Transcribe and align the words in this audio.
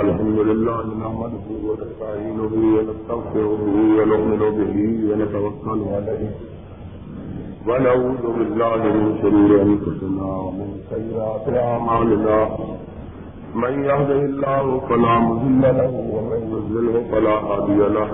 الحمد 0.00 0.38
لله 0.50 0.84
نحمده 1.02 1.46
ونستعينه 1.68 2.52
ونستغفره 2.76 3.62
ونؤمن 3.96 4.42
به 4.58 4.76
ونتوكل 5.08 5.80
عليه. 5.94 6.30
ونعوذ 7.68 8.24
بالله 8.38 8.80
من 8.96 9.06
شرور 9.22 9.50
انفسنا 9.68 10.26
ومن 10.44 10.68
سيئات 10.92 11.46
اعمالنا 11.64 12.38
من 13.62 13.72
يهده 13.90 14.20
الله 14.30 14.64
فلا 14.88 15.14
مضل 15.28 15.62
له 15.80 15.92
ومن 16.14 16.40
يضلله 16.52 16.96
فلا 17.12 17.36
هادي 17.48 17.80
له. 17.96 18.10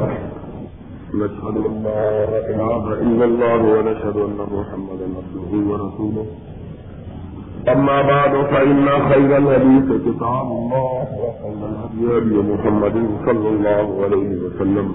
نشهد 1.21 1.57
ان 1.68 1.75
لا 1.89 2.05
اله 2.53 2.84
الا 3.05 3.25
الله 3.30 3.61
ونشهد 3.75 4.16
ان 4.29 4.39
محمدا 4.57 5.07
عبده 5.18 5.53
ورسوله. 5.71 6.27
أما 7.69 8.03
بعد، 8.03 8.33
فإن 8.53 8.87
خير 9.11 9.37
الحديث 9.37 9.89
كتاب 10.07 10.46
الله، 10.59 11.07
وخير 11.23 12.19
الهدي 12.19 12.53
محمد 12.53 12.96
صلى 13.27 13.49
الله 13.49 13.86
عليه 14.04 14.31
وسلم. 14.45 14.93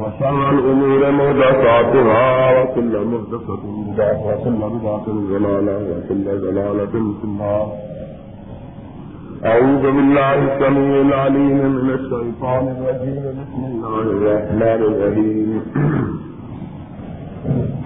وشر 0.00 0.50
الأمور 0.50 1.10
محدثاتها، 1.10 2.62
وكل 2.62 2.94
محدثة 3.12 3.62
بدعة، 3.86 4.20
وكل 4.26 4.60
بدعة 4.74 5.06
ضلالة، 5.32 5.76
وكل 5.90 6.24
ضلالة 6.46 6.94
في 7.18 7.24
النار. 7.24 7.68
أعوذ 9.44 9.82
بالله 9.82 10.34
السميع 10.34 11.00
العليم 11.00 11.58
من 11.76 11.90
الشيطان 11.90 12.64
الرجيم. 12.74 13.22
بسم 13.40 13.62
الله 13.72 14.02
الرحمن 14.14 14.80
الرحيم. 14.90 15.62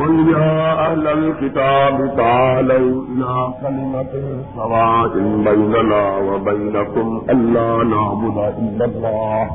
قل 0.01 0.29
يا 0.29 0.73
أهل 0.93 1.07
الكتاب 1.07 1.97
تعالوا 2.17 3.03
إلى 3.13 3.35
كلمة 3.63 4.13
سواء 4.57 5.13
بيننا 5.49 6.17
وبينكم 6.17 7.23
ألا 7.31 7.85
نعبد 7.85 8.37
إلا 8.59 8.85
الله 8.85 9.51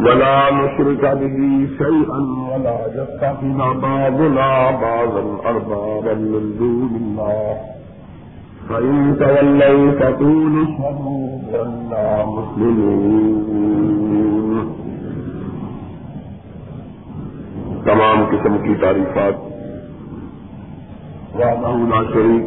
ولا 0.00 0.50
نشرك 0.50 1.02
به 1.20 1.38
شيئا 1.78 2.20
ولا 2.50 2.78
يتخذ 2.98 3.58
بعضنا 3.82 4.70
بعضا 4.70 5.22
أربابا 5.50 6.14
من 6.14 6.44
دون 6.58 6.92
الله 7.02 7.56
فإن 8.68 9.16
تولوا 9.18 9.90
فقولوا 10.00 10.64
اشهدوا 10.64 11.26
بأننا 11.52 12.24
مسلمون 12.36 13.68
تمام 17.84 18.24
قسم 18.30 18.58
کی 18.58 18.74
تعریفات۔ 18.74 19.32
وعدہ 21.34 21.94
لا 21.94 22.02
شریک، 22.12 22.44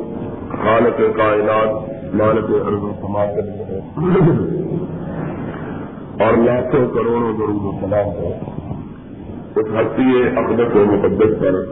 خالق 0.49 1.17
کائنات، 1.17 1.91
مالک 2.15 2.45
ارض 2.65 2.83
و 2.83 2.91
سما 3.01 3.25
کے 3.25 3.41
لیے 3.41 3.79
اور 6.23 6.37
لاکھوں 6.37 6.87
کروڑوں 6.89 7.33
ضرور 7.33 7.63
و 7.63 7.71
سلام 7.81 8.05
ہو 8.05 8.31
اس 9.55 9.65
ہستی 9.67 10.23
اقدت 10.37 10.75
و 10.75 10.85
مقدس 10.85 11.41
پر۔ 11.41 11.65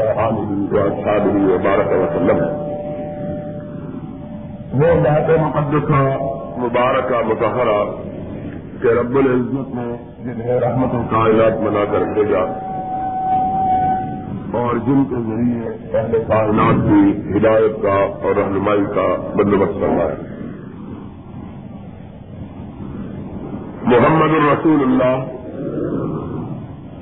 وبارک 1.54 1.92
وسلم 1.92 2.38
وہ 4.74 5.00
بات 5.04 5.30
مقدسہ 5.40 6.32
مبارکہ 6.62 7.20
مظاہرہ 7.26 7.78
کہ 8.82 8.92
رب 8.94 9.16
العزت 9.16 9.74
نے 9.74 9.86
جنہیں 10.24 10.58
رحمت 10.60 10.94
کائنات 11.10 11.58
بنا 11.60 11.84
کر 11.92 12.06
بھیجا 12.14 12.44
اور 14.60 14.80
جن 14.86 15.04
کے 15.10 15.20
ذریعے 15.26 15.74
اہل 15.92 16.24
کائنات 16.28 16.80
کی 16.88 17.36
ہدایت 17.36 17.82
کا 17.82 17.94
اور 18.22 18.34
رہنمائی 18.36 18.84
کا 18.94 19.06
بندوبست 19.36 19.80
کرنا 19.80 20.08
ہے 20.08 20.30
محمد 23.86 24.34
الرسول 24.34 24.82
اللہ 24.82 25.24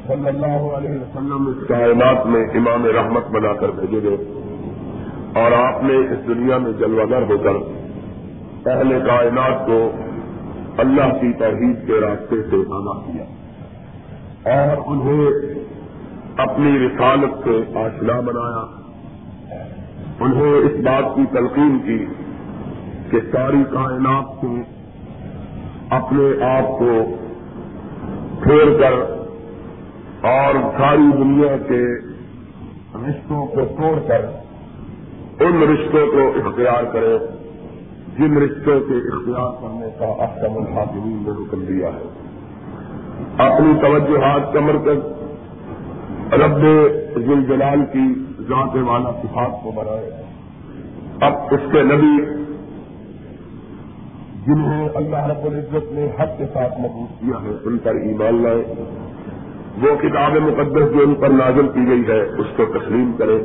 صلی 0.07 0.29
اللہ 0.29 0.63
علیہ 0.77 1.01
وسلم 1.01 1.49
اس 1.49 1.67
کائنات 1.69 2.27
میں 2.27 2.45
امام 2.55 2.87
رحمت 2.95 3.27
بنا 3.31 3.53
کر 3.55 3.75
بھیجے 3.75 4.03
گئے 4.03 4.17
اور 5.41 5.53
آپ 5.57 5.83
نے 5.85 5.99
اس 6.07 6.27
دنیا 6.29 6.59
میں 6.59 6.73
جلوگر 6.79 7.31
ہو 7.31 7.37
کر 7.43 7.59
اہل 8.67 9.07
کائنات 9.07 9.67
کو 9.67 9.91
اللہ 10.79 11.21
کی 11.21 11.33
توحید 11.33 11.87
کے 11.87 11.93
راستے 12.01 12.37
سے 12.51 12.57
آگاہ 12.57 13.01
کیا 13.07 13.25
اور 14.55 14.77
انہیں 14.87 15.29
اپنی 16.37 16.79
رسالت 16.79 17.45
سے 17.45 17.79
آشنا 17.79 18.21
بنایا۔ 18.21 18.81
انہیں 20.21 20.53
اس 20.53 20.73
بات 20.85 21.17
کی 21.17 21.23
تلقین 21.31 21.79
کی 21.79 22.07
کہ 23.11 23.19
ساری 23.33 23.65
کائنات 23.71 24.25
سے 24.41 24.63
اپنے 25.91 26.45
آپ 26.45 26.79
کو 26.79 27.17
پھیر 28.43 28.81
کر 28.81 28.93
اور 30.27 30.55
ساری 30.79 31.17
دنیا 31.17 31.57
کے 31.57 31.85
رشتوں 33.09 33.47
کو 33.47 33.61
توڑ 33.65 33.99
کر 34.09 34.25
ان 35.41 35.63
رشتوں 35.63 36.07
کو 36.07 36.49
اختیار 36.49 36.85
کرے۔ 36.93 37.40
جن 38.19 38.37
رشتوں 38.37 38.81
کے 38.81 38.95
اختیار 38.95 39.53
کرنے 39.63 39.87
کا 39.99 40.05
احکم 40.05 40.57
الحاکمین 40.57 41.23
نے 41.27 41.31
حکم 41.31 41.65
دیا 41.65 41.89
ہے۔ 41.89 42.09
اپنی 43.39 43.73
توجہات 43.81 44.53
کا 44.53 44.61
مرکز 44.61 45.21
رب 46.33 46.59
ذل 47.15 47.45
جلال 47.45 47.81
کی 47.93 48.15
ذات 48.49 48.77
والا 48.89 49.13
صفات 49.23 49.63
کو 49.63 49.71
بنائے۔ 49.71 50.11
اب 51.21 51.33
اس 51.51 51.73
کے 51.73 51.83
نبی 51.83 52.41
جنہیں 54.47 54.89
اللہ 54.95 55.27
رب 55.27 55.47
العزت 55.47 55.93
نے 55.93 56.07
حق 56.07 56.39
کے 56.39 56.45
ساتھ 56.53 56.81
محبوب 56.81 57.21
کیا 57.21 57.43
ہے، 57.43 57.57
ان 57.65 57.79
پر 57.79 57.95
ایمان 57.95 58.43
لائے۔ 58.43 58.85
وہ 59.83 59.97
کتاب 60.03 60.33
مقدس 60.33 60.95
جو 60.95 61.03
ان 61.03 61.15
پر 61.15 61.29
نازل 61.29 61.69
کی 61.69 61.87
گئی 61.91 62.03
ہے، 62.09 62.21
اس 62.21 62.47
کو 62.57 62.65
تسلیم 62.65 63.13
کرے۔ 63.19 63.39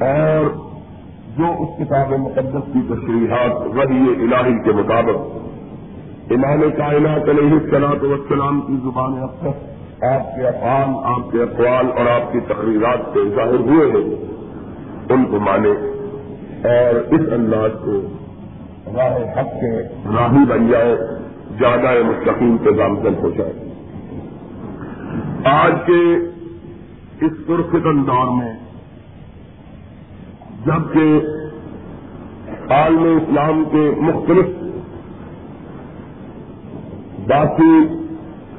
اور 0.00 0.71
جو 1.36 1.44
اس 1.58 1.68
کتاب 1.78 2.12
مقدس 2.12 2.72
کی 2.72 2.80
تشریحات 2.88 3.76
وحی 3.76 4.02
الہی 4.08 4.62
کے 4.64 4.72
مطابق 4.72 6.32
امام 6.32 6.60
کائنات 6.76 7.28
علیہ 7.28 7.52
السلاط 7.52 8.04
وسلام 8.04 8.60
کی 8.60 8.76
زبان 8.82 9.22
اکثر 9.22 9.70
آپ 10.14 10.36
کے 10.36 10.46
افعال، 10.48 10.88
آپ 11.04 11.32
کے 11.32 11.42
اقوال 11.42 11.86
اور 11.96 12.06
آپ 12.06 12.32
کی 12.32 12.40
تقریرات 12.40 13.00
سے 13.12 13.20
ظاہر 13.36 13.60
ہوئے 13.68 13.90
ہیں، 13.90 14.14
ان 15.10 15.24
کو 15.24 15.40
مانے 15.40 15.70
اور 16.64 16.94
اس 16.94 17.20
انداز 17.32 17.70
کو 17.84 18.00
راہ 18.96 19.16
حق 19.16 19.52
کے 19.60 19.70
راہی 20.16 20.44
بن 20.48 20.66
جائے 20.70 20.96
زیادہ 21.58 21.92
مستقیم 22.04 22.56
کے 22.62 22.70
گامزن 22.78 23.14
ہو 23.22 23.30
جائے۔ 23.30 23.52
آج 25.44 25.72
کے 25.86 26.00
اس 27.26 27.32
پرفتن 27.46 28.06
دور 28.06 28.42
میں 28.42 28.52
جبکہ 30.66 31.30
عالم 32.70 33.06
اسلام 33.06 33.62
کے 33.70 33.84
مختلف 34.00 34.50
باقی 37.28 37.76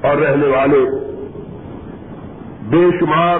اور 0.07 0.17
رہنے 0.17 0.47
والے 0.47 0.83
بے 2.69 2.83
شمار 2.99 3.39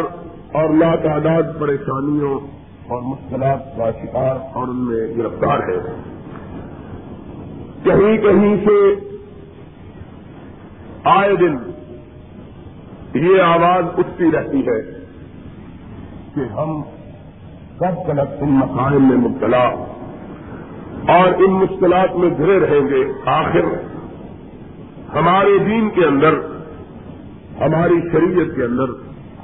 اور 0.51 0.69
لاتعداد 0.75 1.51
پریشانیوں 1.59 2.39
اور 2.87 3.01
مشکلات 3.01 3.75
کا 3.77 3.89
شکار 4.01 4.35
اور 4.53 4.67
ان 4.67 4.85
میں 4.85 5.05
گرفتار 5.17 5.67
ہے 5.69 5.77
کہیں 7.83 8.17
کہیں 8.17 8.55
سے 8.65 8.79
آئے 11.11 11.35
دن 11.35 11.55
یہ 13.15 13.41
آواز 13.41 13.85
اٹھتی 13.97 14.31
رہتی 14.31 14.61
ہے 14.67 14.81
کہ 16.35 16.51
ہم 16.53 16.81
کب 17.83 18.13
تک 18.13 18.19
ان 18.41 18.49
مسائل 18.49 18.97
میں 18.97 19.17
مبتلا۔ 19.17 19.67
اور 21.07 21.33
ان 21.37 21.53
مشکلات 21.53 22.15
میں 22.15 22.29
گھرے 22.37 22.59
رہیں 22.59 22.87
گے۔ 22.87 23.11
آخر، 23.25 23.63
ہمارے 25.17 25.57
دین 25.57 25.89
کے 25.89 26.05
اندر، 26.05 26.33
ہماری 27.61 27.93
شریعت 28.11 28.55
کے 28.55 28.63
اندر، 28.63 28.83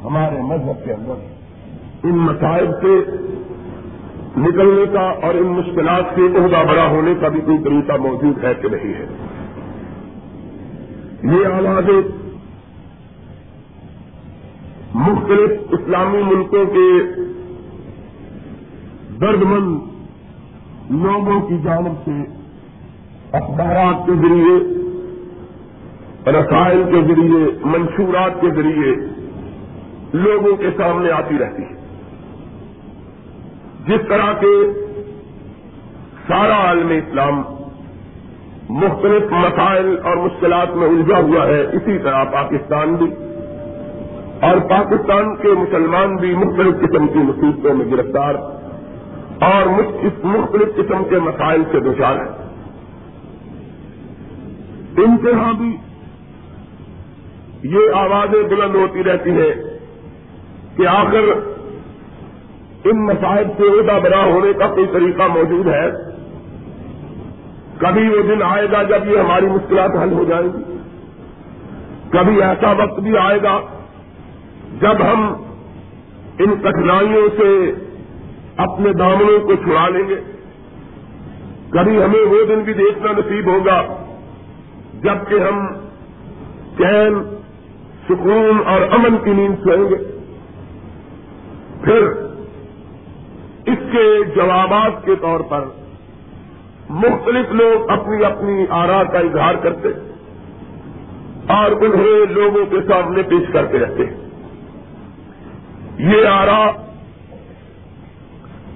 ہمارے 0.05 0.41
مذہب 0.41 0.85
کے 0.85 0.93
اندر، 0.93 1.13
ان 2.03 2.17
مسائل 2.17 2.67
سے 2.81 3.11
نکلنے 4.37 4.85
کا 4.93 4.99
اور 4.99 5.33
ان 5.35 5.47
مشکلات 5.47 6.03
سے 6.15 6.21
عہدہ 6.21 6.71
بڑا 6.71 6.87
ہونے 6.89 7.13
کا 7.21 7.27
بھی 7.27 7.41
کوئی 7.41 7.57
طریقہ 7.57 7.93
موجود 7.93 8.43
ہے 8.43 8.53
کہ 8.53 8.69
نہیں 8.69 8.93
ہے۔ 8.93 9.07
یہ 11.23 11.45
آواز 11.45 11.89
مختلف 14.93 15.51
اسلامی 15.71 16.23
ملکوں 16.23 16.65
کے 16.65 17.21
درد 19.21 19.41
مند 19.41 19.79
لوگوں 20.89 21.41
کی 21.41 21.57
جانب 21.63 21.91
سے 22.05 22.23
اخبارات 23.31 24.07
کے 24.07 24.13
ذریعے، 24.15 24.57
رسائل 26.31 26.83
کے 26.83 27.01
ذریعے، 27.01 27.51
منشورات 27.65 28.41
کے 28.41 28.49
ذریعے 28.49 28.95
لوگوں 30.13 30.57
کے 30.57 30.67
سامنے 30.77 31.11
آتی 31.11 31.37
رہتی 31.37 31.63
ہے۔ 31.63 31.73
جس 33.87 34.07
طرح 34.07 34.33
کے 34.33 34.83
سارا 36.27 36.67
عالم 36.67 36.89
اسلام 36.89 37.43
مختلف 38.69 39.31
مسائل 39.31 39.97
اور 40.03 40.17
مشکلات 40.17 40.75
میں 40.75 40.87
الجھا 40.87 41.17
ہوا 41.17 41.47
ہے، 41.47 41.61
اسی 41.61 41.97
طرح 41.97 42.23
پاکستان 42.23 42.95
بھی۔ 42.95 43.07
اور 44.41 44.57
پاکستان 44.57 45.35
کے 45.35 45.47
مسلمان 45.47 46.15
بھی 46.15 46.35
مختلف 46.35 46.75
قسم 46.81 47.07
کی 47.07 47.19
مصیبتوں 47.19 47.73
میں 47.73 47.85
گرفتار۔ 47.85 48.58
اور 49.41 49.65
مختلف 50.23 50.75
قسم 50.75 51.03
کے 51.09 51.19
مسائل 51.19 51.63
سے 51.71 51.79
دچار 51.79 52.15
ہیں 52.15 52.49
انتہا 54.97 55.51
بھی 55.51 55.77
یہ 57.63 57.79
آوازیں 57.93 58.43
بلند 58.43 58.75
ہوتی 58.75 59.03
رہتی 59.03 59.29
ہیں 59.29 59.53
کہ 60.77 60.87
آخر 60.87 61.23
ان 62.85 63.05
مسائل 63.05 63.47
سے 63.57 63.63
عہدہ 63.63 63.99
بنا 64.03 64.23
ہونے 64.23 64.53
کا 64.53 64.67
کوئی 64.67 64.87
طریقہ 64.93 65.23
موجود 65.23 65.67
ہے۔ 65.67 65.91
کبھی 67.77 68.09
وہ 68.09 68.21
دن 68.21 68.43
آئے 68.43 68.67
گا 68.71 68.83
جب 68.83 69.07
یہ 69.07 69.19
ہماری 69.19 69.45
مشکلات 69.45 69.91
حل 70.03 70.13
ہو 70.13 70.23
جائیں 70.23 70.47
گی۔ 70.47 70.77
کبھی 72.09 72.43
ایسا 72.43 72.71
وقت 72.71 72.99
بھی 72.99 73.17
آئے 73.17 73.41
گا 73.43 73.59
جب 74.81 74.95
ہم 75.13 75.33
ان 76.39 76.55
کٹھنائیوں 76.61 77.29
سے 77.37 77.71
اپنے 78.59 78.93
دامنوں 78.93 79.39
کو 79.39 79.55
چھڑا 79.55 79.89
لیں 79.89 80.07
گے۔ 80.09 80.15
کبھی 81.69 82.03
ہمیں 82.03 82.25
وہ 82.31 82.45
دن 82.45 82.59
بھی 82.59 82.73
دیکھنا 82.73 83.11
نصیب 83.11 83.47
ہوگا 83.47 83.81
جبکہ 85.03 85.35
ہم 85.35 85.67
چین، 86.77 87.35
سکون 88.09 88.59
اور 88.65 88.81
امن 88.81 89.17
کی 89.17 89.31
نیند 89.31 89.55
سوئیں 89.63 89.89
گے۔ 89.89 90.19
پھر 91.83 92.03
اس 93.65 93.77
کے 93.91 94.23
جوابات 94.35 95.05
کے 95.05 95.15
طور 95.15 95.39
پر 95.39 95.65
مختلف 96.89 97.51
لوگ 97.51 97.89
اپنی 97.89 98.25
اپنی 98.25 98.65
آرا 98.69 99.03
کا 99.03 99.19
اظہار 99.19 99.55
کرتے 99.55 99.87
اور 101.47 101.71
انہیں 101.71 102.33
لوگوں 102.33 102.65
کے 102.65 102.77
سامنے 102.87 103.21
پیش 103.23 103.53
کرتے 103.53 103.79
رہتے۔ 103.79 104.03
یہ 105.97 106.27
آرا 106.27 106.88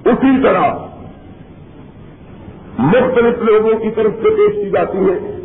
اسی 0.06 0.44
طرح 0.44 0.74
مختلف 2.80 3.44
لوگوں 3.44 3.80
کی 3.80 3.90
طرف 3.96 4.12
سے 4.22 4.30
پیش 4.30 4.64
کی 4.64 4.70
جاتی 4.70 4.98
ہے 4.98 5.40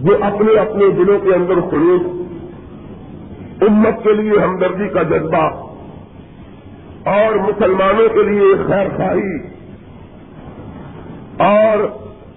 جو 0.00 0.16
اپنے 0.20 0.60
اپنے 0.60 0.88
دلوں 0.88 1.18
کے 1.18 1.34
اندر 1.34 1.70
خلوص 1.70 2.00
امت 3.60 4.04
کے 4.04 4.12
لیے 4.12 4.32
ہمدردی 4.44 4.88
کا 4.88 5.02
جذبہ 5.02 5.44
اور 7.08 7.34
مسلمانوں 7.34 8.08
کے 8.08 8.22
لیے 8.22 8.54
خیر 8.66 8.88
خواہی 8.96 9.38
اور 11.38 11.88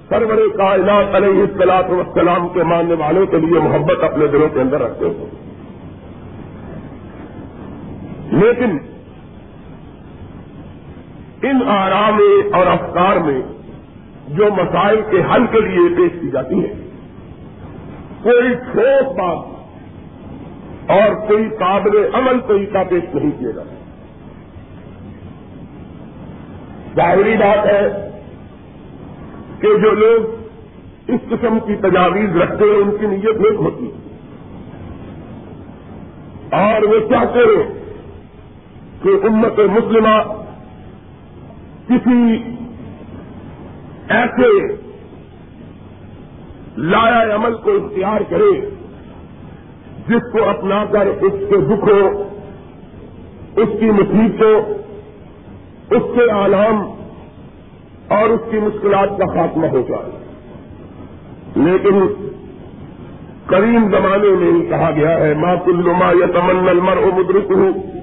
سرور 0.10 0.58
کائنات 0.58 1.16
علیہ 1.16 1.42
السلاط 1.42 1.90
وسلام 1.90 2.48
کے 2.54 2.64
ماننے 2.64 2.94
والوں 2.94 3.26
کے 3.26 3.38
لیے 3.38 3.60
محبت 3.60 4.04
اپنے 4.04 4.28
دلوں 4.28 4.50
کے 4.54 4.62
اندر 4.62 4.82
رکھتے 4.82 5.06
ہیں۔ 5.06 5.26
لیکن 8.32 8.78
ان 11.44 11.62
آرام 11.68 12.20
اور 12.54 12.68
افکار 12.68 13.16
میں 13.16 13.42
جو 14.28 14.46
مسائل 14.58 15.02
کے 15.10 15.18
حل 15.18 15.46
کے 15.48 15.60
لیے 15.60 15.96
پیش 15.98 16.22
کی 16.22 16.30
جاتی 16.30 16.64
ہے 16.66 16.74
کوئی 18.22 18.54
ٹھوس 18.54 19.12
بات 19.18 20.90
اور 20.92 21.28
کوئی 21.28 21.50
قابل 21.50 21.98
عمل 22.14 22.40
طریقہ 22.48 22.78
پیش 22.90 23.16
نہیں 23.16 23.32
کیے 23.40 23.56
گا۔ 23.56 23.64
ظاہری 26.96 27.38
بات 27.38 27.66
ہے 27.66 28.10
کہ 29.60 29.68
جو 29.68 29.92
لوگ 29.92 30.26
اس 31.08 31.22
قسم 31.30 31.60
کی 31.60 31.76
تجاویز 31.76 32.38
رکھتے 32.38 32.66
ہیں، 32.66 32.78
ان 32.78 32.98
کی 33.00 33.06
نیت 33.06 33.38
نہیں 33.38 33.58
ہوتی 33.58 33.92
اور 36.52 36.82
وہ 36.82 37.00
چاہتے 37.10 37.40
ہیں 37.40 37.64
کہ 39.04 39.10
امت 39.24 39.60
مسلمہ 39.60 40.39
کسی 41.90 42.44
ایسے 44.10 44.76
لایا 46.78 47.36
عمل 47.36 47.54
کو 47.54 47.72
اختیار 47.72 48.22
کرے 48.30 48.70
جس 50.08 50.32
کو 50.32 50.50
اپنا 50.50 50.86
کر 50.92 51.08
اس 51.08 51.34
کے 51.50 51.56
دکھوں 51.56 52.24
اس 53.56 53.70
کی 53.80 53.86
مصیبتوں 53.86 54.62
اس 55.96 56.04
کے 56.16 56.30
عالم 56.32 56.94
اور 58.08 58.30
اس 58.30 58.42
کی 58.52 58.58
مشکلات 58.58 59.10
کا 59.10 59.26
خاتمہ 59.26 59.68
ہو 59.68 59.82
جائے۔ 59.90 60.12
لیکن 61.56 62.30
کریم 63.46 63.92
زمانے 63.92 64.30
میں 64.30 64.54
ہی 64.54 64.66
کہا 64.66 64.92
گیا 64.96 65.20
ہے 65.20 65.34
ماں 65.34 65.56
کلما 65.66 66.06
یا 66.06 66.26
تمن 66.26 66.70
المر 66.70 66.98
و 66.98 67.12
مدرک 67.16 67.52
ہوں 67.52 67.99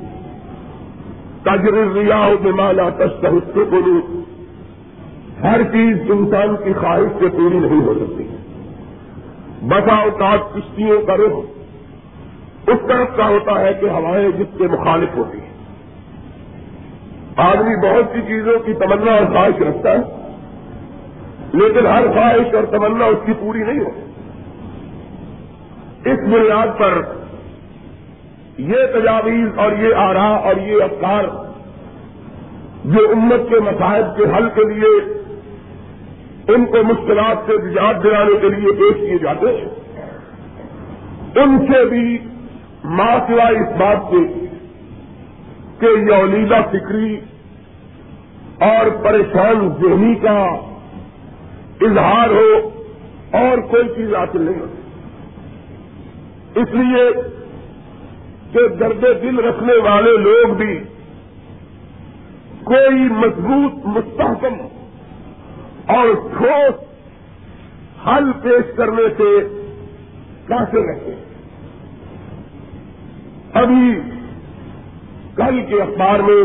تجر 1.46 1.74
ریا 1.94 2.20
مالا 2.56 2.88
تشتہ 2.88 3.26
بولوں 3.54 4.00
ہر 5.42 5.62
چیز 5.62 6.10
انسان 6.10 6.56
کی 6.64 6.72
خواہش 6.72 7.18
سے 7.18 7.28
پوری 7.28 7.58
نہیں 7.58 7.84
ہو 7.86 7.94
سکتی۔ 7.94 8.24
بسا 9.62 9.96
اوقات 9.96 10.54
کشتیوں 10.54 11.02
کا 11.02 11.16
رخ 11.16 11.34
اس 12.68 12.86
طرف 12.88 13.16
کا 13.16 13.28
ہوتا 13.28 13.60
ہے 13.60 13.72
کہ 13.80 13.86
ہوائیں 13.86 14.28
جس 14.28 14.58
کے 14.58 14.68
مخالف 14.68 15.16
ہوتی 15.16 15.38
ہیں۔ 15.38 15.54
آدمی 17.36 17.74
بہت 17.76 18.14
سی 18.14 18.20
چیزوں 18.20 18.58
کی 18.58 18.72
تمنا 18.72 19.12
اور 19.12 19.26
خواہش 19.26 19.62
رکھتا 19.62 19.92
ہے، 19.92 19.98
لیکن 21.52 21.86
ہر 21.86 22.06
خواہش 22.14 22.54
اور 22.54 22.64
تمنا 22.64 23.04
اس 23.04 23.18
کی 23.26 23.32
پوری 23.40 23.62
نہیں 23.62 23.80
ہو 23.80 23.90
اس 26.04 26.18
بنیاد 26.32 26.78
پر 26.78 27.02
یہ 28.58 28.76
تجاویز 28.94 29.58
اور 29.58 29.72
یہ 29.72 29.94
آرا 29.94 30.28
اور 30.28 30.56
یہ 30.56 30.82
افکار 30.82 31.24
جو 32.84 33.08
امت 33.12 33.40
کے 33.48 33.60
مسائل 33.60 34.02
کے 34.16 34.22
حل 34.22 34.48
کے 34.54 34.74
لیے، 34.74 35.22
ان 36.54 36.66
کو 36.66 36.76
مشکلات 36.84 37.36
سے 37.46 37.52
نجات 37.64 38.02
دلانے 38.02 38.40
کے 38.40 38.48
لیے 38.48 38.72
پیش 38.72 38.94
کیے 38.94 39.18
جاتے 39.18 39.46
ہیں۔ 39.46 39.64
ان 41.42 41.66
سے 41.66 41.84
بھی 41.84 42.18
ماں 42.84 43.18
سوائے 43.28 43.56
اس 43.56 43.76
بات 43.78 43.96
سے 44.10 44.46
کہ 45.80 45.86
یولیدہ 45.86 46.60
فکری 46.70 47.20
اور 48.60 49.04
پریشان 49.04 49.68
ذہنی 49.68 50.14
کا 50.14 50.46
اظہار 51.80 52.28
ہو 52.28 52.70
اور 53.32 53.58
کوئی 53.58 53.88
چیز 53.96 54.14
حاصل 54.14 54.42
نہیں 54.42 54.60
ہوتی۔ 54.60 54.82
اس 56.60 56.68
لیے 56.72 57.35
کہ 58.56 58.66
درد 58.76 59.02
دل 59.22 59.38
رکھنے 59.38 59.74
والے 59.84 60.10
لوگ 60.18 60.54
بھی 60.54 60.74
کوئی 62.64 63.08
مضبوط 63.14 63.86
مستحکم 63.86 64.54
اور 65.96 66.12
ٹھوس 66.36 66.78
حل 68.06 68.32
پیش 68.42 68.70
کرنے 68.76 69.02
سے 69.18 69.28
کیسے 70.46 70.82
رہتے 70.86 71.14
ابھی 73.54 73.92
کل 75.36 75.60
کے 75.68 75.80
اخبار 75.82 76.20
میں 76.20 76.40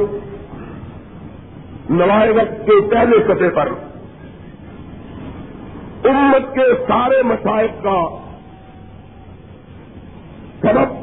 نوائے 1.89 2.31
وقت 2.31 2.65
کے 2.65 2.79
پہلے 2.91 3.23
سطح 3.27 3.55
پر 3.55 3.71
امت 6.09 6.53
کے 6.55 6.67
سارے 6.87 7.21
مسائل 7.23 7.67
کا 7.83 7.99
سبب 10.61 11.00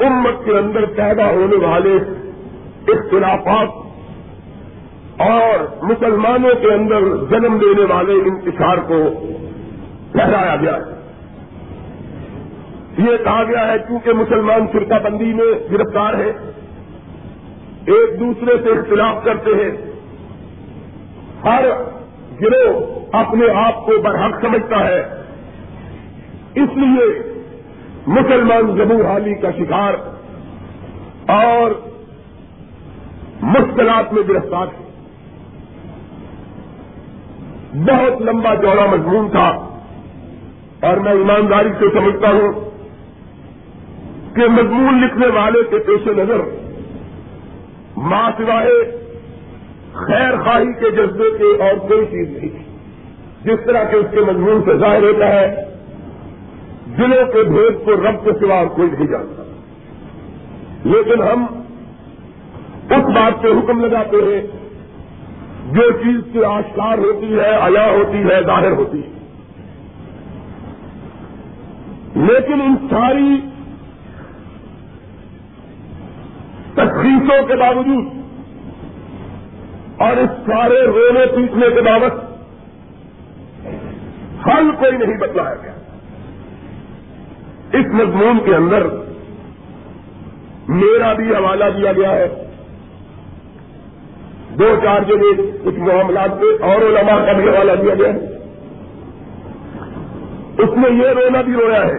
امت 0.00 0.44
کے 0.44 0.58
اندر 0.58 0.84
پیدا 0.84 1.30
ہونے 1.30 1.66
والے 1.66 1.96
اختلافات 2.88 3.68
اور 5.20 5.84
مسلمانوں 5.84 6.54
کے 6.54 6.72
اندر 6.74 7.00
جنم 7.30 7.58
دینے 7.58 7.94
والے 7.94 8.12
انتشار 8.12 8.76
کو 8.76 9.26
ٹھہرایا 10.12 10.56
گیا۔ 10.56 10.76
ہے 10.76 11.02
یہ 12.98 13.16
کہا 13.24 13.44
گیا 13.44 13.72
ہے 13.72 13.78
کیونکہ 13.78 14.12
مسلمان 14.12 14.66
فرقہ 14.72 15.02
بندی 15.02 15.32
میں 15.32 15.72
گرفتار 15.72 16.14
ہے 16.14 16.32
ایک 17.86 18.20
دوسرے 18.20 18.54
سے 18.64 18.70
اختلاف 18.70 19.24
کرتے 19.24 19.50
ہیں۔ 19.50 19.92
ہر 21.44 21.64
گروہ 22.40 23.00
اپنے 23.12 23.46
آپ 23.66 23.86
کو 23.86 23.92
برحق 24.02 24.40
سمجھتا 24.40 24.88
ہے۔ 24.88 25.00
اس 26.54 26.68
لیے 26.76 27.32
مسلمان 28.06 28.76
جموں 28.76 29.04
حالی 29.06 29.34
کا 29.34 29.50
شکار 29.50 29.94
اور 31.30 31.70
مشکلات 33.42 34.12
میں 34.12 34.22
گرفتار 34.28 34.66
ہے۔ 34.66 34.82
بہت 37.74 38.22
لمبا 38.22 38.56
چوڑا 38.56 38.86
مضمون 38.86 39.28
تھا 39.30 39.48
اور 40.82 40.96
میں 40.96 41.12
ایمانداری 41.12 41.68
سے 41.78 41.84
سمجھتا 41.94 42.28
ہوں 42.28 42.52
کہ 44.36 44.48
مضمون 44.48 45.02
لکھنے 45.02 45.26
والے 45.26 45.58
کے 45.70 45.78
پیش 45.78 46.06
نظر 46.06 46.40
ماں 47.96 48.30
سوائے 48.36 48.98
خیر 49.92 50.42
خواہی 50.44 50.72
کے 50.80 50.90
جذبے 50.90 51.30
کے 51.38 51.62
اور 51.62 51.88
کوئی 51.88 52.06
چیز 52.06 52.28
نہیں۔ 52.28 52.62
جس 53.44 53.66
طرح 53.66 53.84
کے 53.84 53.96
اس 53.96 54.06
کے 54.10 54.20
مضمون 54.20 54.62
سے 54.64 54.78
ظاہر 54.78 55.02
ہوتا 55.02 55.28
ہے 55.28 55.71
دلوں 56.98 57.32
کے 57.32 57.42
بھید 57.42 57.84
کو 57.84 57.92
رب 57.92 58.24
کے 58.24 58.46
سوا 58.46 58.64
کوئی 58.64 58.90
نہیں 58.90 59.06
جانتا۔ 59.06 59.42
لیکن 60.84 61.22
ہم 61.22 61.46
اس 62.90 63.04
بات 63.04 63.42
پہ 63.42 63.48
حکم 63.48 63.84
لگاتے 63.84 64.16
ہیں، 64.16 64.42
جو 65.72 65.90
چیز 65.90 66.32
کی 66.32 66.44
آشکار 66.44 66.98
ہوتی 66.98 67.34
ہے 67.34 67.50
عیا 67.60 67.90
ہوتی 67.90 68.18
ہے، 68.18 68.42
ظاہر 68.46 68.70
ہوتی 68.70 69.02
ہے۔ 69.02 69.12
لیکن 72.14 72.60
ان 72.60 72.76
ساری 72.90 73.40
تخلیصوں 76.72 77.46
کے 77.46 77.54
باوجود 77.54 78.06
اور 80.00 80.16
اس 80.16 80.30
سارے 80.46 80.86
رونے 80.86 81.26
پیٹنے 81.26 81.66
کے 81.74 81.80
بابت 81.80 82.12
حل 84.46 84.70
کوئی 84.70 85.06
نہیں 85.06 85.18
بتلایا 85.18 85.54
گیا۔ 85.62 85.81
اس 87.72 87.86
مضمون 87.86 88.38
کے 88.44 88.54
اندر 88.54 88.86
میرا 90.68 91.12
بھی 91.12 91.34
حوالہ 91.34 91.64
دیا 91.76 91.92
گیا 91.92 92.10
ہے۔ 92.10 92.28
دو 94.58 94.68
چار 94.82 95.00
جگہ 95.00 95.30
کچھ 95.64 95.78
معاملات 95.78 96.40
کے 96.40 96.64
اور 96.64 96.80
علماء 96.82 97.24
کا 97.26 97.32
بھی 97.32 97.48
حوالہ 97.48 97.72
دیا 97.82 97.94
گیا 97.94 98.12
ہے۔ 98.14 98.18
اس 100.58 100.70
میں 100.76 100.90
یہ 100.90 101.08
رونا 101.08 101.40
بھی 101.40 101.52
رویا 101.52 101.86
ہے 101.86 101.98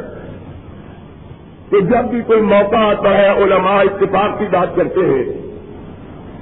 کہ 1.69 1.79
جب 1.81 2.03
بھی 2.09 2.21
کوئی 2.21 2.41
موقع 2.41 2.75
آتا 2.75 3.17
ہے، 3.17 3.43
علماء 3.43 3.81
اتفاق 3.81 4.39
کی 4.39 4.45
بات 4.51 4.75
کرتے 4.75 4.99
ہیں، 4.99 5.23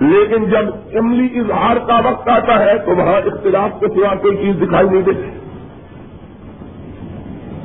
لیکن 0.02 0.46
جب 0.46 0.98
عملی 1.00 1.40
اظہار 1.40 1.78
کا 1.78 2.00
وقت 2.06 2.30
آتا 2.30 2.60
ہے 2.60 2.78
تو 2.78 2.96
وہاں 2.96 3.22
اختلاف 3.26 3.80
کے 3.80 3.88
سوا 3.88 4.16
کوئی 4.16 4.38
چیز 4.38 4.56
دکھائی 4.62 4.90
نہیں 4.90 5.02
دیتی۔ 5.02 5.41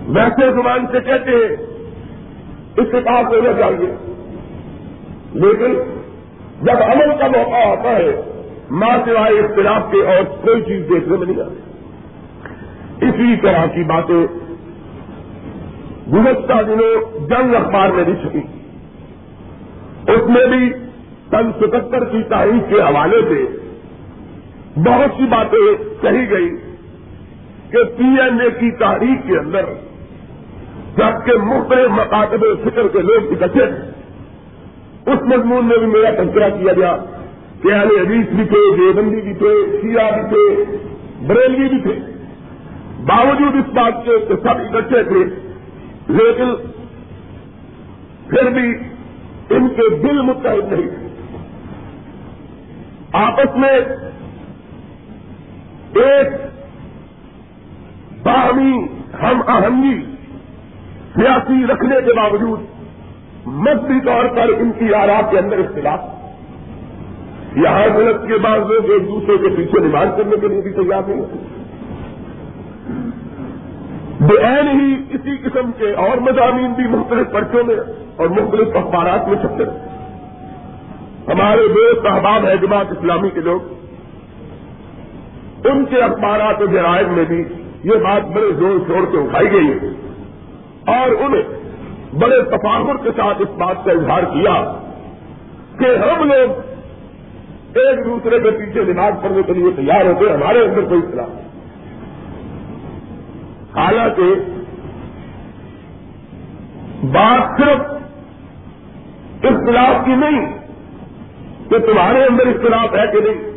ویسے 0.07 0.53
زبان 0.53 0.87
سے 0.93 1.01
کہتے 1.01 1.31
ہیں 1.31 1.57
اتفاق 2.77 3.35
ہونا 3.35 3.53
چاہیے 3.53 3.95
لیکن 5.33 5.75
جب 6.63 6.83
عمل 6.83 7.19
کا 7.19 7.27
موقع 7.27 7.57
آتا 7.57 7.97
ہے 7.97 8.21
ماں 8.71 8.99
سوائے 9.05 9.39
اختلاف 9.39 9.83
کے 9.91 10.07
اور 10.07 10.23
کوئی 10.25 10.63
چیز 10.63 10.83
دیکھنے 10.89 11.17
میں 11.17 11.27
نہیں 11.27 11.41
آتی۔ 11.41 11.57
اسی 13.07 13.37
طرح 13.43 13.67
کی 13.67 13.85
باتیں 13.85 14.27
گزشتہ 16.13 16.63
دنوں 16.63 17.19
جنگ 17.29 17.55
اخبار 17.55 17.89
میں 17.89 18.05
بھی 18.05 18.13
چھپی۔ 18.13 18.41
اس 20.13 20.29
میں 20.29 20.47
بھی 20.47 20.73
سن 21.31 21.53
ستہتر 21.53 22.05
کی 22.05 22.23
تاریخ 22.23 22.69
کے 22.69 22.81
حوالے 22.81 23.23
سے 23.29 23.45
بہت 24.81 25.11
سی 25.17 25.27
باتیں 25.27 25.75
کہی 26.03 26.31
گئی 26.31 26.49
کہ 27.71 27.85
پی 27.97 28.05
این 28.05 28.41
اے 28.41 28.51
کی 28.51 28.71
تاریخ 28.71 29.27
کے 29.27 29.39
اندر 29.39 29.65
جبکہ 30.97 31.39
مختلف 31.39 31.91
مقاصد 31.91 32.45
فکر 32.65 32.89
کے 32.89 32.99
لوگ 32.99 33.33
اکٹھے 33.33 33.67
تھے 33.67 35.13
اس 35.13 35.23
مضمون 35.23 35.65
میں 35.65 35.77
بھی 35.79 35.87
میرا 35.87 36.11
تذکرہ 36.11 36.51
کیا 36.51 36.73
گیا 36.73 36.97
کہ 37.63 37.73
اہل 37.73 37.89
حدیث 37.99 38.27
بھی 38.29 38.45
تھے، 38.45 38.77
دیوبندی 38.77 39.21
بھی 39.21 39.35
تھے، 39.35 39.79
شیعہ 39.81 40.11
بھی 40.11 40.29
تھے، 40.29 40.65
بریلوی 41.27 41.69
بھی 41.69 41.81
تھے۔ 41.81 42.01
باوجود 43.07 43.55
اس 43.55 43.73
بات 43.75 44.05
کے 44.05 44.19
کہ 44.19 44.35
سب 44.35 44.49
اکٹھے 44.49 45.03
تھے، 45.03 45.25
لیکن 46.09 46.55
پھر 48.31 48.51
بھی 48.51 48.75
ان 49.51 49.69
کے 49.69 49.89
دل 49.89 50.21
متحد 50.21 50.73
نہیں۔ 50.73 50.89
تھے 50.89 51.13
آپس 53.13 53.57
میں 53.57 53.79
ایک 56.05 56.29
باہمی 58.23 58.87
ہم 59.23 59.43
آہنگی 59.47 60.16
سیاسی 61.17 61.67
رکھنے 61.73 61.97
کے 62.07 62.13
باوجود 62.13 62.61
مذہبی 63.47 64.01
طور 64.05 64.25
پر 64.25 64.49
ان 64.49 64.73
کی 64.79 64.95
آرات 64.95 65.31
کے 65.31 65.39
اندر 65.39 65.59
اختلاف۔ 65.59 66.01
یہاں 67.57 67.99
ملک 67.99 68.29
کے 68.29 68.39
بعد 68.39 68.59
لوگ 68.59 68.91
ایک 68.91 69.09
دوسرے 69.09 69.39
کے 69.39 69.57
پیچھے 69.57 69.81
نماز 69.81 70.09
کرنے 70.17 70.37
کے 70.41 70.49
لیے 70.49 70.61
بھی 70.61 70.73
تیار 70.73 71.03
نہیں 71.09 71.21
ہوتے۔ 71.21 71.37
بے 74.21 74.47
ہی 74.73 74.95
اسی 75.11 75.37
قسم 75.37 75.71
کے 75.79 75.93
اور 75.93 76.17
مضامین 76.17 76.73
بھی 76.73 76.85
مختلف 76.85 77.33
پرچوں 77.33 77.65
میں 77.65 77.77
اور 78.17 78.29
مختلف 78.29 78.77
اخبارات 78.77 79.29
میں 79.29 79.37
چھپتے 79.37 79.65
رہتے 79.65 79.97
ہمارے 81.33 81.69
دوست 81.69 82.07
احباب 82.07 82.45
ہے 82.45 82.57
جماعت 82.57 82.87
اسلامی 82.91 83.31
کے 83.31 83.41
لوگ، 83.41 83.61
ان 85.67 85.85
کے 85.85 85.97
اخبارات 85.97 86.63
و 86.63 86.67
جرائد 86.67 87.07
میں 87.07 87.25
بھی 87.25 87.45
یہ 87.85 87.95
بات 87.95 88.23
بڑے 88.25 88.53
زور 88.53 88.79
شور 88.87 89.07
سے 89.13 89.19
اٹھائی 89.19 89.53
گئی 89.53 89.69
ہے۔ 89.69 90.06
اور 90.87 91.09
انہیں 91.09 91.43
بڑے 92.21 92.43
تفاخر 92.43 92.97
کے 92.97 93.11
ساتھ 93.17 93.43
اس 93.43 93.49
بات 93.49 93.85
کا 93.85 93.93
اظہار 93.93 94.23
کیا 94.23 94.79
کہ 95.79 95.97
ہم 95.97 96.25
لوگ 96.25 96.61
ایک 97.79 98.07
دوسرے 98.07 98.39
کے 98.41 98.51
پیچھے 98.51 98.93
نماز 98.93 99.13
پڑھنے 99.23 99.43
کے 99.43 99.53
لیے 99.53 99.71
تیار 99.77 100.07
ہوتے 100.07 100.33
ہمارے 100.33 100.59
اندر 100.61 100.85
کوئی 100.85 101.01
اطلاع 101.01 101.27
حالانکہ 103.77 104.35
بات 107.03 107.61
صرف 107.61 107.81
اختلاف 109.45 110.05
کی 110.05 110.15
نہیں 110.15 110.59
کہ 111.71 111.79
تمہارے 111.79 112.25
اندر 112.25 112.47
اختلاف 112.47 112.95
ہے 112.95 113.07
کہ 113.13 113.21
نہیں۔ 113.21 113.51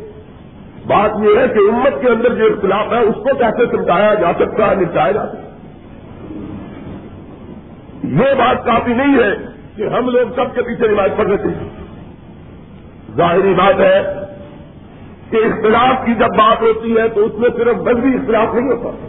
بات 0.86 1.10
یہ 1.22 1.38
ہے 1.38 1.48
کہ 1.48 1.58
امت 1.58 2.00
کے 2.00 2.08
اندر 2.08 2.34
جو 2.34 2.44
اختلاف 2.44 2.92
ہے، 2.92 2.98
اس 2.98 3.14
کو 3.14 3.36
کیسے 3.38 3.76
سمجھایا 3.76 4.14
جا 4.14 4.32
سکتا 4.38 4.70
ہے 4.70 4.74
نپٹایا 4.74 5.12
جا 5.12 5.26
سکتا 5.26 5.49
یہ 8.04 8.34
بات 8.38 8.64
کافی 8.64 8.92
نہیں 8.92 9.14
ہے 9.22 9.34
کہ 9.76 9.88
ہم 9.88 10.08
لوگ 10.08 10.32
سب 10.36 10.54
کے 10.54 10.62
پیچھے 10.62 10.88
رواج 10.88 11.10
پڑھ 11.16 11.28
لیتے 11.28 11.48
ہیں۔ 11.48 11.68
ظاہری 13.16 13.54
بات 13.54 13.80
ہے 13.80 14.02
کہ 15.30 15.36
اختلاف 15.36 16.06
کی 16.06 16.14
جب 16.14 16.28
بات 16.28 16.62
ہوتی 16.62 16.96
ہے 16.96 17.08
تو 17.08 17.24
اس 17.24 17.32
میں 17.38 17.50
صرف 17.56 17.76
مذہبی 17.76 18.14
اختلاف 18.14 18.54
نہیں 18.54 18.68
ہوتا۔ 18.68 19.06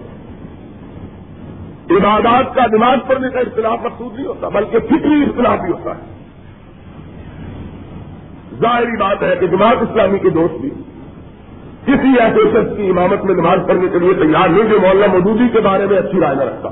عبادات 1.91 2.55
کا 2.55 2.65
نماز 2.71 3.00
پڑھنے 3.07 3.29
کا 3.29 3.39
اختلاف 3.39 3.79
مقصود 3.83 4.15
نہیں 4.15 4.27
ہوتا، 4.27 4.50
بلکہ 4.50 4.79
فکری 4.79 5.24
اختلاف 5.24 5.60
بھی 5.60 5.71
ہوتا 5.71 5.91
ہے۔ 5.91 6.01
ظاہری 8.62 8.98
بات 9.00 9.24
ہے 9.24 9.36
کہ 9.39 9.48
جماعت 9.48 9.77
اسلامی 9.81 10.19
کے 10.19 10.29
دوست 10.29 10.62
بھی 10.62 10.69
کسی 11.86 12.19
ایسے 12.19 12.39
شخص 12.51 12.77
کی 12.77 12.89
امامت 12.89 13.24
میں 13.24 13.36
نماز 13.36 13.60
پڑھنے 13.67 13.88
کے 13.88 14.00
لیے 14.00 14.13
تیار 14.13 14.50
نہیں، 14.50 14.69
جو 14.69 14.79
مولانا 14.79 15.13
مودودی 15.13 15.50
کے 15.53 15.60
بارے 15.60 15.86
میں 15.86 15.98
اچھی 15.98 16.19
رائے 16.19 16.36
نہ 16.36 16.41
رکھتا۔ 16.41 16.69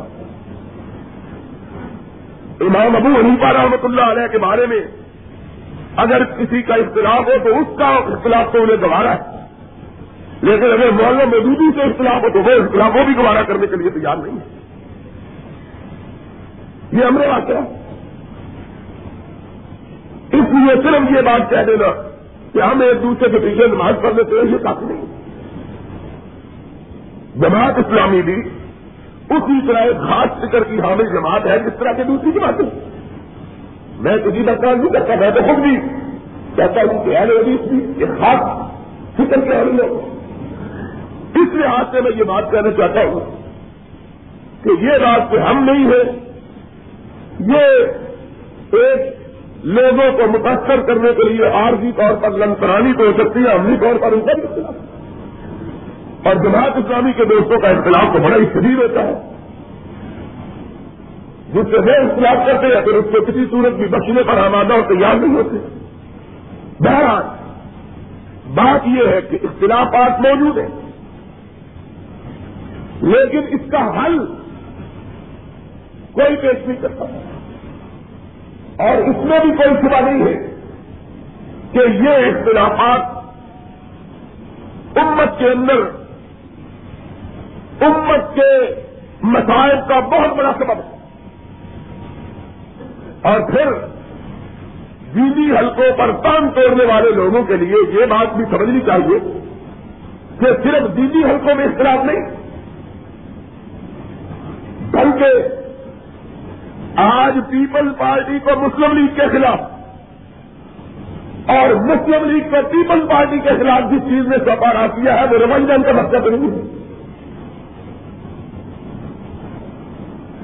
امام 2.61 2.95
ابو 2.95 3.07
حنیفہ 3.07 3.45
رحمۃ 3.45 3.83
اللہ 3.83 4.01
علیہ 4.01 4.27
کے 4.27 4.37
بارے 4.37 4.65
میں 4.65 4.81
اگر 5.95 6.23
کسی 6.23 6.61
کا 6.61 6.73
اختلاف 6.73 7.19
ہو 7.19 7.43
تو 7.43 7.59
اس 7.59 7.77
کا 7.77 7.87
اختلاف 7.87 8.53
تو 8.53 8.61
انہیں 8.61 8.81
گوارا 8.81 9.13
ہے۔ 9.13 9.45
لیکن 10.41 10.63
اگر 10.63 10.91
مولانا 10.91 11.25
مودودی 11.25 11.71
سے 11.75 11.81
اختلاف 11.81 12.23
ہو 12.23 12.29
تو 12.29 12.39
وہ 12.39 12.51
اختلاف 12.51 12.95
وہ 12.95 13.03
بھی 13.03 13.17
گوارا 13.17 13.41
کرنے 13.41 13.67
کے 13.67 13.75
لیے 13.75 13.89
تیار 13.89 14.17
نہیں 14.17 14.37
ہے۔ 14.37 14.59
یہ 16.91 17.03
ہمارے 17.05 17.27
واقعہ 17.27 17.57
اس 20.31 20.45
لیے 20.51 20.75
صرف 20.83 21.17
یہ 21.17 21.21
بات 21.21 21.49
کہہ 21.49 21.63
دینا 21.67 22.09
کہ 22.53 22.61
ہم 22.61 22.81
ایک 22.81 23.03
دوسرے 23.03 23.29
کے 23.29 23.39
پیچھے 23.39 23.67
نماز 23.67 23.93
پڑھ 24.01 24.13
لیتے 24.13 24.35
ہیں 24.35 24.51
یہ 24.51 24.57
کافی 24.57 24.85
نہیں۔ 24.85 25.05
جماعت 27.35 27.77
اسلامی 27.77 28.21
بھی 28.21 28.35
اسی 29.29 29.57
طرح 29.67 29.79
ایک 29.79 29.99
خاص 30.09 30.29
فکر 30.41 30.63
کی 30.63 30.79
حامل 30.81 31.07
جماعت 31.13 31.45
ہے، 31.47 31.57
جس 31.59 31.79
طرح 31.79 31.91
کی 31.93 32.03
دوسری 32.03 32.31
جماعت 32.31 32.61
میں 33.99 34.17
کسی 34.17 34.31
جی 34.31 34.43
بتا 34.43 34.73
نہیں 34.73 34.89
کرتا، 34.89 35.15
میں 35.15 35.31
تو 35.31 35.41
خود 35.47 35.59
بھی 35.63 35.75
کہتا 36.55 36.81
ہوں 36.81 37.03
کہ 37.05 37.17
اہل 37.17 37.31
حدیث 37.31 37.67
بھی 37.69 37.79
ایک 37.97 38.11
خاص 38.19 38.41
فکر 39.17 39.39
کے 39.41 39.55
حامل 39.55 39.81
ہے 39.81 39.87
اس 41.35 41.53
لحاظ 41.53 41.85
سے 41.91 42.01
میں 42.01 42.11
یہ 42.15 42.23
بات 42.23 42.51
کہنا 42.51 42.71
چاہتا 42.71 43.03
ہوں 43.03 43.19
کہ 44.63 44.71
یہ 44.81 44.97
بات 44.97 45.31
کہ 45.31 45.37
ہم 45.39 45.63
نہیں 45.63 45.85
ہیں، 45.85 46.05
یہ 47.47 47.63
ایک 48.81 49.65
لوگوں 49.77 50.11
کو 50.17 50.31
متاثر 50.31 50.81
کرنے 50.87 51.13
کے 51.13 51.29
لیے 51.29 51.45
عارضی 51.53 51.91
طور 51.97 52.13
پر 52.21 52.37
لنکرانی 52.37 52.93
تو 52.93 53.03
ہو 53.03 53.13
سکتی 53.17 53.43
ہے، 53.43 53.51
عملی 53.53 53.77
طور 53.81 53.95
پر 54.01 54.11
ان 54.11 54.21
کا 54.21 54.33
بھی 54.33 54.43
اختلاف۔ 54.43 54.75
اور 56.23 56.35
جماعت 56.35 56.77
اسلامی 56.77 57.13
کے 57.13 57.25
دوستوں 57.25 57.59
کا 57.59 57.69
اختلاف 57.69 58.13
تو 58.13 58.19
بڑا 58.19 58.37
ہی 58.37 58.45
شدید 58.45 58.77
ہوتا 58.77 59.07
ہے۔ 59.07 59.13
جس 61.53 61.71
سے 61.71 61.79
وہ 61.79 62.09
اختلاف 62.09 62.45
کرتے 62.45 62.67
ہیں، 62.67 62.81
پھر 62.81 62.93
اس 62.93 63.05
کو 63.11 63.25
کسی 63.25 63.45
صورت 63.51 63.73
بھی 63.73 63.85
بچنے 63.85 64.23
پر 64.23 64.37
آمادہ 64.37 64.73
اور 64.73 64.81
تیار 64.81 65.15
نہیں 65.15 65.35
ہوتے۔ 65.35 65.55
بہرحال، 66.79 67.23
بات 68.53 68.87
یہ 68.87 69.07
ہے 69.07 69.21
کہ 69.21 69.37
اختلافات 69.43 70.19
موجود 70.19 70.57
ہیں۔ 70.57 70.67
لیکن 73.01 73.39
اس 73.49 73.71
کا 73.71 74.05
حل 74.05 74.19
کوئی 76.11 76.35
پیش 76.35 76.67
نہیں 76.67 76.77
کرتا۔ 76.81 77.05
اور 78.87 78.97
اس 78.97 79.25
میں 79.25 79.39
بھی 79.39 79.51
کوئی 79.51 79.81
شبہ 79.81 80.09
نہیں 80.09 80.27
ہے 80.27 80.55
کہ 81.71 81.77
یہ 81.77 82.31
اختلافات 82.31 83.19
امت 84.97 85.39
کے 85.39 85.49
اندر 85.49 85.99
امت 87.81 88.35
کے 88.35 88.81
مسائل 89.23 89.77
کا 89.87 89.99
بہت 89.99 90.37
بڑا 90.37 90.51
سبب 90.59 90.77
ہے۔ 90.77 90.99
اور 93.21 93.51
پھر 93.51 93.73
دینی 95.15 95.57
حلقوں 95.57 95.97
پر 95.97 96.11
کام 96.11 96.49
توڑنے 96.49 96.85
والے 96.85 97.11
لوگوں 97.11 97.43
کے 97.43 97.57
لیے 97.57 97.99
یہ 97.99 98.05
بات 98.05 98.35
بھی 98.35 98.45
سمجھنی 98.45 98.79
چاہیے 98.79 99.19
کہ 100.39 100.45
صرف 100.63 100.97
دینی 100.97 101.23
حلقوں 101.23 101.55
میں 101.55 101.65
اختلاف 101.65 102.05
نہیں، 102.05 102.29
بلکہ 104.91 105.31
آج 106.95 107.33
پیپل 107.49 107.89
پارٹی 107.97 108.39
کو 108.43 108.49
مسلم 108.59 108.97
لیگ 108.97 109.15
کے 109.15 109.27
خلاف 109.31 109.59
اور 111.49 111.69
مسلم 111.73 112.29
لیگ 112.29 112.49
کو 112.49 112.67
پیپل 112.71 113.07
پارٹی 113.09 113.39
کے 113.39 113.49
خلاف 113.49 113.91
جس 113.91 114.01
چیز 114.01 114.27
نے 114.27 114.37
سپارا 114.37 114.87
کیا 114.87 115.21
ہے، 115.21 115.25
وہ 115.25 115.37
رمنجن 115.37 115.83
کا 115.83 115.91
مقصد 115.91 116.27
نہیں 116.27 116.51
ہے۔ 116.51 116.78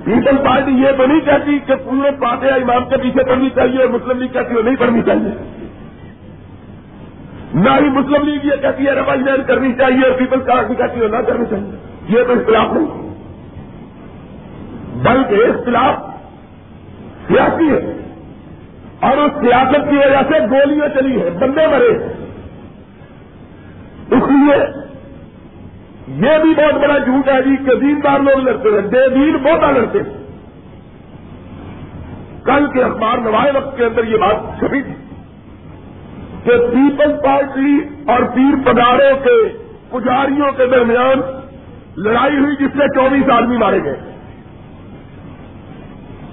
پیپل 0.06 0.38
پارٹی 0.38 0.72
یہ 0.72 0.92
تو 0.98 1.06
نہیں 1.06 1.20
کہتی 1.20 1.60
کہ 1.60 1.76
پورے 1.76 2.12
پاتے 2.12 2.48
امام 2.48 2.90
کے 2.90 2.98
پیچھے 2.98 3.24
پڑھنی 3.24 3.50
چاہیے 3.50 3.82
اور 3.82 3.90
مسلم 3.90 4.20
لیگ 4.20 4.28
کہتی 4.28 4.56
ہے 4.56 4.62
نہیں 4.62 4.76
پڑھنی 4.76 5.02
چاہیے۔ 5.02 5.56
نہ 7.54 7.70
ہی 7.70 7.90
مسلم 7.90 8.28
لیگ 8.28 8.46
یہ 8.46 8.62
کہتی 8.62 8.86
ہے 8.86 8.92
رواج 8.92 9.20
کرنی 9.48 9.74
چاہیے 9.74 10.08
اور 10.08 10.18
پیپلز 10.18 10.48
پارٹی 10.48 10.76
کہتی 10.76 11.02
ہے 11.02 11.08
نہ 11.08 11.18
کرنی 11.18 11.46
چاہیے۔ 11.46 11.78
یہ 12.08 12.24
تو 12.24 12.34
اختلاف 12.34 12.74
نہیں۔ 12.74 13.06
بلکہ 15.04 15.36
اختلاف 15.36 15.96
سیاسی 17.28 17.70
ہے۔ 17.70 17.98
اور 19.00 19.18
اس 19.18 19.32
سیاست 19.42 19.90
کی 19.90 19.98
وجہ 19.98 20.22
سے 20.28 20.40
گولیاں 20.40 20.88
چلی 20.88 21.22
ہیں، 21.22 21.30
بندے 21.30 21.68
مرے۔ 21.68 21.98
اس 24.12 24.24
لیے 24.28 24.85
یہ 26.08 26.38
بھی 26.42 26.56
بہت 26.56 26.74
بڑا 26.74 26.98
جھوٹ 26.98 27.30
ہے 27.30 27.42
جی 27.42 27.58
کہ 27.58 27.76
دیندار 27.76 28.20
لوگ 28.20 28.40
لڑتے 28.40 28.70
ہیں 28.70 28.82
بے 28.82 29.10
دین 29.10 29.38
بہت 29.38 29.64
لڑتے 29.64 30.00
ہیں۔ 30.00 30.26
کل 32.44 32.68
کے 32.74 32.84
اخبار 32.84 33.18
نوائے 33.18 33.52
وقت 33.56 33.78
کے 33.78 33.86
اندر 33.86 34.04
یہ 34.04 34.18
بات 34.18 34.60
چھپی 34.60 34.82
تھی 34.82 34.94
کہ 36.44 36.52
پیپل 36.52 37.14
پارٹی 37.24 37.80
اور 38.08 38.24
پیر 38.24 38.74
پداروں 38.74 39.18
کے 39.24 39.58
پجاریوں 39.92 40.52
کے 40.52 40.66
درمیان 40.66 41.22
لڑائی 41.98 42.38
ہوئی 42.38 42.56
جس 42.56 42.78
سے 42.78 42.88
چوبیس 42.96 43.30
آدمی 43.30 43.58
مارے 43.58 43.84
گئے۔ 43.84 43.96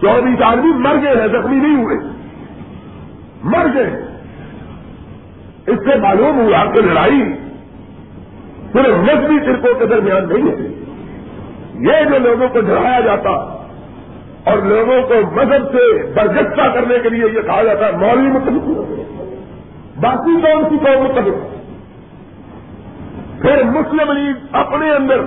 چوبیس 0.00 0.42
آدمی 0.42 0.72
مر 0.74 0.94
گئے 1.02 1.20
ہیں، 1.20 1.28
زخمی 1.28 1.56
نہیں 1.56 1.84
ہوئے۔ 1.84 1.96
مر 3.42 3.66
گئے۔ 3.74 4.02
اس 5.66 5.78
سے 5.78 5.98
معلوم 5.98 6.40
ہوا 6.40 6.64
کہ 6.64 6.80
لڑائی 6.80 7.22
صرف 8.72 8.88
مذہبی 8.88 9.38
فرقوں 9.46 9.78
کے 9.78 9.86
درمیان 9.86 10.28
نہیں 10.28 10.52
ہے 10.52 10.82
یہ 11.90 12.04
جو 12.04 12.18
لوگوں 12.18 12.48
کو 12.48 12.60
ڈرایا 12.60 13.00
جاتا 13.00 13.30
اور 14.44 14.58
لوگوں 14.58 15.02
کو 15.02 15.14
مذہب 15.32 15.72
سے 15.72 16.12
برجستہ 16.12 16.68
کرنے 16.74 16.98
کے 17.02 17.08
لیے 17.08 17.24
یہ 17.36 17.40
کہا 17.40 17.62
جاتا 17.62 17.86
ہے، 17.86 17.92
مولوی 17.92 18.28
متعلق 18.28 18.68
باقی 20.00 20.40
کون 20.40 20.64
سی 20.68 20.76
قوم 20.84 21.04
متعلق 21.04 21.52
پھر 23.42 23.64
مسلم 23.64 24.12
لیگ 24.12 24.34
اپنے 24.52 24.90
اندر 24.90 25.20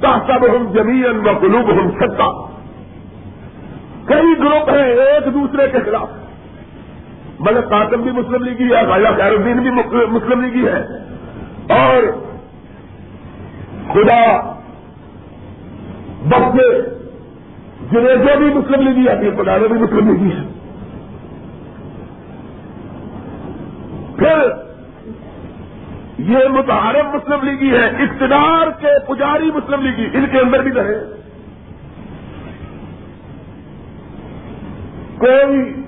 تاثب 0.00 0.44
ہم 0.44 0.72
زمین 0.72 1.28
و 1.28 1.30
قلوب 1.40 1.70
ہم 1.70 1.90
ستا 1.90 2.46
کئی 4.04 4.38
گروپ 4.38 4.70
ہیں 4.70 4.84
ایک 4.84 5.34
دوسرے 5.34 5.68
کے 5.68 5.78
خلاف۔ 5.78 6.08
مگر 7.40 7.60
قاسم 7.60 8.00
بھی 8.00 8.10
مسلم 8.10 8.44
لیگی 8.44 8.64
ہے 8.64 8.86
خواجہ 8.86 9.08
خیر 9.16 9.32
الدین 9.32 9.58
بھی 9.58 9.70
مسلم 10.10 10.40
لیگی 10.40 10.66
ہے۔ 10.66 10.80
اور 11.80 12.29
خدا 13.92 14.54
بخشے 16.24 16.80
جنیزوں 17.92 18.36
بھی 18.36 18.46
مسلم 18.46 18.88
لیگی 18.88 19.08
آتی 19.08 19.26
ہے 19.26 19.30
پٹانوں 19.30 19.68
بھی 19.68 19.78
مسلم 19.78 20.12
لیگی 20.12 20.30
ہے 20.36 20.42
پھر 24.16 24.70
یہ 26.18 26.48
متحرم 26.48 27.08
مسلم 27.08 27.38
لیگی 27.42 27.70
ہے، 27.70 27.86
اقتدار 27.86 28.80
کے 28.80 28.98
پجاری 29.08 29.50
مسلم 29.54 29.80
لیگی، 29.80 30.18
ان 30.18 30.26
کے 30.32 30.38
اندر 30.38 30.62
بھی 30.62 30.72
رہے۔ 30.72 30.98
کوئی 35.18 35.84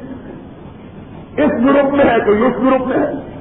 اس 1.36 1.50
گروپ 1.64 1.94
میں 1.94 2.04
ہے، 2.04 2.20
کوئی 2.24 2.42
اس 2.42 2.54
گروپ 2.64 2.88
میں 2.88 2.98
ہے۔ 2.98 3.31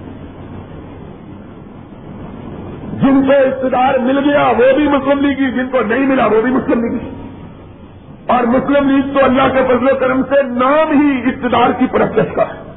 جن 3.01 3.25
کو 3.25 3.31
اقتدار 3.31 3.99
مل 3.99 4.29
گیا 4.29 4.47
وہ 4.47 4.77
بھی 4.77 4.87
مسلم 4.87 5.19
لیگی 5.19 5.51
جن 5.51 5.69
کو 5.71 5.81
نہیں 5.81 6.05
ملا 6.07 6.25
وہ 6.25 6.41
بھی 6.41 6.51
مسلم 6.51 6.83
لیگی 6.83 7.09
اور 8.27 8.43
مسلم 8.43 8.89
لیگ 8.89 9.13
تو 9.13 9.25
اللہ 9.25 9.41
کے 9.53 9.59
فضل 9.67 9.89
و 9.89 9.95
کرم 9.99 10.23
سے 10.23 10.43
نام 10.43 11.01
ہی 11.01 11.29
اقتدار 11.29 11.69
کی 11.79 11.85
پرستش 11.91 12.35
کا 12.35 12.43
ہے۔ 12.43 12.71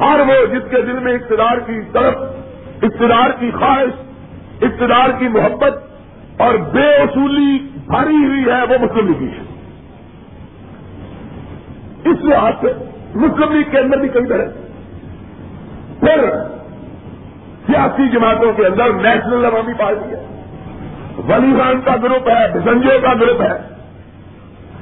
ہر 0.00 0.20
وہ 0.20 0.46
جس 0.46 0.70
کے 0.70 0.82
دل 0.82 0.98
میں 0.98 1.12
اقتدار 1.12 1.56
کی 1.56 1.80
طرف، 1.92 2.14
اقتدار 2.82 3.30
کی 3.38 3.50
خواہش، 3.50 4.00
اقتدار 4.62 5.10
کی 5.18 5.28
محبت 5.28 5.78
اور 6.40 6.54
بے 6.54 6.94
اصولی 6.94 7.58
بھری 7.86 8.24
ہوئی 8.24 8.44
ہے 8.44 8.62
وہ 8.62 8.84
مسلم 8.84 9.08
لیگی 9.08 9.32
ہے۔ 9.32 9.44
اس 12.10 12.24
لحاظ 12.24 12.52
سے 12.60 12.72
مسلم 13.14 13.52
لیگ 13.52 13.70
کے 13.70 13.78
اندر 13.78 13.96
بھی 13.96 14.08
کئی 14.08 14.26
طرح۔ 14.26 14.44
پھر 16.00 16.30
سیاسی 17.66 18.08
جماعتوں 18.08 18.52
کے 18.52 18.66
اندر 18.66 18.92
نیشنل 18.92 19.44
عوامی 19.44 19.72
پارٹی 19.72 20.10
ہے۔ 20.10 20.40
ولی 21.28 21.62
خان 21.62 21.80
کا 21.80 21.96
گروپ 22.02 22.28
ہے 22.28 22.58
بسنجو 22.58 22.88
کا 23.02 23.14
گروپ 23.14 23.42
ہے۔ 23.42 23.74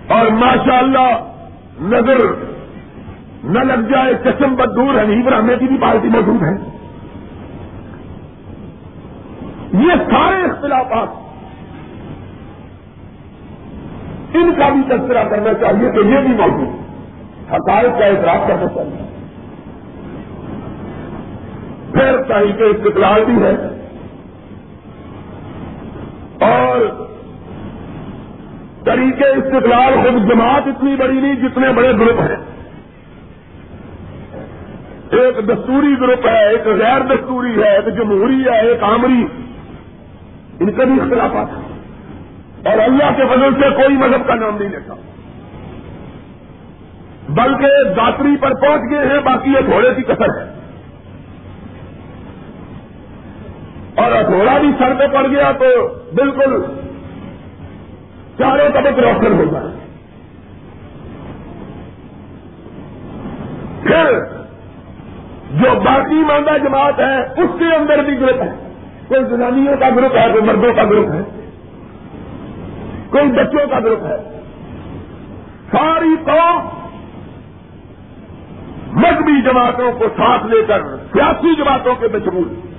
اور 0.08 0.26
ماشاء 0.26 0.78
اللہ 0.78 1.32
نظر 1.80 2.16
نہ 3.44 3.58
لگ 3.58 3.92
جائے 3.92 4.14
چشم 4.24 4.54
بدور 4.54 4.94
حنیف 5.02 5.26
رحمے 5.26 5.56
کی 5.56 5.66
بھی 5.66 5.78
پارٹی 5.78 6.08
موجود 6.08 6.42
ہے۔ 6.42 6.72
یہ 9.72 9.92
سارے 10.10 10.50
اختلافات 10.50 11.08
ان 14.34 14.54
کا 14.58 14.68
بھی 14.68 14.82
تذکرہ 14.82 15.24
کرنا 15.24 15.54
چاہیے 15.54 15.90
کہ 15.90 15.98
یہ 15.98 16.18
بھی 16.18 16.28
موجود 16.28 16.68
حقائق 17.52 17.98
کا 17.98 18.04
اعتراف 18.04 18.48
کرنا 18.48 18.68
چاہیے۔ 18.68 19.11
پھر 21.92 22.22
تحریک 22.22 22.56
استقلال 22.60 23.24
بھی 23.24 23.34
ہے 23.42 23.78
اور 26.40 26.80
طریقے 28.84 29.28
استقلال 29.28 29.94
خود 29.94 30.30
جماعت 30.30 30.62
اتنی 30.66 30.96
بڑی 30.96 31.20
نہیں 31.20 31.34
جتنے 31.34 31.72
بڑے 31.72 31.92
گروپ 31.92 32.20
ہیں۔ 32.20 32.36
ایک 35.10 35.48
دستوری 35.48 35.94
گروپ 36.00 36.26
ہے، 36.26 36.48
ایک 36.48 36.66
غیر 36.66 37.00
دستوری 37.00 37.62
ہے، 37.62 37.76
ایک 37.76 37.94
جمہوری 37.94 38.44
ہے، 38.44 38.60
ایک 38.60 38.82
آمری۔ 38.82 39.26
ان 40.60 40.72
کے 40.72 40.84
بھی 40.84 41.00
اختلافات 41.00 41.56
ہیں۔ 41.56 41.78
اور 42.70 42.78
اللہ 42.78 43.10
کے 43.16 43.22
فضل 43.26 43.54
سے 43.54 43.70
کوئی 43.70 43.96
مذہب 43.96 44.26
کا 44.26 44.34
نام 44.34 44.58
نہیں 44.58 44.68
لیتا۔ 44.68 44.94
بلکہ 47.28 47.94
داتری 47.96 48.36
پر 48.40 48.54
پہنچ 48.54 48.80
گئے 48.90 49.06
ہیں، 49.06 49.20
باقی 49.24 49.50
یہ 49.50 49.66
گھوڑے 49.66 49.94
کی 49.94 50.02
کثر 50.02 50.42
ہے۔ 50.42 50.61
اور 53.94 54.12
اٹھوڑا 54.12 54.58
بھی 54.58 54.70
سر 54.78 54.94
پہ 54.98 55.06
پڑ 55.06 55.26
گیا 55.26 55.52
تو 55.52 55.88
بالکل 56.14 56.62
چاروں 58.38 58.68
طبق 58.68 58.98
روشن 58.98 59.38
ہو 59.38 59.44
جائے 59.44 59.66
پھر 63.82 64.18
جو 65.50 65.80
باقی 65.80 66.14
ماندہ 66.14 66.58
جماعت 66.58 67.00
ہے، 67.00 67.20
اس 67.20 67.50
کے 67.58 67.74
اندر 67.74 68.02
بھی 68.02 68.20
گروپ 68.20 68.42
ہے۔ 68.42 68.72
کوئی 69.08 69.24
زنانیوں 69.24 69.76
کا 69.80 69.88
گروپ 69.90 70.16
ہے، 70.16 70.26
کوئی 70.32 70.44
مردوں 70.44 70.74
کا 70.74 70.84
گروپ 70.84 71.06
ہے۔ 71.12 71.20
کوئی 73.10 73.32
بچوں 73.32 73.66
کا 73.70 73.78
گروپ 73.80 74.02
ہے۔ 74.02 74.16
ساری 75.72 76.16
قوم 76.24 76.68
مذہبی 78.92 79.42
جماعتوں 79.42 79.92
کو 79.92 80.04
ساتھ 80.16 80.46
لے 80.46 80.62
کر 80.68 80.82
سیاسی 80.96 81.56
جماعتوں 81.56 81.94
کے 81.94 82.06
مجبور 82.12 82.71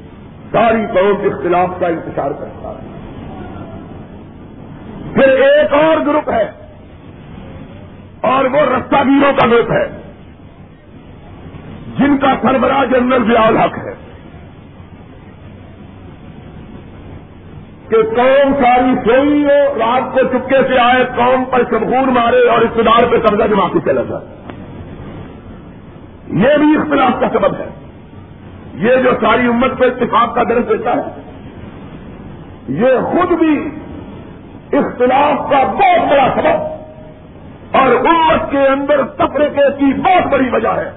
ساری 0.53 0.85
قوم 0.93 1.21
کے 1.21 1.29
خلاف 1.29 1.69
کا 1.79 1.87
انتظار 1.87 2.31
کرتا 2.31 2.69
ہے۔ 2.69 2.93
پھر 5.13 5.29
ایک 5.29 5.73
اور 5.73 6.05
گروپ 6.05 6.29
ہے۔ 6.29 6.51
اور 8.21 8.45
وہ 8.45 8.59
رستہ 8.59 8.95
گیروں 8.95 9.33
کا 9.33 9.47
گروپ 9.47 9.71
ہے۔ 9.71 9.87
جن 11.99 12.17
کا 12.17 12.33
سربراہ 12.41 12.85
جنرل 12.85 13.25
ضیاء 13.27 13.65
حق 13.65 13.77
ہے۔ 13.77 14.03
کہ 17.89 17.97
قوم 18.03 18.53
ساری 18.63 18.95
سوئی 19.05 19.43
ہو، 19.43 19.79
رات 19.79 20.13
کو 20.13 20.19
چپکے 20.19 20.57
سے 20.67 20.79
آئے، 20.79 21.05
قوم 21.15 21.45
پر 21.45 21.63
شبخور 21.63 22.07
مارے 22.07 22.49
اور 22.49 22.61
اقتدار 22.61 23.11
پہ 23.11 23.17
قبضہ 23.17 23.43
جما 23.43 23.67
کے 23.67 23.79
چلا 23.85 24.01
جائے 24.01 24.25
یہ 26.27 26.57
بھی 26.57 26.77
اختلاف 26.77 27.19
کا 27.19 27.29
سبب 27.29 27.55
ہے۔ 27.59 27.82
یہ 28.73 28.95
جو 28.95 29.11
ساری 29.21 29.47
امت 29.47 29.77
کو 29.77 29.83
اتفاق 29.83 30.35
کا 30.35 30.43
درج 30.43 30.69
دیتا 30.69 30.91
ہے، 30.91 31.21
یہ 32.69 32.99
خود 33.11 33.31
بھی 33.39 33.55
اختلاف 34.77 35.49
کا 35.49 35.63
بہت 35.63 36.11
بڑا 36.11 36.27
سبب 36.35 37.75
اور 37.75 37.91
امت 38.05 38.51
کے 38.51 38.67
اندر 38.67 39.03
تفریقے 39.17 39.65
کی 39.79 39.93
بہت 39.93 40.31
بڑی 40.31 40.49
وجہ 40.49 40.67
ہے 40.67 40.89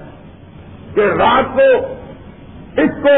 کہ 0.95 1.01
رات 1.19 1.53
کو 1.55 1.67
اس 2.81 2.91
کو 3.03 3.15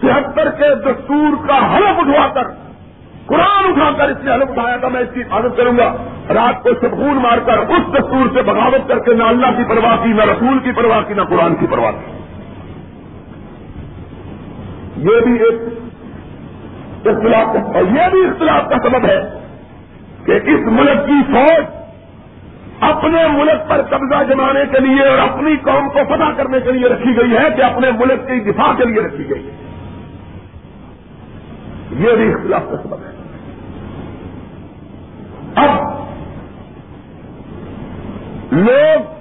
چھہتر 0.00 0.50
کے 0.50 0.74
دستور 0.74 1.48
کا 1.48 1.58
حلف 1.74 1.98
اٹھوا 1.98 2.26
کر، 2.34 2.50
قرآن 3.26 3.64
اٹھا 3.64 3.90
کر 3.96 4.08
اس 4.08 4.24
نے 4.24 4.34
حلف 4.34 4.50
اٹھایا 4.50 4.76
تھا، 4.76 4.88
میں 4.88 5.00
اس 5.00 5.14
کی 5.14 5.20
حفاظت 5.22 5.56
کروں 5.56 5.76
گا۔ 5.78 5.92
رات 6.34 6.62
کو 6.62 6.68
سبخون 6.80 7.16
مار 7.16 7.38
کر 7.38 7.58
اس 7.58 7.92
دستور 7.92 8.26
سے 8.34 8.42
بغاوت 8.42 8.88
کر 8.88 8.98
کے 8.98 9.14
نہ 9.14 9.24
اللہ 9.24 9.56
کی 9.56 9.64
پرواہ 9.68 9.96
کی، 10.02 10.12
نہ 10.12 10.22
رسول 10.22 10.58
کی 10.58 10.72
پرواہ 10.72 11.00
کی، 11.00 11.14
نہ 11.14 11.22
قرآن 11.22 11.54
کی 11.54 11.66
پرواہ 11.66 11.90
کی۔ 11.90 12.12
یہ 15.02 15.20
بھی 15.20 15.32
ایک 15.32 15.60
اختلاف 17.06 17.76
اور 17.76 17.82
یہ 17.82 18.10
بھی 18.10 18.26
اختلاف 18.28 18.68
کا 18.70 18.88
سبب 18.88 19.04
ہے 19.06 19.20
کہ 20.26 20.32
اس 20.32 20.60
ملک 20.66 21.06
کی 21.06 21.32
فوج 21.32 21.64
اپنے 22.80 23.26
ملک 23.28 23.70
پر 23.70 23.82
قبضہ 23.82 24.32
جمانے 24.32 24.60
کے 24.72 24.80
لیے 24.80 25.08
اور 25.08 25.18
اپنی 25.18 25.56
قوم 25.56 25.88
کو 25.88 25.98
فتح 26.08 26.36
کرنے 26.36 26.60
کے 26.60 26.72
لیے 26.72 26.88
رکھی 26.88 27.16
گئی 27.16 27.36
ہے 27.36 27.50
کہ 27.56 27.62
اپنے 27.62 27.90
ملک 27.90 28.28
کی 28.28 28.40
دفاع 28.40 28.72
کے 28.74 28.84
لیے 28.84 29.00
رکھی 29.00 29.30
گئی 29.30 29.48
ہے۔ 29.48 29.56
یہ 31.90 32.16
بھی 32.16 32.32
اختلاف 32.32 32.62
کا 32.70 32.76
سبب 32.76 32.94
ہے۔ 32.94 33.12
اب 35.54 35.70
لوگ 38.52 39.12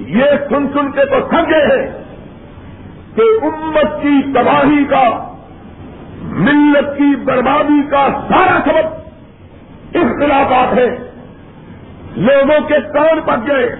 یہ 0.00 0.24
سن 0.48 0.66
سن 0.72 0.90
کے 0.90 1.04
تو 1.04 1.16
سمجھے 1.30 1.76
ہیں 1.76 2.07
کہ 3.18 3.46
امت 3.46 4.02
کی 4.02 4.32
تباہی 4.32 4.84
کا، 4.84 5.34
ملت 6.22 6.98
کی 6.98 7.16
بربادی 7.16 7.82
کا 7.90 8.08
سارا 8.28 8.60
سبب 8.64 8.86
اختلافات 9.94 10.78
ہے 10.78 11.10
لوگوں 12.16 12.68
کے 12.68 12.74
کان 12.94 13.20
پک 13.20 13.48
گئے۔ 13.48 13.76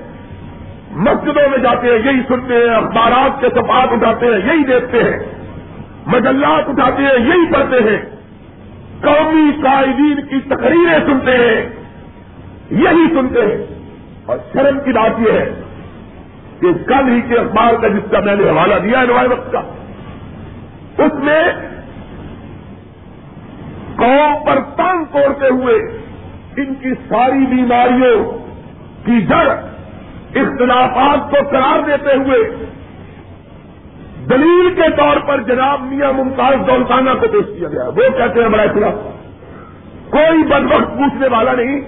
مسجدوں 0.91 1.51
میں 1.51 1.59
جاتے 1.59 1.87
ہیں، 1.87 2.13
یہی 2.13 2.21
سنتے 2.29 2.55
ہیں، 2.55 2.75
اخبارات 2.75 3.41
کے 3.41 3.49
سفات 3.49 3.89
اٹھاتے 3.93 4.27
ہیں، 4.27 4.33
یہی 4.33 4.65
دیکھتے 4.65 5.05
ہیں۔ 5.05 5.19
مجلات 6.07 6.69
اٹھاتے 6.69 7.03
ہیں، 7.03 7.27
یہی 7.27 7.53
پڑھتے 7.53 7.91
ہیں۔ 7.91 7.99
قومی 9.03 9.63
قائدین 9.63 10.27
کی 10.27 10.41
تقریریں 10.41 10.99
سنتے 11.07 11.31
ہیں، 11.31 11.69
یہی 12.71 13.15
سنتے 13.15 13.41
ہیں۔ 13.43 13.67
اور 14.27 14.39
شرم 14.53 14.79
کی 14.81 14.93
بات 14.93 15.11
یہ 15.19 15.33
ہے 15.33 15.63
کہ 16.61 16.73
کل 16.87 17.09
ہی 17.09 17.21
کے 17.21 17.39
اخبار 17.39 17.75
کا 17.83 17.89
جس 17.89 18.11
کا 18.11 18.21
میں 18.21 18.37
نے 18.37 18.49
حوالہ 18.51 18.75
دیا 18.83 19.01
ہے 19.01 19.27
وقت 19.27 19.53
کا، 19.53 19.61
اس 20.99 21.15
میں 21.25 21.43
قوم 23.97 24.45
پر 24.47 24.61
تنگ 24.77 25.05
توڑتے 25.13 25.49
ہوئے 25.49 25.75
ان 26.57 26.75
کی 26.75 26.95
ساری 27.09 27.47
بیماریوں 27.47 28.17
کی 29.05 29.21
جڑ، 29.21 29.47
اختلافات 30.35 31.31
کو 31.31 31.37
قرار 31.51 31.83
دیتے 31.87 32.17
ہوئے 32.17 32.39
دلیل 34.31 34.75
کے 34.75 34.89
طور 34.97 35.17
پر 35.17 35.41
جناب 35.41 35.83
میاں 35.83 36.13
ممتاز 36.13 36.67
دولتانہ 36.67 37.11
کو 37.21 37.29
پیش 37.33 37.47
کیا 37.59 37.69
گیا۔ 37.69 37.85
وہ 37.89 38.09
کہتے 38.19 38.43
ہیں 38.43 38.49
بڑا 38.49 38.65
خلاف 38.75 38.95
کوئی 40.11 40.43
بدبخت 40.43 40.91
پوچھنے 40.99 41.29
والا 41.29 41.53
نہیں 41.53 41.81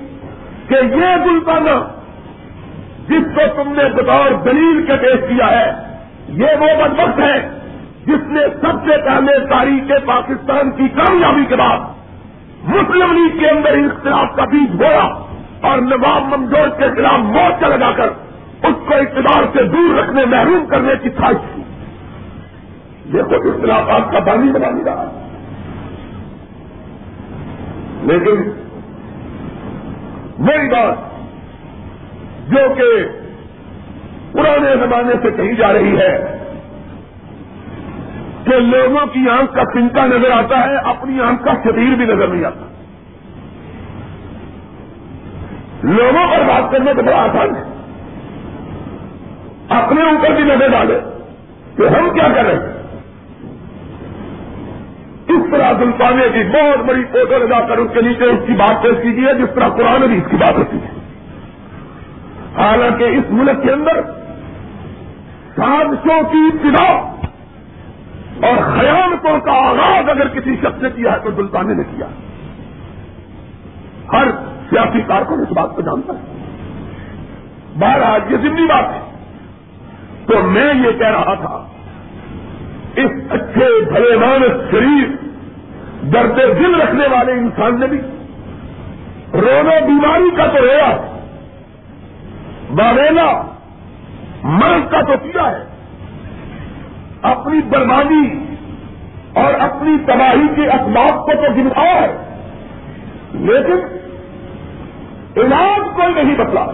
کہ 0.68 0.74
یہ 0.74 1.16
دلتانہ 1.24 1.74
جس 3.08 3.36
کو 3.36 3.62
تم 3.62 3.72
نے 3.72 3.84
بطور 3.94 4.32
دلیل 4.44 4.84
کے 4.86 4.96
پیش 4.96 5.20
کیا 5.28 5.50
ہے، 5.50 5.72
یہ 6.28 6.46
وہ 6.60 6.66
بدبخت 6.84 7.18
ہے 7.18 7.50
جس 8.06 8.26
نے 8.26 8.40
سب 8.60 8.86
سے 8.86 8.96
پہلے 9.06 9.46
تاریخ 9.46 9.92
پاکستان 10.06 10.70
کی 10.70 10.88
کامیابی 10.88 11.44
کے 11.48 11.56
بعد 11.56 11.78
مسلم 12.64 13.12
لیگ 13.12 13.38
کے 13.38 13.48
اندر 13.48 13.70
اختلاف 13.70 14.36
کا 14.36 14.44
بیج 14.44 14.76
بویا 14.76 15.24
اور 15.60 15.78
نواب 15.78 16.22
ممدور 16.22 16.68
کے 16.68 16.84
خلاف 16.96 17.18
مورچہ 17.18 17.66
لگا 17.66 17.92
کر 17.96 18.08
اس 18.62 18.88
کو 18.88 18.94
اقتدار 18.94 19.42
سے 19.52 19.62
دور 19.64 19.98
رکھنے، 19.98 20.24
محروم 20.24 20.66
کرنے 20.66 20.92
کی 21.02 21.10
خواہش 21.10 21.36
تھی 21.54 21.62
یہ 23.18 23.22
خود 23.22 23.46
اختلافات 23.46 24.12
کا 24.12 24.20
پانی 24.20 24.52
بنا 24.52 24.70
نہیں 24.70 24.84
رہا۔ 24.84 25.04
لیکن 28.02 28.50
میری 30.38 30.68
بات 30.68 31.09
جو 32.50 32.74
کہ 32.74 33.08
پرانے 34.32 34.76
زمانے 34.76 35.14
سے 35.22 35.30
کہی 35.30 35.56
جا 35.56 35.72
رہی 35.72 35.98
ہے 35.98 36.36
کہ 38.44 38.56
لوگوں 38.56 39.06
کی 39.06 39.28
آنکھ 39.30 39.54
کا 39.54 39.62
چنتا 39.64 40.06
نظر 40.06 40.30
آتا 40.30 40.66
ہے، 40.66 40.76
اپنی 40.76 41.20
آنکھ 41.20 41.44
کا 41.44 41.52
شریر 41.64 41.94
بھی 41.96 42.04
نظر 42.04 42.26
نہیں 42.26 42.44
آتا۔ 42.44 42.66
لوگوں 45.82 46.36
پر 46.36 46.42
بات 46.48 46.72
کرنے 46.72 46.94
تو 46.94 47.02
بڑا 47.02 47.16
آسان 47.16 47.56
ہے۔ 47.56 47.62
اپنے 49.68 50.02
اوپر 50.02 50.30
بھی 50.30 50.44
نظر 50.44 50.68
ڈالے 50.68 51.00
کہ 51.76 51.82
ہم 51.82 52.10
کیا 52.10 52.28
کر 52.34 52.44
رہے 52.44 52.52
ہیں۔ 52.52 52.80
اس 55.28 55.50
طرح 55.50 55.72
دلپانے 55.72 56.22
کی 56.32 56.44
بہت 56.44 56.84
بڑی 56.84 57.04
فوٹو 57.04 57.38
لگا 57.38 57.60
کر 57.60 57.78
اس 57.78 57.90
کے 57.94 58.00
نیچے 58.00 58.24
اس 58.24 58.46
کی 58.46 58.52
بات 58.52 58.82
پیش 58.82 59.02
کیجیے، 59.02 59.34
جس 59.34 59.54
طرح 59.54 59.68
قرآن 59.68 60.00
بھی 60.00 60.16
اس 60.16 60.30
کی 60.30 60.36
بات 60.36 60.58
ہوتی 60.58 60.76
ہے۔ 60.76 60.99
حالانکہ 62.58 63.04
اس 63.04 63.24
ملک 63.30 63.62
کے 63.62 63.72
اندر 63.72 64.00
سازشوں 65.56 66.22
کی 66.32 66.38
ابتدا 66.38 66.92
اور 68.46 68.78
خیالتوں 68.78 69.40
کا 69.40 69.52
آغاز 69.52 70.08
اگر 70.08 70.28
کسی 70.28 70.56
شخص 70.56 70.82
نے 70.82 70.88
کیا 70.90 71.12
ہے 71.12 71.18
تو 71.24 71.30
دلتانے 71.30 71.74
نے 71.74 71.82
کیا 71.82 72.06
ہر 74.12 74.28
سیاسی 74.70 75.00
کارکن 75.00 75.40
اس 75.40 75.52
بات 75.52 75.76
کو 75.76 75.82
جانتا 75.82 76.12
ہے۔ 76.12 76.18
بہرحال 77.78 78.32
یہ 78.32 78.36
ضمنی 78.36 78.66
بات 78.66 78.84
ہے۔ 78.84 79.00
تو 80.26 80.42
میں 80.42 80.74
یہ 80.74 80.98
کہہ 80.98 81.10
رہا 81.10 81.34
تھا، 81.34 81.66
اس 82.96 83.10
اچھے 83.30 83.84
بھلے 83.84 84.16
مان 84.16 84.42
شریر، 84.70 85.08
درد 86.06 86.36
دل 86.36 86.80
رکھنے 86.80 87.06
والے 87.06 87.32
انسان 87.32 87.80
نے 87.80 87.86
بھی، 87.86 87.98
رونا 89.32 89.86
بیماری 89.86 90.30
کا 90.36 90.46
تو 90.46 90.58
رویا 90.58 91.09
باویلا، 92.74 93.42
مرض 94.42 94.90
کا 94.90 95.00
تو 95.00 95.12
کیا 95.22 95.50
ہے۔ 95.50 95.64
اپنی 97.22 97.60
بربادی 97.62 98.54
اور 99.34 99.54
اپنی 99.54 99.98
تباہی 100.06 100.54
کے 100.56 100.66
اسباب 100.66 101.26
کو 101.26 101.32
تو 101.34 101.52
گنتا 101.56 101.80
ہے۔ 101.80 102.36
لیکن 103.32 103.98
علاج 105.36 105.96
کوئی 105.96 106.24
نہیں 106.24 106.36
بتلا۔ 106.36 106.66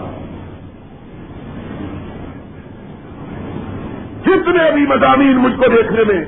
جتنے 4.21 4.71
بھی 4.71 4.81
مضامین 4.81 5.37
مجھ 5.37 5.55
کو 5.55 5.65
دیکھنے 5.67 6.03
میں 6.03 6.25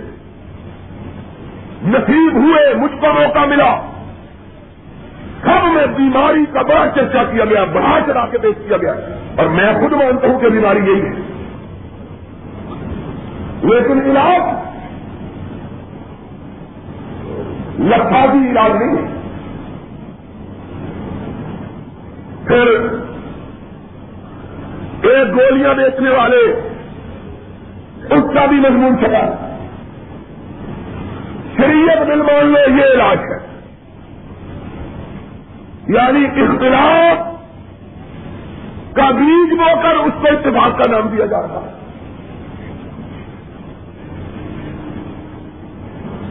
نصیب 1.84 2.34
ہوئے، 2.34 2.74
مجھ 2.74 3.02
کو 3.02 3.08
موقع 3.08 3.46
ملا۔ 3.46 3.89
سب 5.50 5.74
میں 5.74 5.86
بیماری 5.86 6.46
کا 6.54 6.62
بڑا 6.62 6.86
چرچا 6.96 7.24
کیا 7.24 7.46
گیا، 7.46 7.64
بڑا 7.64 8.00
چلا 8.06 8.26
کے 8.26 8.38
پیش 8.38 8.68
کیا 8.68 8.78
گیا۔ 8.78 8.94
اور 9.38 9.46
میں 9.46 9.74
خود 9.74 9.92
مانتا 9.92 10.28
ہوں 10.28 10.40
کہ 10.40 10.50
بیماری 10.50 10.80
یہی 10.80 11.02
ہے۔ 11.02 11.30
لیکن 13.64 14.12
علاج 14.12 14.42
لفاظی 17.80 18.50
علاج 18.50 18.72
نہیں 18.72 18.98
ہے۔ 18.98 19.20
پھر 22.46 22.68
ایک 25.10 25.28
گولیاں 25.28 25.74
بیچنے 25.74 26.10
والے 26.10 26.72
اس 28.10 28.24
کا 28.34 28.46
بھی 28.46 28.58
مضمون 28.58 28.98
چلا 29.00 29.54
شریعت 31.58 32.08
دل 32.08 32.22
مان 32.22 32.46
لو، 32.46 32.78
یہ 32.78 32.94
علاج 32.94 33.18
ہے۔ 33.18 33.49
یعنی 35.90 36.26
اختلاف 36.42 37.18
کا 38.96 39.12
بیج 39.12 39.54
بو 39.60 39.82
کر 39.84 39.96
اس 39.96 40.14
کو 40.22 40.28
اتفاق 40.32 40.78
کا 40.80 40.92
نام 40.92 41.08
دیا 41.08 41.26
جا 41.26 41.42
رہا 41.42 41.62
ہے۔ 41.62 41.78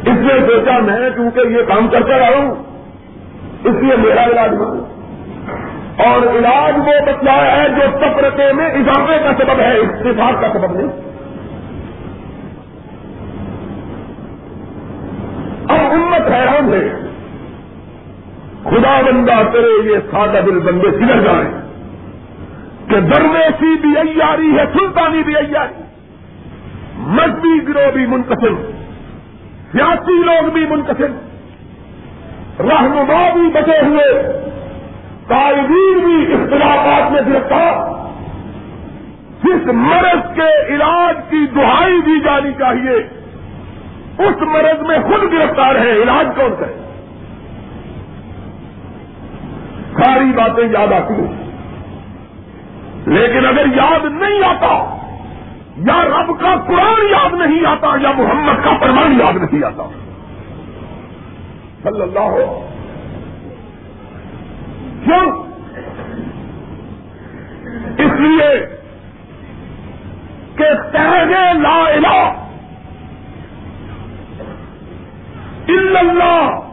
اس 0.02 0.18
لیے 0.18 0.40
سوچا 0.46 0.78
میں 0.78 1.10
کیونکہ 1.10 1.40
یہ 1.40 1.62
کام 1.68 1.88
کرتا 1.88 2.18
رہا 2.18 2.36
ہوں، 2.36 2.54
اس 3.64 3.74
لیے 3.82 3.96
میرا 3.96 4.24
علاج 4.24 4.52
مانوں 4.52 4.86
اور 6.06 6.36
علاج 6.36 6.78
وہ 6.78 6.94
بتلایا 7.06 7.56
ہے 7.62 7.68
جو 7.68 7.98
تفرقے 7.98 8.52
میں 8.52 8.70
اضافے 8.70 9.18
کا 9.24 9.32
سبب 9.38 9.60
ہے، 9.60 9.76
اتفاق 9.78 10.40
کا 10.40 10.52
سبب 10.52 10.72
نہیں۔ 10.74 10.88
اب 15.68 15.92
امت 15.92 16.32
حیران 16.32 16.72
ہے 16.72 17.07
خدا 18.70 19.00
بندہ 19.00 19.42
کرے 19.52 19.88
یہ 19.88 19.96
سادہ 20.10 20.38
دل 20.46 20.58
بندے 20.58 20.90
سدھر 20.90 21.20
جائیں۔ 21.20 21.68
کہ 22.88 23.00
درویشی 23.00 23.74
بھی 23.80 23.98
ایاری 23.98 24.58
ہے، 24.58 24.64
سلطانی 24.72 25.22
بھی 25.22 25.36
ایاری۔ 25.36 25.82
مذہبی 26.96 27.68
گروہ 27.68 27.90
بھی 27.90 28.06
منقسم 28.06 28.56
سیاسی 29.72 30.24
لوگ 30.24 30.50
بھی 30.50 30.66
منقسم 30.66 31.12
رہنما 32.68 33.30
بھی 33.32 33.50
بچے 33.54 33.86
ہوئے۔ 33.86 34.22
قائدین 35.28 35.98
بھی 35.98 36.32
اختلافات 36.32 37.12
میں 37.12 37.22
گرفتار۔ 37.32 38.08
جس 39.44 39.66
مرض 39.66 40.36
کے 40.36 40.74
علاج 40.74 41.16
کی 41.30 41.46
دہائی 41.54 42.00
دی 42.06 42.20
جانی 42.20 42.52
چاہیے، 42.58 42.96
اس 44.18 44.42
مرض 44.42 44.88
میں 44.88 44.98
خود 44.98 45.32
گرفتار 45.32 45.74
ہے۔ 45.74 45.92
علاج 45.92 46.26
کون 46.36 46.54
کرے؟ 46.58 46.87
ساری 49.98 50.32
باتیں 50.32 50.64
یاد 50.64 50.92
آتی 50.92 51.14
ہیں۔ 51.14 51.48
لیکن 53.06 53.46
اگر 53.46 53.66
یاد 53.76 54.04
نہیں 54.04 54.44
آتا، 54.44 54.96
یا 55.76 56.04
رب 56.04 56.40
کا 56.40 56.56
قرآن 56.66 57.08
یاد 57.10 57.34
نہیں 57.34 57.66
آتا، 57.66 57.88
یا 58.02 58.12
محمد 58.16 58.64
کا 58.64 58.76
فرمان 58.80 59.20
یاد 59.20 59.32
نہیں 59.32 59.64
آتا۔ 59.64 59.82
صلی 61.82 62.02
اللہ 62.02 62.18
ہو 62.18 62.68
کیوں؟ 65.04 65.48
اس 67.98 68.20
لیے 68.20 68.66
کہ 70.56 70.92
کہنے 70.92 71.52
لا 71.54 71.84
الہ 71.88 72.32
الا 75.68 76.00
اللہ 76.00 76.67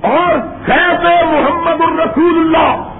اور 0.00 0.38
سیف 0.66 1.04
محمد 1.04 1.80
الرسول 1.80 2.38
اللہ، 2.38 2.94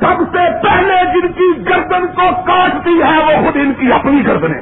سب 0.00 0.36
سے 0.36 0.66
پہلے 0.66 1.04
جن 1.04 1.32
کی 1.32 1.70
گردن 1.70 2.06
کو 2.06 2.42
کاٹتی 2.46 3.02
ہے، 3.02 3.24
وہ 3.24 3.46
خود 3.46 3.56
ان 3.56 3.72
کی 3.80 3.92
اپنی 3.92 4.26
گردنیں 4.26 4.60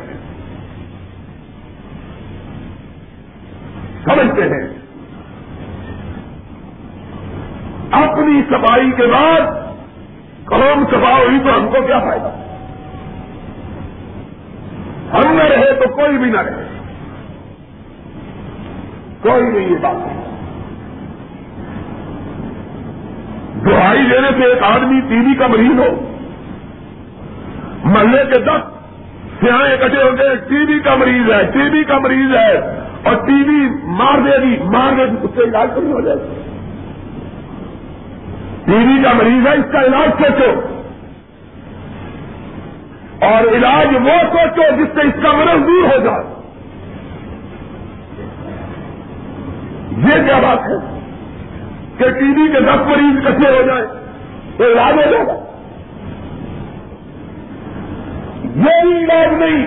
سمجھتے 4.05 4.43
ہیں؟ 4.43 4.87
اپنی 7.91 8.43
صفائی 8.51 8.91
کے 8.91 9.07
بعد 9.07 9.41
قوم 10.45 10.85
سفا 10.91 11.17
ہوئی 11.17 11.39
تو 11.45 11.57
ہم 11.57 11.67
کو 11.67 11.87
کیا 11.87 11.99
فائدہ؟ 11.99 12.31
ہم 15.13 15.35
نہ 15.35 15.43
رہے 15.43 15.73
تو 15.73 15.89
کوئی 15.89 16.19
بھی 16.19 16.31
نہ 16.31 16.41
رہے۔ 16.41 16.67
کوئی 19.23 19.43
نہیں 19.43 19.69
یہ 19.69 19.77
بات 19.77 20.07
نہیں 20.07 20.26
دہائی 23.67 24.03
دینے 24.03 24.29
سے 24.39 24.45
ایک 24.45 24.63
آدمی 24.63 25.01
ٹی 25.01 25.29
وی 25.29 25.35
کا 25.35 25.47
مریض 25.47 25.79
ہو، 25.79 26.13
محلے 27.85 28.25
کے 28.25 28.41
دس 28.41 28.77
سیاح 29.41 29.59
اکٹھے 29.59 30.03
ہو 30.03 30.11
گئے 30.19 30.37
ٹی 30.37 30.73
وی 30.73 30.81
کا 30.81 30.95
مریض 30.95 31.31
ہے، 31.33 31.45
ٹی 31.45 31.69
وی 31.73 31.85
کا 31.85 31.99
مریض 31.99 32.35
ہے، 32.35 32.59
اور 33.03 33.15
ٹی 33.27 33.43
وی 33.49 33.69
مار 33.83 34.19
دے 34.19 34.43
گی، 34.43 34.57
مار 34.63 34.93
دے 34.97 35.05
گی، 35.05 35.17
اس 35.23 35.31
سے 35.35 35.43
علاج 35.43 35.79
نہیں 35.79 35.93
ہو 35.93 36.01
جائے 36.01 36.17
گا۔ 36.17 36.25
ٹی 38.65 38.73
وی 38.73 39.03
کا 39.03 39.13
مریض 39.13 39.47
ہے، 39.47 39.53
اس 39.53 39.73
کا 39.73 39.81
علاج 39.81 40.23
سوچو۔ 40.23 40.61
اور 43.27 43.55
علاج 43.55 43.87
وہ 43.95 44.33
سوچو 44.33 44.63
جس 44.77 44.89
سے 44.95 45.01
اس 45.01 45.23
کا 45.23 45.33
مرض 45.33 45.67
دور 45.67 45.85
ہو 45.85 46.05
جائے۔ 46.05 46.25
یہ 49.97 50.27
کیا 50.27 50.39
بات 50.39 50.59
ہے؟ 50.59 50.96
کہ 51.99 52.11
ٹی 52.11 52.29
وی 52.37 52.47
کے 52.53 52.61
دس 52.61 52.81
مریض 52.87 53.25
کٹھے 53.27 53.51
ہو 53.51 53.63
جائیں۔ 53.67 53.85
تو 54.57 54.65
علاج 54.65 54.95
ہو 54.95 55.11
جائے 55.11 55.45
یہ 58.57 58.83
علاج 58.99 59.33
نہیں 59.35 59.65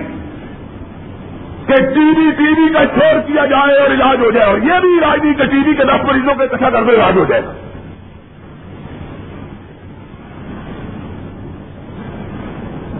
کہ 1.68 1.76
ٹی 1.96 2.06
وی 2.18 2.30
ٹی 2.38 2.48
وی 2.58 2.68
کا 2.74 2.86
چھوڑ 2.94 3.14
کیا 3.28 3.46
جائے 3.46 3.78
اور 3.80 3.92
علاج 3.92 4.22
ہو 4.22 4.30
جائے، 4.32 4.50
اور 4.50 4.58
یہ 4.68 4.80
بھی 4.82 4.98
علاج 5.00 5.24
نہیں 5.24 5.34
کہ 5.34 5.46
ٹی 5.46 5.58
وی 5.66 5.74
کے 5.76 5.84
دس 5.86 6.06
مریضوں 6.08 6.36
کے 6.36 6.44
اکٹھا 6.44 6.70
کر 6.70 6.84
دے 6.84 6.96
علاج 6.96 7.18
ہو 7.18 7.26
جائے 7.30 7.42
گا۔ 7.42 7.54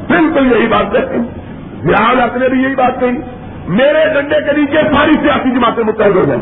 بالکل 0.10 0.52
یہی 0.52 0.68
بات 0.68 0.92
کہتے 0.94 1.16
ہیں 1.16 1.24
دھیان 1.84 2.20
اپنے 2.22 2.50
بھی 2.50 2.64
یہی 2.64 2.76
بات 2.76 3.00
کہی۔ 3.00 3.18
میرے 3.76 4.06
ڈنڈے 4.14 4.40
کے 4.46 4.52
نیچے 4.58 4.82
ساری 4.94 5.14
سیاسی 5.22 5.52
جماعتیں 5.56 5.84
متحد 5.84 6.16
ہو 6.16 6.24
جائیں۔ 6.24 6.42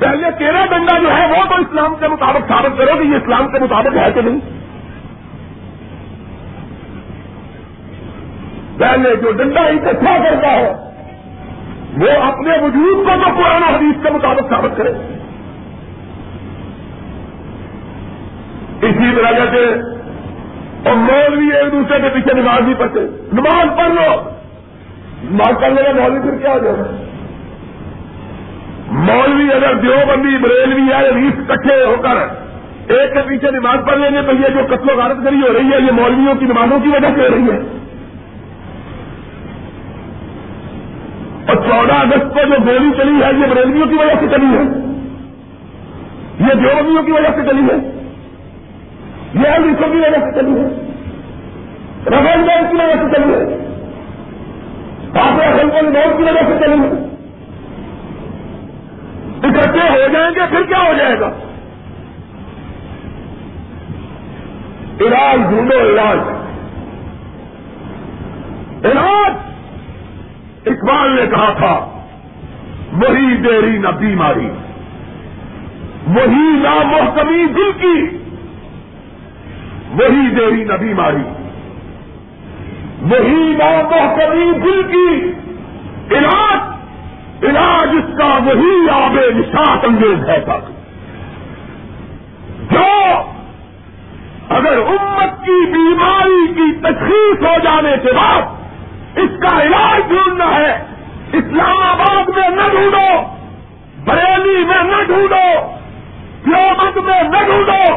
پہلے 0.00 0.30
تیرا 0.38 0.66
ڈنڈا 0.66 0.98
جو 0.98 1.16
ہے 1.16 1.26
وہ 1.26 1.44
تو 1.48 1.54
اسلام 1.54 1.94
کے 2.00 2.08
مطابق 2.08 2.48
ثابت 2.48 2.78
کرو 2.78 2.98
کہ 2.98 3.06
یہ 3.06 3.16
اسلام 3.16 3.52
کے 3.52 3.58
مطابق 3.58 3.96
ہے 3.96 4.12
کہ 4.12 4.20
نہیں۔ 4.20 4.40
پہلے 8.78 9.16
جو 9.16 9.32
ڈنڈا 9.32 9.60
اکٹھا 9.60 10.16
کرتا 10.24 10.50
ہے، 10.50 10.72
وہ 11.96 12.22
اپنے 12.22 12.58
وجود 12.62 13.06
کو 13.06 13.12
تو 13.24 13.42
پرانا 13.42 13.66
حدیث 13.66 14.02
کے 14.02 14.10
مطابق 14.10 14.50
ثابت 14.50 14.76
کرے۔ 14.76 14.92
اسی 18.82 19.16
طرح 19.16 19.44
سے 19.50 19.64
اور 20.88 20.96
مولوی 20.96 21.56
ایک 21.56 21.72
دوسرے 21.72 22.00
کے 22.00 22.08
پیچھے 22.08 22.34
نماز 22.34 22.60
نہیں 22.60 22.74
پڑھتے۔ 22.78 23.00
نماز 23.32 23.78
پڑھ 23.78 23.88
لو۔ 23.88 24.30
نماز 25.24 25.60
پڑھنے 25.60 25.82
کا 25.82 25.92
مولوی 25.92 26.30
پھر 26.30 26.38
کیا 26.38 26.52
ہو 26.52 26.58
جائے 26.58 26.76
گا 26.78 27.09
مولوی 28.90 29.52
اگر 29.52 29.74
دیوبندی 29.74 30.38
بریلوی 30.38 30.92
ہے 30.92 31.10
ریس 31.10 31.48
کٹھے 31.48 31.84
ہو 31.84 31.96
کر 32.02 32.16
ایک 32.88 33.12
کے 33.12 33.18
پیچھے 33.28 33.50
نماز 33.50 33.78
پڑھ 33.86 33.98
لیں 33.98 34.10
گے 34.10 34.32
یہ 34.32 34.48
جو 34.48 34.76
قتل 34.76 34.90
و 34.90 35.00
غارت 35.00 35.16
کری 35.24 35.36
ہو 35.36 35.52
رہی 35.52 35.72
ہے، 35.72 35.86
یہ 35.86 35.92
مولویوں 35.92 36.34
کی 36.34 36.46
نمازوں 36.46 36.80
کی 36.80 36.88
وجہ 36.88 37.08
سے 37.14 37.20
ہو 37.20 37.34
رہی 37.34 37.42
ہے۔ 37.42 37.58
اور 41.46 41.56
چودہ 41.56 41.92
اگست 41.92 42.34
کو 42.34 42.40
جو 42.46 42.54
گولی 42.66 43.02
چلی 43.02 43.22
ہے، 43.22 43.40
یہ 43.40 43.54
بریلویوں 43.54 43.86
کی 43.86 43.94
وجہ 43.94 44.20
سے 44.20 44.26
چلی 44.28 44.56
ہے۔ 44.56 44.62
یہ 46.40 46.54
دیوبندیوں 46.54 47.02
کی 47.02 47.12
وجہ 47.12 47.28
سے 47.34 47.48
چلی 47.48 47.62
ہے۔ 47.62 48.06
یہ 49.34 49.48
ریسوں 49.48 49.88
کی 49.92 49.98
وجہ 49.98 50.20
سے 50.24 50.40
چلی 50.40 50.50
ہے۔ 50.50 50.92
رفیل 52.06 52.42
بینک 52.42 52.70
کی 52.70 52.76
وجہ 52.76 53.02
سے 53.02 53.16
چلی 53.16 53.34
ہے۔ 53.34 53.58
پاپا 55.14 55.52
ہلکن 55.52 55.90
بینک 55.90 56.16
کی 56.16 56.22
وجہ 56.22 56.46
سے 56.46 56.58
چلی 56.60 56.78
ہے۔ 56.80 57.09
اکٹھے 59.42 59.88
ہو 59.88 60.12
جائیں 60.12 60.30
گے، 60.30 60.40
پھر 60.50 60.62
کیا 60.62 60.78
ہو 60.78 60.92
جائے 60.98 61.20
گا؟ 61.20 61.30
علاج 65.00 65.38
ڈھونڈو، 65.50 65.80
علاج۔ 65.80 66.18
علاج! 68.86 69.32
اقبال 70.66 71.16
نے 71.16 71.26
کہا 71.26 71.52
تھا، 71.52 72.02
وہی 72.92 73.36
دیری 73.36 73.78
نہ 73.78 73.88
بیماری، 73.88 74.50
وہی 76.06 76.60
نہ 76.62 76.86
محکمی 76.86 77.46
دل 77.46 77.72
کی، 77.80 78.16
وہی 79.90 80.34
دیری 80.34 80.64
نہ 80.64 80.72
بیماری، 80.72 81.22
وہی 83.02 83.54
نہ 83.58 83.82
محکمی 83.82 84.52
دل 84.64 84.82
کی۔ 84.82 85.32
علاج! 86.16 86.79
علاج 87.42 87.88
اس 87.96 88.18
کا 88.18 88.38
وہی 88.44 88.88
آب 88.90 89.18
نشاط 89.36 89.84
انگیز 89.84 90.28
ہے 90.28 90.40
تک 90.40 90.68
جو 92.72 92.88
اگر 94.48 94.78
امت 94.78 95.44
کی 95.44 95.66
بیماری 95.66 96.46
کی 96.46 96.72
تشخیص 96.80 97.42
ہو 97.42 97.54
جانے 97.62 97.94
کے 98.02 98.12
بعد 98.12 99.18
اس 99.18 99.30
کا 99.40 99.62
علاج 99.62 100.08
ڈھونڈنا 100.08 100.54
ہے، 100.54 100.84
اسلام 101.32 101.82
آباد 101.82 102.28
میں 102.28 102.48
نہ 102.48 102.68
ڈھونڈو، 102.70 103.22
بریلی 104.04 104.64
میں 104.64 104.82
نہ 104.84 105.02
ڈھونڈو 105.06 105.70
پیومت 106.44 106.98
میں 106.98 107.22
نہ 107.22 107.44
ڈھونڈو، 107.46 107.94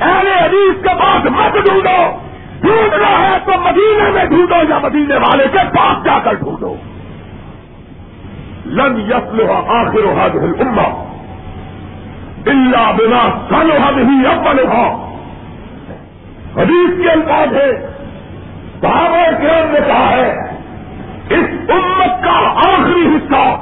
اہل 0.00 0.26
حدیث 0.26 0.82
کے 0.82 0.94
پاس 1.00 1.24
مت 1.24 1.64
ڈھونڈو۔ 1.64 2.18
ڈھونڈنا 2.60 3.10
ہے 3.22 3.38
تو 3.44 3.52
مدینے 3.60 4.10
میں 4.10 4.24
ڈھونڈو 4.24 4.54
یا 4.68 4.78
مدینے 4.78 5.16
والے 5.16 5.44
کے 5.52 5.58
پاس 5.58 6.04
جا 6.04 6.18
کر 6.24 6.34
ڈھونڈو۔ 6.34 6.76
لن 8.66 9.00
یسل 9.00 9.50
آخر 9.66 10.20
حد 10.20 10.60
اما 10.60 11.04
اللہ 12.46 12.92
بنا 12.98 13.46
سن 13.50 13.70
حد 13.70 13.98
ہی 13.98 14.26
ابل 14.26 14.66
حدیث 16.56 17.02
کے 17.02 17.10
الفاظ 17.10 17.54
ہے، 17.56 17.72
صحابہ 18.80 19.30
کرم 19.42 19.70
نے 19.70 19.78
کہا 19.86 20.10
ہے، 20.10 20.30
اس 21.30 21.70
امت 21.70 22.24
کا 22.24 22.52
آخری 22.56 23.06
حصہ 23.06 23.58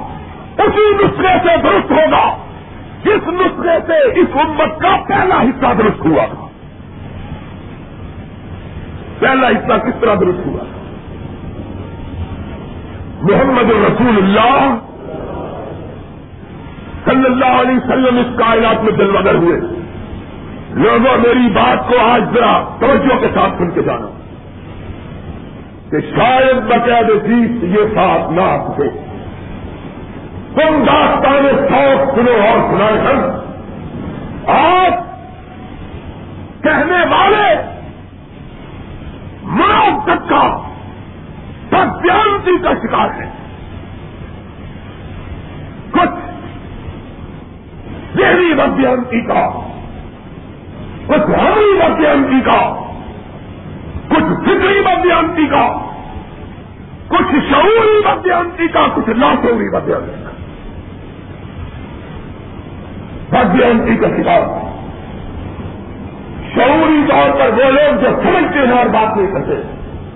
اسی 0.62 0.90
نسخے 0.94 1.38
سے 1.42 1.56
درست 1.62 1.90
ہوگا، 1.90 2.36
جس 3.04 3.28
نسخے 3.28 3.78
سے 3.86 4.20
اس 4.20 4.28
امت 4.34 4.80
کا 4.80 4.96
پہلا 5.08 5.42
حصہ 5.42 5.74
درست 5.78 6.06
ہوا۔ 6.06 6.26
تھا 6.26 6.46
پہلا 9.18 9.48
حصہ 9.48 9.78
کس 9.86 10.00
طرح 10.00 10.14
درست 10.14 10.46
ہوا؟ 10.46 10.64
محمد 13.22 13.70
رسول 13.70 14.16
اللہ 14.18 14.74
صلی 17.10 17.24
اللہ 17.24 17.60
علیہ 17.60 17.76
وسلم 17.76 18.18
اس 18.18 18.38
کائنات 18.38 18.84
میں 18.84 18.92
جلوگر 18.92 19.34
ہوئے۔ 19.34 19.60
لوگوں، 20.70 21.18
میری 21.18 21.52
بات 21.52 21.88
کو 21.88 21.94
آج 22.00 22.22
ذرا 22.34 22.76
توجہ 22.80 23.20
کے 23.20 23.26
ساتھ 23.34 23.52
سن 23.58 23.70
کے 23.70 23.82
جانا۔ 23.82 24.06
کہ 25.90 26.00
شاید 26.00 26.56
بقید 26.56 27.08
جیت 27.08 27.64
یہ 27.64 27.94
ساتھ 27.94 28.32
نہ 28.32 28.40
آپ 28.40 28.76
سے 28.76 28.88
تم 30.54 30.84
داستان 30.84 31.42
سوچ 31.56 32.14
سنو 32.14 32.30
اور 32.30 32.74
سنائے 32.74 32.94
سن 32.96 33.50
آپ 34.50 34.92
کہنے 36.62 37.06
والے 37.10 37.62
منو 39.42 40.00
تک 40.04 40.28
کا 40.28 40.58
بدیانتی 41.70 42.58
کا 42.62 42.72
شکار 42.74 43.08
ہے 43.22 43.30
کچھ 45.90 46.29
ذہنی 48.20 48.54
بدیانتی 48.54 49.20
کا 49.20 49.50
کچھ 51.06 51.30
ہری 51.30 51.78
بدیانتی 51.78 52.40
کا 52.40 52.86
کچھ 54.08 54.42
فکری 54.42 54.82
بدیانتی 54.82 55.46
کا 55.46 55.78
کچھ 57.08 57.34
شعوری 57.50 58.00
بدیانتی 58.04 58.68
کا 58.68 58.86
کچھ 58.94 59.10
لاشعوری 59.10 59.68
بدیانتی 59.68 60.24
کا 60.24 60.30
بدیانتی 63.30 63.96
کا 63.96 64.08
شکار 64.08 64.40
شعوری 66.54 67.02
طور 67.08 67.40
پر 67.40 67.64
وہ 67.64 67.70
لوگ 67.70 68.00
جو 68.00 68.08
سمجھتے 68.22 68.58
ہیں 68.58 68.78
اور 68.78 68.86
بات 68.86 69.16
نہیں 69.16 69.26
کرتے۔ 69.26 69.52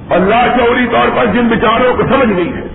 اور 0.09 0.19
لاشعوری 0.19 0.87
طور 0.93 1.09
پر 1.17 1.27
جن 1.27 1.49
بچاروں 1.49 1.95
کو 1.95 2.03
سمجھ 2.03 2.29
نہیں 2.29 2.53
ہے۔ 2.53 2.74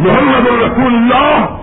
محمد 0.00 0.46
الرسول 0.46 0.94
اللہ 0.94 1.56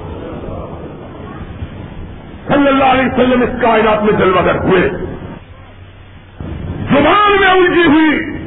صلی 2.47 2.67
اللہ 2.67 2.83
علیہ 2.83 3.05
وسلم 3.05 3.41
اس 3.41 3.49
کائنات 3.61 4.03
میں 4.03 4.13
جلوگر 4.13 4.55
ہوئے۔ 4.55 4.89
زبان 6.91 7.41
میں 7.41 7.49
الجھی 7.49 7.85
ہوئی۔ 7.85 8.37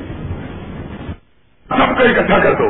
سب 1.68 1.98
کو 1.98 2.04
اکٹھا 2.04 2.38
کر 2.38 2.52
دو۔ 2.52 2.68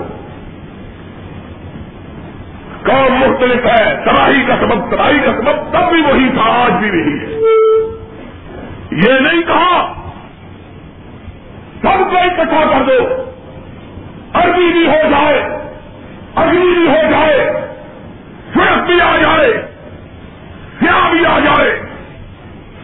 قوم 2.83 3.15
مختلف 3.15 3.67
ہے۔ 3.67 4.05
تباہی 4.05 4.43
کا 4.47 4.57
سبب، 4.57 4.91
تباہی 4.91 5.19
کا 5.19 5.33
سبب 5.33 5.73
تب 5.73 5.93
بھی 5.93 6.03
وہی 6.03 6.29
تھا، 6.35 6.65
آج 6.65 6.73
بھی 6.73 6.91
وہی 6.91 7.21
ہے۔ 7.21 7.41
یہ 8.91 9.21
نہیں 9.21 9.43
کہا۔ 9.43 9.93
سب 11.83 12.11
کو 12.11 12.19
اکٹھا 12.19 12.79
کر 12.79 12.85
دو۔ 12.85 13.23
عربی 14.33 14.73
بھی 14.73 14.87
ہو 14.87 15.11
جائے۔ 15.11 15.60
اگنی 16.43 16.75
بھی 16.75 16.89
ہو 16.89 17.11
جائے، 17.11 17.51
سرخ 18.55 18.87
بھی 18.87 19.01
آ 19.01 19.17
جائے، 19.17 19.53
سیاہ 20.81 21.11
بھی 21.11 21.27
آ 21.27 21.39
جائے، 21.39 21.83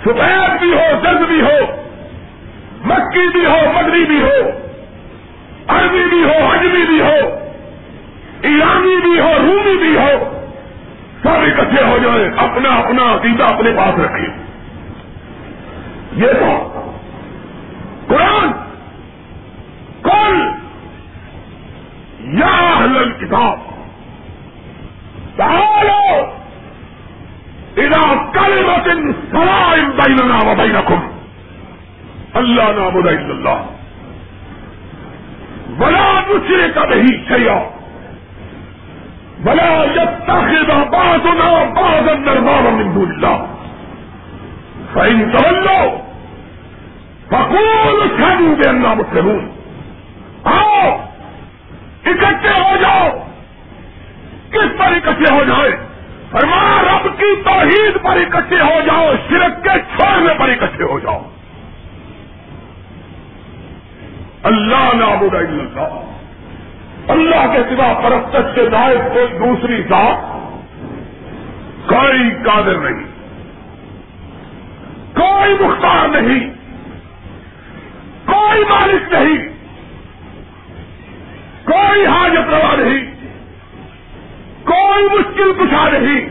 سفید 0.04 0.60
بھی 0.60 0.72
ہو 0.72 1.00
درد 1.04 1.28
بھی 1.28 1.40
ہو، 1.40 1.66
مکی 2.84 3.28
بھی 3.32 3.46
ہو 3.46 3.72
مدری 3.74 4.04
بھی 4.04 4.22
ہو، 4.22 4.50
عربی 5.68 6.04
بھی 6.10 6.24
ہو 6.24 6.50
اجمی 6.52 6.84
بھی 6.86 7.00
ہو، 7.00 7.46
ایرانی 8.42 8.96
بھی 8.96 9.20
ہو، 9.20 9.32
رومی 9.38 9.76
بھی 9.76 9.96
ہو، 9.96 10.40
سب 11.22 11.28
اکٹھے 11.28 11.84
ہو 11.84 11.98
جائیں، 11.98 12.28
اپنا 12.36 12.68
اپنا 12.68 13.14
عقیدہ 13.14 13.44
اپنے 13.44 13.70
پاس 13.76 13.98
رکھیں۔ 13.98 14.28
یہ 16.12 16.26
تو 16.26 16.80
قرآن 18.06 18.52
کل 20.02 20.55
اہل 22.96 23.12
کتاب 23.20 23.58
تعالوا 25.38 26.26
الى 27.78 28.02
كلمة 28.34 29.14
سواء 29.32 29.78
بيننا 30.02 30.38
وبينكم 30.50 31.00
اللہ 32.34 32.70
نعبد 32.78 33.06
الا 33.06 33.34
اللہ 33.34 33.58
ولا 35.80 36.08
نشرك 36.28 36.76
به 36.90 37.06
شيئا، 37.28 37.60
ولا 39.46 39.84
يتخذ 39.84 40.90
بعضنا 40.92 41.64
بعضا 41.64 42.14
اربابا 42.32 42.70
من 42.70 42.94
دون 42.94 43.10
الله. 43.10 43.46
فإن 44.94 45.32
تولوا 45.32 45.98
فقولوا 47.30 48.04
اشهدوا 48.06 48.54
بأننا 48.56 48.94
مسلمون. 48.94 49.55
اکٹھے 52.06 52.50
ہو 52.50 52.76
جاؤ۔ 52.76 53.08
کس 54.50 54.78
پر 54.78 54.84
اکٹھے 54.84 55.34
ہو 55.34 55.44
جائے؟ 55.44 55.70
فرما، 56.30 56.82
رب 56.82 57.18
کی 57.18 57.42
توحید 57.44 58.02
پر 58.02 58.16
اکٹھے 58.16 58.60
ہو 58.60 58.80
جاؤ، 58.86 59.12
شرک 59.28 59.64
کے 59.64 59.78
چھوڑنے 59.96 60.34
پر 60.38 60.48
اکٹھے 60.48 60.84
ہو 60.84 60.98
جاؤ۔ 60.98 61.22
اللہ 64.42 64.94
نابود 64.94 65.34
اللہ۔ 65.34 66.12
اللہ 67.08 67.52
کے 67.52 67.76
سوا 67.76 68.00
پرست 68.02 68.54
سے 68.54 68.68
دائیں 68.68 69.14
کوئی 69.14 69.26
دوسری 69.26 69.82
ذات، 69.82 70.36
کوئی 71.88 72.30
قادر 72.44 72.78
نہیں۔ 72.78 73.04
کوئی 75.14 75.56
مختار 75.60 76.08
نہیں۔ 76.08 76.50
کوئی 78.26 78.64
مالک 78.64 79.12
نہیں۔ 79.12 79.55
کوئی 81.66 82.06
حاجت 82.06 82.50
روا 82.50 82.76
نہیں، 82.76 83.06
کوئی 84.64 85.04
مشکل 85.04 85.52
کشا 85.58 85.88
نہیں، 85.92 86.28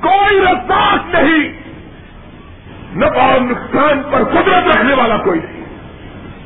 کوئی 0.00 0.40
رفتار 0.40 1.22
نہیں، 1.22 1.60
نہ 2.96 3.06
اور 3.06 3.40
نقصان 3.40 4.02
پر 4.10 4.24
قدرت 4.24 4.76
رکھنے 4.76 4.94
والا 4.94 5.16
کوئی 5.16 5.40
نہیں۔ 5.40 5.64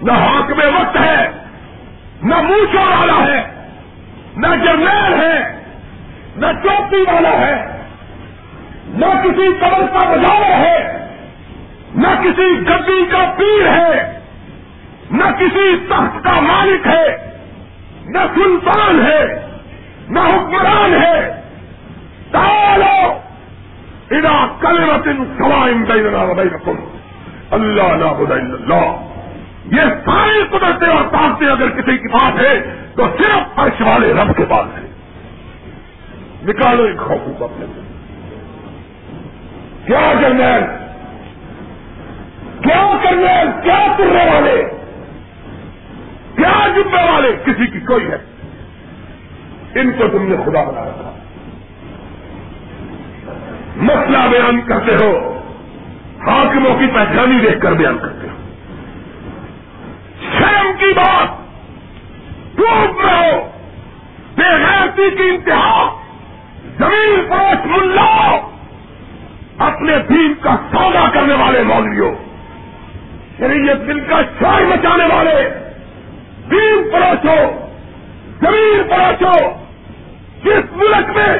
نہ 0.02 0.12
ہاک 0.12 0.50
میں 0.50 0.66
وقت 0.66 0.96
ہے، 0.96 1.30
نہ 2.22 2.34
موچا 2.34 2.80
والا 2.80 3.26
ہے، 3.26 3.70
نہ 4.36 4.46
جرنیل 4.46 5.14
ہے، 5.20 5.64
نہ 6.36 6.46
چوپی 6.62 6.96
والا 6.96 7.30
ہے۔ 7.30 7.78
نہ 8.86 9.06
کسی 9.06 9.48
قبر 9.60 9.86
کا 9.92 10.12
بجاوا 10.12 10.56
ہے، 10.58 11.08
نہ 11.94 12.08
کسی 12.24 12.60
گدی 12.60 13.04
کا 13.10 13.32
پیر 13.36 13.68
ہے، 13.68 14.20
نہ 15.10 15.24
کسی 15.24 15.76
تخت 15.88 16.24
کا 16.24 16.40
مالک 16.40 16.86
ہے۔ 16.86 17.27
نہ 18.08 18.18
سلطان 18.34 19.06
ہے، 19.06 19.46
نہ 20.08 20.20
حکمران 20.20 21.02
ہے۔ 21.02 21.42
تالو 22.32 23.12
ادا 24.10 24.46
کلرتن 24.60 25.24
سوائن 25.38 25.82
بیننا 25.82 26.22
وبینکم 26.22 26.76
اللہ 27.50 27.82
لا 27.82 28.08
الا 28.08 28.34
اللہ۔ 28.34 29.08
یہ 29.64 29.80
ساری 29.80 30.44
قدرتیں 30.50 30.88
اور 30.88 31.04
طاقتیں 31.12 31.46
اگر 31.46 31.68
کسی 31.68 31.98
کی 31.98 32.08
پاس 32.08 32.40
ہے 32.40 32.74
تو 32.96 33.02
صرف 33.18 33.58
عرش 33.58 33.80
والے 33.80 34.12
رب 34.12 34.36
کے 34.36 34.44
پاس 34.44 34.78
ہے 34.78 34.88
نکالو 36.42 36.82
ایک 36.82 36.98
خوف 36.98 37.38
کو 37.38 37.44
اپنے 37.44 37.66
کیا 39.86 40.12
جرنیل 40.20 40.64
کیا 42.62 42.98
کرنیل 43.02 43.48
کیا 43.62 43.94
کرنے 43.98 44.24
والے؟ 44.34 44.77
کیا 46.38 46.66
ذمہ 46.66 47.10
والے؟ 47.10 47.36
کسی 47.44 47.66
کی 47.66 47.80
کوئی 47.80 48.10
ہے۔ 48.10 48.18
ان 49.74 49.90
کو 49.90 50.08
تم 50.08 50.22
نے 50.22 50.36
خدا 50.36 50.64
بنایا 50.64 50.88
تھا 50.88 51.12
مسئلہ 53.76 54.18
بیان 54.30 54.60
کرتے 54.60 55.04
ہو۔ 55.04 55.38
حاکموں 56.26 56.78
کی 56.78 56.86
پہچانی 56.86 57.38
دیکھ 57.38 57.60
کر 57.60 57.72
بیان 57.72 57.98
کرتے 57.98 58.28
ہو۔ 58.28 58.36
شرم 60.38 60.72
کی 60.78 60.92
بات۔ 60.96 61.28
ڈوب 62.56 63.04
میں 63.04 63.32
ہو۔ 63.32 63.50
بے 64.36 64.42
غیرتی 64.42 65.16
کی 65.16 65.28
انتہا۔ 65.28 66.00
زمین 66.78 67.28
پروش 67.28 67.66
ملا۔ 67.66 68.40
اپنے 69.58 69.98
دین 70.08 70.34
کا 70.40 70.56
سودا 70.72 71.08
کرنے 71.12 71.34
والے 71.34 71.62
مولویوں۔ 71.62 72.14
شریعت 73.38 73.86
دل 73.86 74.00
کا 74.00 74.22
شور 74.22 74.60
مچانے 74.60 75.14
والے۔ 75.14 75.67
دین 76.50 76.90
پروچو 76.92 77.36
زمین 78.40 78.82
پروچو 78.88 79.48
جس 80.44 80.76
ملک 80.76 81.16
میں 81.16 81.38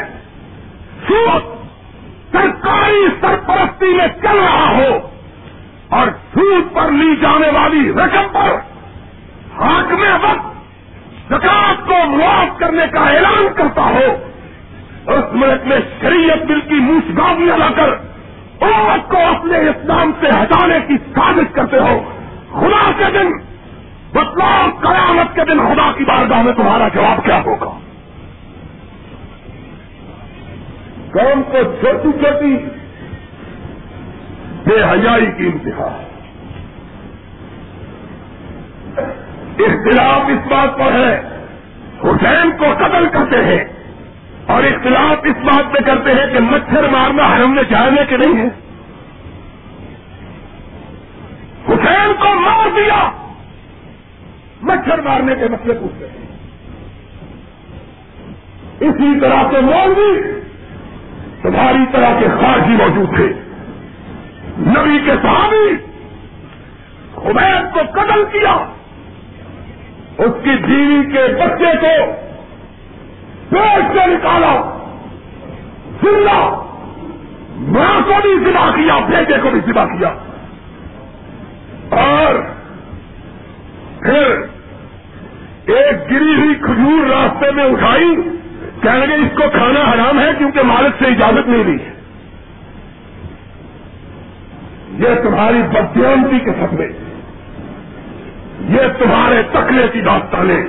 سوت 1.09 1.42
سرکاری 2.32 3.06
سرپرستی 3.20 3.86
میں 3.86 4.06
چل 4.22 4.36
رہا 4.36 4.76
ہو 4.76 4.98
اور 5.88 6.09
سود 6.34 6.74
پر 6.74 6.90
لی 6.90 7.16
جانے 7.16 7.50
والی 7.50 7.92
رقم 7.92 8.28
پر 8.32 8.56
حاک 9.61 9.92
میں 9.92 10.12
وقت 10.12 10.48
زکات 11.28 11.86
کو 11.88 11.94
معاف 12.06 12.59
کرنے 12.59 12.82
کا 12.92 13.00
اعلان 13.00 13.46
کرتا 13.56 13.82
ہو، 13.82 14.16
اس 15.06 15.24
ملک 15.32 15.66
میں 15.66 15.78
شریعت 16.00 16.46
بل 16.46 16.61
کی 16.61 16.74
موس 16.74 17.18
گاڑیاں 17.18 17.59
لا 17.59 17.68
کر 17.76 17.90
عورت 18.61 19.11
کو 19.11 19.16
اپنے 19.16 19.59
اسلام 19.59 20.12
سے 20.20 20.26
ہٹانے 20.28 20.78
کی 20.88 20.96
سازش 21.14 21.52
کرتے 21.52 21.78
ہو۔ 21.78 22.00
خدا 22.52 22.90
کے 22.98 23.04
دن 23.04 23.47
بتلاؤ 24.20 24.70
قیامت 24.80 25.34
کے 25.34 25.44
دن 25.44 25.58
خدا 25.58 25.92
کی 25.98 26.04
بارگاہ 26.04 26.42
میں 26.42 26.52
تمہارا 26.52 26.88
جواب 26.88 27.24
کیا 27.24 27.40
ہوگا؟ 27.40 27.78
قوم 31.12 31.42
کو 31.42 31.58
چھوٹی 31.62 32.18
چھوٹی 32.18 32.56
بے 34.66 34.82
حیائی 34.82 35.26
کی 35.26 35.46
انتہا۔ 35.46 36.02
اختلاف 39.58 40.20
اس 40.28 40.52
بات 40.52 40.78
پر 40.78 40.92
ہے، 40.92 41.20
حسین 42.04 42.50
کو 42.58 42.64
قتل 42.78 43.08
کرتے 43.12 43.44
ہیں 43.44 43.64
اور 44.46 44.62
اختلاف 44.62 45.16
اس 45.24 45.44
بات 45.44 45.72
پہ 45.72 45.78
کرتے 45.78 46.10
ہیں 46.10 46.32
کہ 46.32 46.38
مچھر 46.40 46.88
مارنا 46.88 47.36
حرم 47.36 47.54
میں 47.54 47.62
جانے 47.62 48.02
کے 48.08 48.16
نہیں 48.16 48.36
ہے۔ 48.36 48.48
حسین 51.68 52.12
کو 52.18 52.40
مار 52.40 52.68
دیا۔ 52.76 53.27
مچھر 54.89 55.03
مارنے 55.03 55.34
کے 55.34 55.49
مسئلے 55.49 55.74
پوچھتے 55.80 56.07
ہیں۔ 56.07 56.26
اسی 58.80 59.20
طرح 59.20 59.43
کے 59.51 59.61
مولوی 59.61 60.41
تمہاری 61.43 61.93
طرح 61.93 62.20
کے 62.20 62.26
خارجی 62.41 62.72
موجود 62.72 63.16
تھے 63.16 63.32
نبی 64.59 64.99
کے 65.05 65.12
صحابی 65.22 65.74
عبید 67.16 67.74
کو 67.74 67.80
قتل 67.93 68.24
کیا۔ 68.32 68.53
اس 70.18 70.32
کی 70.45 70.51
بیوی 70.51 71.12
کے 71.12 71.34
بچے 71.34 71.76
کو 71.80 72.12
پیٹ 73.49 73.97
سے 73.97 74.07
نکالا۔ 74.07 74.78
زندہ 76.03 76.62
ماں 77.57 77.99
کو 77.99 78.12
بھی 78.22 78.45
ذبح 78.45 78.70
کیا، 78.70 78.99
بیٹے 78.99 79.34
کو 79.43 79.51
بھی 79.51 79.61
ذبح 79.66 79.84
کیا۔ 79.84 80.14
اور 81.91 82.34
پھر 84.03 84.57
ایک 85.68 86.10
گری 86.10 86.34
ہوئی 86.34 86.54
کھجور 86.54 87.10
راستے 87.10 87.50
میں 87.50 87.64
اٹھائی، 87.64 88.16
کہنے 88.82 89.06
لگے 89.06 89.14
اس 89.14 89.36
کو 89.36 89.42
کھانا 89.52 89.80
حرام 89.80 90.20
ہے 90.20 90.30
کیونکہ 90.38 90.62
مالک 90.62 91.02
سے 91.02 91.08
اجازت 91.08 91.48
نہیں 91.48 91.64
دی۔ 91.64 91.76
یہ 94.98 95.14
تمہاری 95.22 95.62
بدیانتی 95.62 96.38
کے 96.38 96.50
فتوے 96.50 96.88
یہ 98.68 98.88
تمہارے 98.98 99.42
تکلے 99.52 99.88
کی 99.92 100.00
داستانیں۔ 100.00 100.62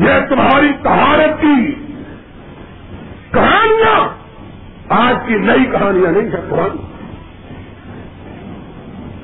یہ 0.00 0.26
تمہاری 0.28 0.72
تہارت 0.82 1.40
کی 1.40 1.74
کہانیاں۔ 3.30 4.08
آج 4.88 5.16
کی 5.26 5.34
نئی 5.34 5.64
کہانیاں 5.64 6.12
نہیں 6.12 6.32
ہے 6.32 6.40
پرانی 6.48 6.82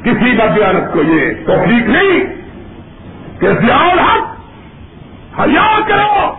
کسی 0.03 0.37
بدیانت 0.37 0.93
کو 0.93 1.03
یہ 1.03 1.47
توفیق 1.47 1.89
نہیں۔ 1.89 2.40
کہ 3.41 3.49
زیال 3.49 3.99
حق 3.99 4.41
حیا 5.41 5.81
کرو 5.87 6.33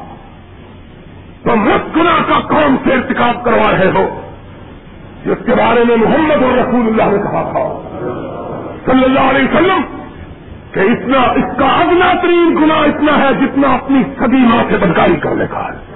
تو 1.43 1.51
گنا 1.95 2.17
کا 2.27 2.39
کون 2.39 2.75
سے 2.83 2.93
ارتکاب 2.93 3.45
کروا 3.45 3.71
رہے 3.71 3.91
ہو۔ 3.95 4.31
جس 5.25 5.45
کے 5.45 5.55
بارے 5.55 5.83
میں 5.83 5.95
محمد 5.97 6.43
اور 6.43 6.51
رسول 6.51 6.87
اللہ 6.87 7.15
نے 7.15 7.17
کہا 7.17 7.51
تھا۔ 7.51 7.81
صلی 8.85 9.03
اللہ 9.03 9.19
علیہ 9.19 9.47
وسلم 9.53 9.81
کہ 10.71 10.79
اتنا، 10.79 11.21
اس 11.21 11.57
کا 11.57 11.65
ادنا 11.65 12.21
ترین 12.21 12.55
گنا 12.61 12.75
اتنا 12.75 13.17
ہے 13.17 13.33
جتنا 13.33 13.73
اپنی 13.73 14.03
سبھی 14.03 14.37
ماں 14.37 14.63
سے 14.69 14.77
بدکاری 14.77 15.15
کرنے 15.15 15.45
کا 15.51 15.59
ہے۔ 15.59 15.91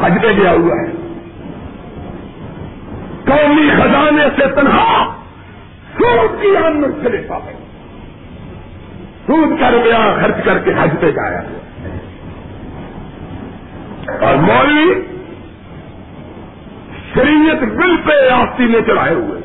حج 0.00 0.22
پہ 0.22 0.28
گیا 0.28 0.52
ہوا 0.52 0.76
ہے۔ 0.76 1.02
قومی 3.24 3.70
خزانے 3.70 4.24
سے 4.36 4.46
تنہا 4.46 5.14
سود 5.98 6.42
کی 6.42 6.56
آمد 6.56 7.02
سے 7.02 7.08
لیتا 7.08 7.36
ہے 7.36 7.61
سود 9.32 9.60
کا 9.60 9.70
روپیہ 9.70 10.22
خرچ 10.22 10.44
کر 10.44 10.58
کے 10.58 10.70
حج 10.70 10.90
پہ 11.00 11.10
جایا۔ 11.10 11.40
اور 14.26 14.34
مولوی 14.34 15.06
شریعت 17.14 17.62
بل 17.62 17.96
پہ 17.96 18.30
آستی 18.30 18.64
میں 18.64 18.80
چڑھائے 18.80 19.14
ہوئے۔ 19.14 19.40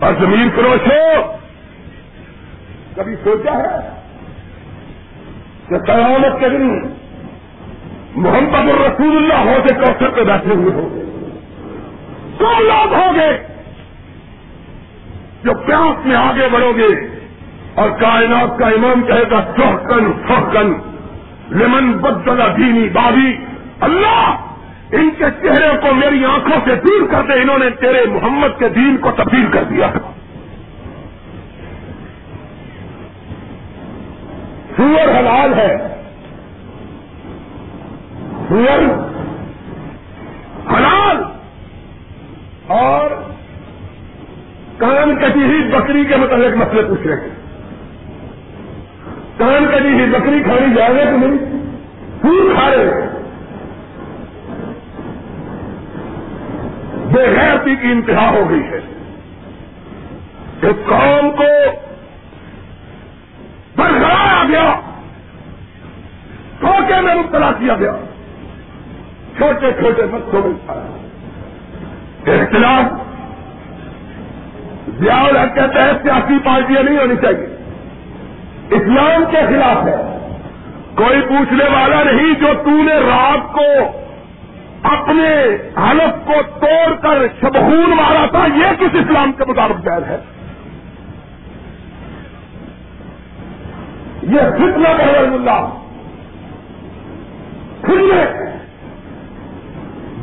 اور 0.00 0.12
زمین 0.20 0.48
فروش 0.54 0.88
ہو۔ 0.88 1.32
کبھی 2.96 3.14
سوچا 3.24 3.52
ہے 3.52 4.00
کہ 5.68 5.78
قیامت 5.78 6.40
کے 6.40 6.48
دن 6.48 6.68
محمد 8.14 8.70
الرسول 8.70 9.16
اللہ 9.16 9.50
ہو 9.50 9.56
کے 9.68 9.74
کوثر 9.74 10.10
پہ 10.10 10.20
بیٹھے 10.20 10.54
ہوئے 10.54 10.74
ہو 10.74 11.02
سو 12.38 12.62
لوگ 12.62 12.94
ہوں 12.94 13.14
گے 13.14 13.46
جو 15.44 15.54
پیاس 15.66 16.06
میں 16.06 16.16
آگے 16.16 16.48
بڑھو 16.52 16.72
گے۔ 16.76 17.07
اور 17.78 17.90
کائنات 17.90 18.58
کا 18.58 18.66
امام 18.66 19.02
کہے 19.02 19.22
گا 19.30 19.52
چوہکن 19.56 20.12
سوکن 20.28 20.72
لمن 21.50 21.92
بدلا 21.92 22.46
دینی 22.46 22.88
بابی. 22.88 23.44
اللہ، 23.80 24.36
ان 24.92 25.10
کے 25.18 25.24
چہرے 25.42 25.78
کو 25.82 25.94
میری 25.94 26.24
آنکھوں 26.24 26.60
سے 26.64 26.74
دور 26.74 27.08
کر 27.10 27.22
دے، 27.22 27.32
انہوں 27.32 27.58
نے 27.58 27.70
تیرے 27.70 28.06
محمد 28.06 28.58
کے 28.58 28.68
دین 28.68 28.96
کو 28.96 29.10
تبدیل 29.10 29.46
کر 29.52 29.64
دیا۔ 29.64 29.90
سور 34.76 35.08
حلال 35.08 35.54
ہے۔ 35.54 35.76
سور 38.48 38.82
حلال۔ 40.72 41.16
اور 42.66 43.10
کان 44.76 45.16
کٹی 45.16 45.42
ہوئی 45.42 45.62
بکری 45.72 46.04
کے 46.04 46.16
متعلق 46.16 46.56
مسئلے 46.56 46.82
پوچھ 46.82 47.06
رہے 47.06 47.14
ہیں۔ 47.14 47.37
کان 49.38 49.66
کٹی 49.66 49.78
ہوئی 49.78 50.06
بکری 50.06 50.42
کھانی 50.42 50.74
جائے 50.74 50.94
گا 50.94 51.04
کہ 51.04 51.10
نہیں؟ 51.10 51.38
پور 52.22 52.54
کھا 52.54 52.70
رہے 52.70 53.08
بے 57.12 57.22
غیرتی 57.22 57.76
کی 57.76 57.92
انتہا 57.92 58.30
ہو 58.30 58.50
گئی 58.50 58.60
ہے۔ 58.60 58.80
ایک 60.62 60.88
قوم 60.88 61.30
کو 61.30 61.44
برقرار 63.76 64.48
گیا 64.48 64.80
چھوٹے 66.60 67.00
میں 67.00 67.14
مبتلا 67.14 67.52
کیا 67.52 67.74
گیا۔ 67.74 67.92
چھوٹے 69.36 69.72
چھوٹے 69.72 70.02
بچوں 70.02 70.42
میں 70.42 70.82
اختلاف 72.42 72.84
ضیاء 75.00 75.54
کے 75.54 75.60
تحت 75.60 76.02
سیاسی 76.02 76.38
پارٹیاں 76.44 76.82
نہیں 76.82 76.98
ہونی 76.98 77.16
چاہیے۔ 77.16 77.57
اسلام 78.70 79.24
کے 79.30 79.36
خلاف 79.48 79.86
ہے۔ 79.86 80.18
کوئی 80.94 81.20
پوچھنے 81.20 81.64
والا 81.64 82.02
نہیں 82.02 82.34
جو 82.34 82.46
تو 82.64 82.70
نے 82.70 82.94
رات 82.94 83.52
کو 83.52 83.98
اپنے 84.82 85.44
حلف 85.76 86.26
کو 86.26 86.60
توڑ 86.60 86.94
کر 86.94 87.26
شبہون 87.40 87.90
مارا 87.90 88.26
تھا، 88.26 88.46
یہ 88.56 88.74
کس 88.80 88.94
اسلام 88.94 89.32
کے 89.32 89.44
مطابق 89.44 89.84
جائز 89.84 90.04
ہے؟ 90.08 90.18
یہ 94.22 94.38
فتنا 94.38 94.92
بحر 94.92 95.14
اللہ۔ 95.14 95.68
پھر 97.82 98.24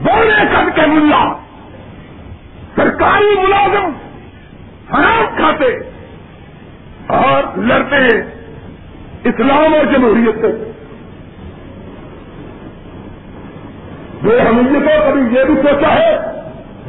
بولنے 0.04 0.44
کر 0.52 0.70
کے 0.76 0.88
ملا۔ 0.88 1.34
سرکاری 2.76 3.40
ملازم 3.40 3.92
حرام 4.94 5.36
کھاتے۔ 5.36 5.95
اور 7.08 7.58
لڑتے 7.58 8.22
اسلام 9.30 9.74
اور 9.74 9.86
جمہوریت 9.94 10.36
سے 10.42 10.72
جو 14.24 14.42
ہم 14.42 14.80
کو 14.86 15.12
کبھی 15.12 15.38
یہ 15.38 15.44
بھی 15.44 15.56
سوچا 15.56 15.94
ہے، 15.94 16.18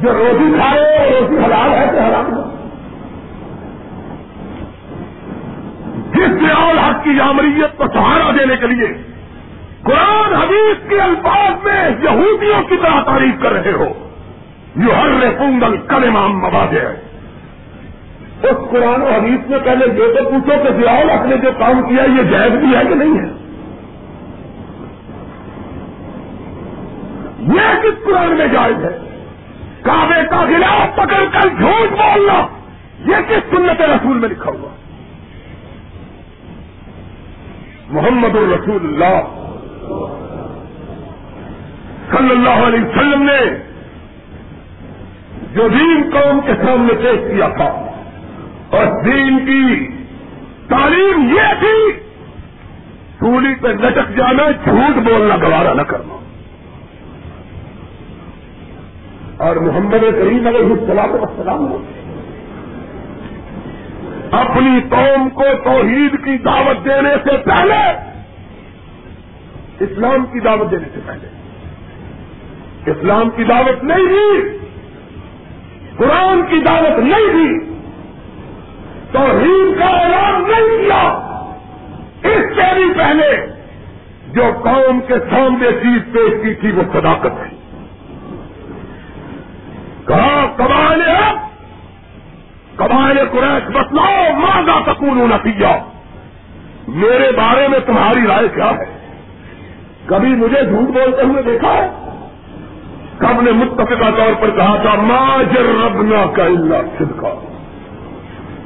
جو 0.01 0.13
روزی 0.13 0.57
کھا 0.57 0.75
رہے 0.75 1.09
روزی 1.09 1.37
حلال 1.37 1.73
ہے 1.73 1.89
کہ 1.91 1.99
حرام 1.99 2.25
ہے۔ 2.25 2.57
جس 6.11 6.41
ریال 6.41 6.79
حق 6.79 7.03
کی 7.03 7.19
عمریت 7.19 7.77
کو 7.77 7.83
سہارا 7.93 8.31
دینے 8.39 8.55
کے 8.55 8.67
لیے 8.67 8.87
قرآن 9.83 10.33
حدیث 10.33 10.89
کے 10.89 11.01
الفاظ 11.01 11.63
میں 11.63 11.89
یہودیوں 11.89 12.63
کی 12.63 12.77
طرح 12.77 13.03
تعریف 13.03 13.41
کر 13.41 13.51
رہے 13.51 13.71
ہو 13.71 13.93
یو 14.75 14.91
ہر 14.91 15.23
رفونگل 15.23 15.77
کل 15.77 16.07
امام 16.07 16.37
مباد 16.37 16.73
ہے 16.73 17.06
اس 18.43 18.69
قرآن 18.71 19.01
و 19.01 19.05
حدیث 19.05 19.49
میں 19.49 19.59
پہلے 19.65 19.85
یہ 19.85 20.13
تو 20.17 20.29
پوچھو 20.29 20.63
کہ 20.63 20.69
ضیاء 20.81 21.15
حق 21.15 21.25
نے 21.25 21.37
جو 21.37 21.49
کام 21.59 21.81
کیا 21.89 22.03
یہ 22.03 22.23
جائز 22.23 22.51
بھی 22.51 22.75
ہے 22.75 22.83
کہ 22.89 22.95
نہیں 22.95 23.19
ہے؟ 23.19 23.33
یہ 27.53 27.81
کس 27.81 28.03
قرآن 28.05 28.37
میں 28.37 28.47
جائز 28.47 28.85
ہے؟ 28.85 28.97
کعبے 29.83 30.27
کا 30.29 30.45
خلاف 30.45 30.95
پکڑ 30.95 31.23
کر 31.33 31.47
جھوٹ 31.47 31.89
بولنا، 31.91 32.47
یہ 33.05 33.15
کس 33.27 33.55
سنت 33.55 33.81
رسول 33.81 34.17
میں 34.17 34.29
لکھا 34.29 34.51
ہوا؟ 34.51 34.69
محمد 37.89 38.35
الرسول 38.35 38.79
اللہ 38.83 39.21
صلی 42.11 42.31
اللہ 42.31 42.67
علیہ 42.67 42.79
وسلم 42.79 43.23
نے 43.23 43.39
جو 45.53 45.67
دین 45.67 46.09
قوم 46.13 46.39
کے 46.45 46.53
سامنے 46.65 46.93
پیش 46.93 47.33
کیا 47.33 47.47
تھا۔ 47.47 47.86
اور 48.69 49.03
دین 49.03 49.45
کی 49.45 49.87
تعلیم 50.67 51.35
یہ 51.35 51.59
تھی، 51.59 51.91
سولی 53.19 53.55
پہ 53.55 53.67
لٹک 53.67 54.17
جانا، 54.17 54.51
جھوٹ 54.51 54.95
بولنا، 54.95 55.35
گوارا 55.35 55.73
نہ 55.73 55.81
کرنا۔ 55.81 56.17
اور 59.37 59.55
محمد 59.55 59.91
کریم 59.91 60.47
علیہ 60.47 60.71
السلام 60.71 61.11
السلام 61.11 61.65
اپنی 64.31 64.79
قوم 64.89 65.29
کو 65.29 65.43
توحید 65.63 66.25
کی 66.25 66.37
دعوت 66.37 66.85
دینے 66.85 67.15
سے 67.23 67.37
پہلے، 67.37 68.11
اسلام 69.79 70.25
کی 70.25 70.39
دعوت 70.39 70.71
دینے 70.71 70.87
سے 70.93 70.99
پہلے۔ 71.05 71.27
اسلام 72.91 73.29
کی 73.35 73.43
دعوت 73.43 73.83
نہیں 73.83 74.05
دی 74.07 74.57
قرآن 75.97 76.41
کی 76.49 76.59
دعوت 76.59 76.99
نہیں 76.99 77.33
دی 77.33 77.76
توحید 79.11 79.79
کا 79.79 79.85
اعلان 79.85 80.41
نہیں 80.41 80.83
کیا۔ 80.83 81.19
اس 82.23 82.55
سے 82.55 82.75
بھی 82.75 82.93
پہلے 82.97 83.47
جو 84.27 84.43
قوم 84.63 84.99
کے 85.07 85.13
سامنے 85.13 85.71
چیز 85.71 86.13
پیش 86.13 86.33
کی 86.43 86.53
تھی 86.53 86.71
وہ 86.71 86.83
صداقت 86.93 87.31
تھی۔ 87.43 87.57
کہا، 90.07 90.45
قبائل 90.55 91.01
قبائل 92.75 93.17
قریش 93.31 93.67
بتلاؤ 93.67 94.33
ماں 94.33 94.61
سکون 94.85 95.19
ہونا 95.19 95.37
میرے 96.87 97.31
بارے 97.37 97.67
میں 97.67 97.79
تمہاری 97.79 98.27
رائے 98.27 98.47
کیا 98.47 98.71
ہے؟ 98.71 98.97
کبھی 100.05 100.29
مجھے 100.29 100.63
جھوٹ 100.63 100.93
بولتے 100.93 101.21
ہوئے 101.21 101.43
دیکھا 101.43 101.73
ہے؟ 101.73 101.89
کب 103.17 103.41
نے 103.41 103.51
متفقہ 103.51 104.09
طور 104.17 104.41
پر 104.41 104.49
کہا 104.49 104.75
تھا 104.81 105.01
ماں 105.01 105.43
جربنا 105.43 106.31
کا 106.35 106.43
اللہ 106.43 106.97
چھڑکا 106.97 107.46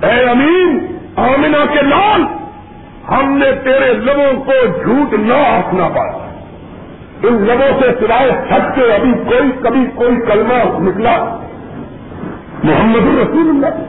اے 0.04 0.30
امین 0.30 0.98
آمنا 1.16 1.66
کے 1.74 1.82
لال 1.82 2.24
ہم 3.12 3.38
نے 3.38 3.52
تیرے 3.64 3.94
لبوں 3.94 4.44
کو 4.44 4.52
جھوٹ 4.84 5.14
نہ 5.14 5.34
آسنا 5.34 5.88
پایا۔ 5.90 6.28
ان 7.24 7.34
لبوں 7.34 7.82
سے 7.82 7.88
سوائے 8.00 8.32
سچ 8.32 8.76
کے 8.76 8.94
ابھی 8.94 9.12
کوئی، 9.12 9.52
کبھی 9.64 9.86
کوئی 9.96 10.16
کلمہ 10.16 10.90
نکلا۔ 10.90 11.38
محمد 12.64 13.20
رسول 13.20 13.50
اللہ۔ 13.50 13.84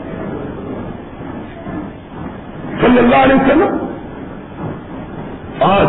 صلی 2.81 2.97
اللہ 2.97 3.15
علیہ 3.15 3.35
وسلم۔ 3.35 3.77
آج 5.59 5.87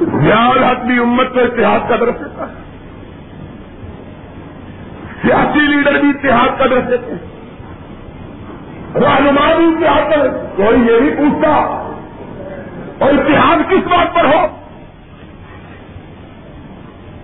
زیاد 0.00 0.62
اپنی 0.62 0.98
امت 0.98 1.34
کو 1.34 1.40
اتحاد 1.40 1.88
کا 1.88 1.96
درخت 1.96 2.20
دیتا 2.20 2.44
ہے۔ 2.44 2.54
سیاسی 5.22 5.60
لیڈر 5.60 6.00
بھی 6.00 6.08
اتحاد 6.08 6.58
کا 6.58 6.66
درخت 6.66 6.90
دیتے 6.90 7.12
ہیں۔ 7.12 7.27
رہنما 8.94 9.52
بھی 9.56 9.66
اتحاد 9.66 10.12
کر 10.12 10.28
کوئی 10.56 10.80
یہ 10.80 11.00
بھی 11.00 11.10
پوچھتا 11.10 11.48
اور 12.98 13.10
اتحاد 13.10 13.70
کس 13.70 13.88
بات 13.88 14.14
پر 14.14 14.24
ہو؟ 14.24 14.46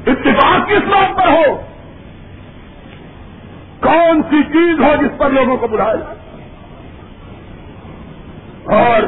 اتفاق 0.06 0.68
کس 0.68 0.88
بات 0.88 1.16
پر 1.16 1.28
ہو؟ 1.28 1.62
کون 3.80 4.22
سی 4.30 4.42
چیز 4.42 4.80
ہو 4.80 4.94
جس 5.00 5.18
پر 5.18 5.30
لوگوں 5.30 5.56
کو 5.56 5.66
بلایا 5.66 5.94
جائے؟ 5.94 6.14
اور 8.80 9.02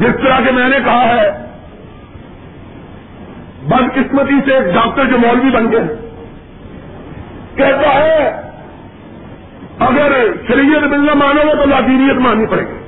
جس 0.00 0.22
طرح 0.22 0.40
کے 0.44 0.50
میں 0.50 0.68
نے 0.68 0.78
کہا 0.84 1.02
ہے، 1.02 1.30
بدقسمتی 3.66 4.40
سے 4.44 4.54
ایک 4.54 4.74
ڈاکٹر 4.74 5.04
جو 5.04 5.18
مولوی 5.18 5.50
بن 5.50 5.72
گئے، 5.72 5.94
کہتا 7.56 7.94
ہے 7.94 8.43
اگر 9.78 10.12
شریعت 10.48 10.82
ملنا 10.82 11.14
مانو 11.14 11.40
گے 11.40 11.62
تو 11.62 11.68
لادینیت 11.68 12.16
ماننی 12.16 12.46
پڑے 12.46 12.62
گی۔ 12.62 12.84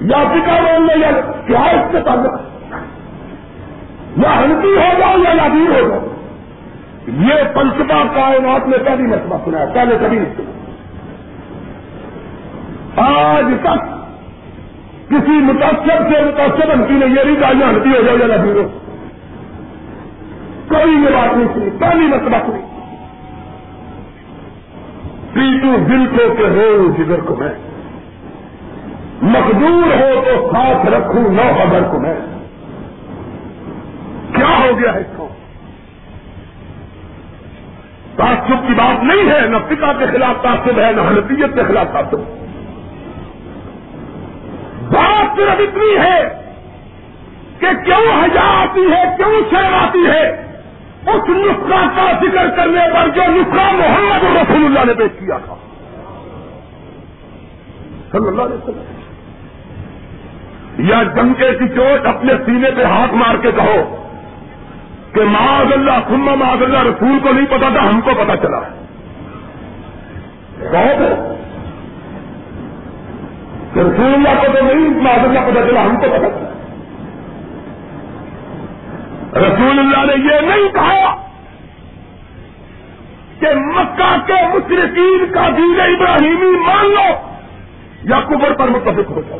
یا 0.00 0.16
پکا 0.18 0.52
مان 0.52 0.82
لو 0.82 0.98
یا 0.98 1.10
کیا 1.46 1.60
اس 1.60 1.92
سے 1.92 2.00
تعلق۔ 2.00 2.40
یا 4.16 4.40
ہنسی 4.40 4.68
ہو 4.68 4.98
جاؤ 4.98 5.18
یا 5.18 5.34
لادین 5.34 5.66
ہو 5.66 5.88
جاؤ۔ 5.88 6.06
یہ 7.06 7.34
فلسفہ 7.54 8.14
کائنات 8.14 8.68
میں 8.68 8.78
پہلی 8.78 9.02
مرتبہ 9.02 9.36
سنا 9.44 9.58
ہے، 9.60 9.64
پہلے 9.74 9.96
کبھی 10.00 10.18
نہیں 10.18 10.34
سنا۔ 10.36 10.50
آج 12.96 13.44
تک 13.62 14.00
کسی 15.10 15.32
متاثر 15.32 15.98
سے 15.98 16.24
متاثر 16.24 16.74
ہنسی 16.74 16.94
نے 16.94 17.06
یہ 17.06 17.24
نہیں 17.24 17.36
کہا 17.36 17.52
یا 17.60 17.70
ہنسی 17.70 17.96
ہو 17.96 18.02
جاؤ 18.02 18.16
یا 18.16 18.26
لادین 18.26 18.56
ہو۔ 18.56 18.78
کوئی 20.68 20.92
یہ 20.92 21.10
بات 21.10 21.36
نہیں 21.36 21.48
سنی، 21.54 21.70
پہلی 21.78 22.06
مرتبہ 22.06 22.36
سنی۔ 22.46 22.69
پیٹو 25.32 25.76
دل 25.88 26.06
کو 26.06 26.34
کہ 26.34 26.42
ہو 26.42 26.92
جگر 26.98 27.20
کو 27.20 27.36
میں۔ 27.36 27.54
مقدور 29.22 30.00
ہو 30.00 30.22
تو 30.24 30.50
ساتھ 30.52 30.86
رکھوں 30.86 31.32
نو 31.32 31.42
خبر 31.58 31.82
کو 31.92 32.00
میں۔ 32.00 32.14
کیا 34.34 34.58
ہو 34.58 34.78
گیا 34.78 34.94
ہے 34.94 35.00
اس 35.00 35.06
کو؟ 35.16 35.28
تعصب 38.16 38.68
کی 38.68 38.74
بات 38.74 39.04
نہیں 39.04 39.30
ہے، 39.30 39.40
نہ 39.40 39.56
پتا 39.68 39.92
کے 39.92 40.06
خلاف 40.06 40.42
تعصب 40.42 40.78
ہے، 40.78 40.92
نہ 40.92 41.00
حنفیت 41.00 41.54
کے 41.54 41.62
خلاف 41.68 41.92
تعصب۔ 41.92 42.18
بات 44.92 45.36
صرف 45.36 45.60
اتنی 45.60 45.96
ہے 45.96 46.42
کہ 47.58 47.66
کیوں 47.84 48.24
حجا 48.24 48.62
آتی 48.62 48.80
ہے، 48.80 49.16
کیوں 49.16 49.40
شرم 49.50 49.74
آتی 49.74 50.06
ہے؟ 50.06 50.49
اس 51.06 51.28
نسخہ 51.28 51.86
کا 51.96 52.12
ذکر 52.12 52.48
کرنے 52.56 52.80
پر 52.94 53.08
جو 53.08 53.22
نسخہ 53.22 53.72
محمد 53.72 54.36
رسول 54.36 54.64
اللہ 54.64 54.84
نے 54.84 54.94
پیش 54.94 55.10
کیا 55.18 55.38
تھا۔ 55.38 55.54
صلی 58.12 58.28
اللہ 58.28 58.42
علیہ 58.42 58.56
وسلم۔ 58.56 59.00
یا 60.78 61.02
جنکے 61.02 61.50
کی 61.58 61.68
چوٹ 61.68 62.06
اپنے 62.06 62.32
سینے 62.46 62.70
پہ 62.76 62.84
ہاتھ 62.84 63.14
مار 63.14 63.34
کے 63.42 63.52
کہو 63.52 64.06
کہ 65.12 65.20
معاذ 65.20 65.72
اللہ 65.72 66.08
سما 66.08 66.34
معاذ 66.34 66.62
اللہ، 66.62 66.78
رسول 66.78 67.18
کو 67.22 67.32
نہیں 67.32 67.46
پتا 67.46 67.68
تھا، 67.72 67.88
ہم 67.88 68.00
کو 68.00 68.10
پتا 68.18 68.36
چلا۔ 68.36 68.60
کہو 70.72 71.24
کہ 73.74 73.80
رسول 73.80 74.14
اللہ 74.14 74.28
کو 74.28 74.58
تو 74.58 74.64
نہیں، 74.64 75.02
معاذ 75.02 75.18
اللہ 75.18 75.40
پتا 75.40 75.66
چلا، 75.66 75.82
ہم 75.82 75.96
کو 75.96 76.06
پتا 76.06 76.30
چلا۔ 76.30 76.59
رسول 79.34 79.78
اللہ 79.78 80.14
نے 80.14 80.34
یہ 80.34 80.40
نہیں 80.40 80.74
کہا 80.74 81.16
کہ 83.40 83.46
مکہ 83.54 84.16
کے 84.26 84.32
مشرقین 84.32 85.32
کا 85.34 85.48
دین 85.48 85.80
ابراہیمی 85.80 86.50
مان 86.50 86.86
لو 86.90 87.36
یا 88.02 88.20
کبر 88.20 88.52
پر 88.52 88.68
متفق 88.68 89.10
ہو 89.10 89.22
جاؤ۔ 89.28 89.38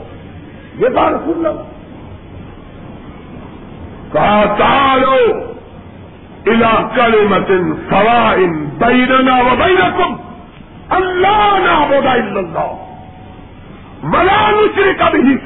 یہ 0.78 0.88
کہا 0.88 1.10
رسول 1.10 1.46
اللہ 1.46 1.60
کہا۔ 4.12 4.54
چالو 4.58 5.50
علاقہ 6.46 7.24
متن 7.28 7.74
سوائن 7.90 8.64
بیرنا 8.64 9.34
و 9.34 9.56
بینکم 9.56 10.16
اللہ 10.88 11.58
نہ 11.58 11.94
ہوگا 11.94 12.12
اللہ 12.12 12.74
ملا 14.02 14.50
مشرق 14.50 14.98
کا 14.98 15.10
بھی 15.10 15.36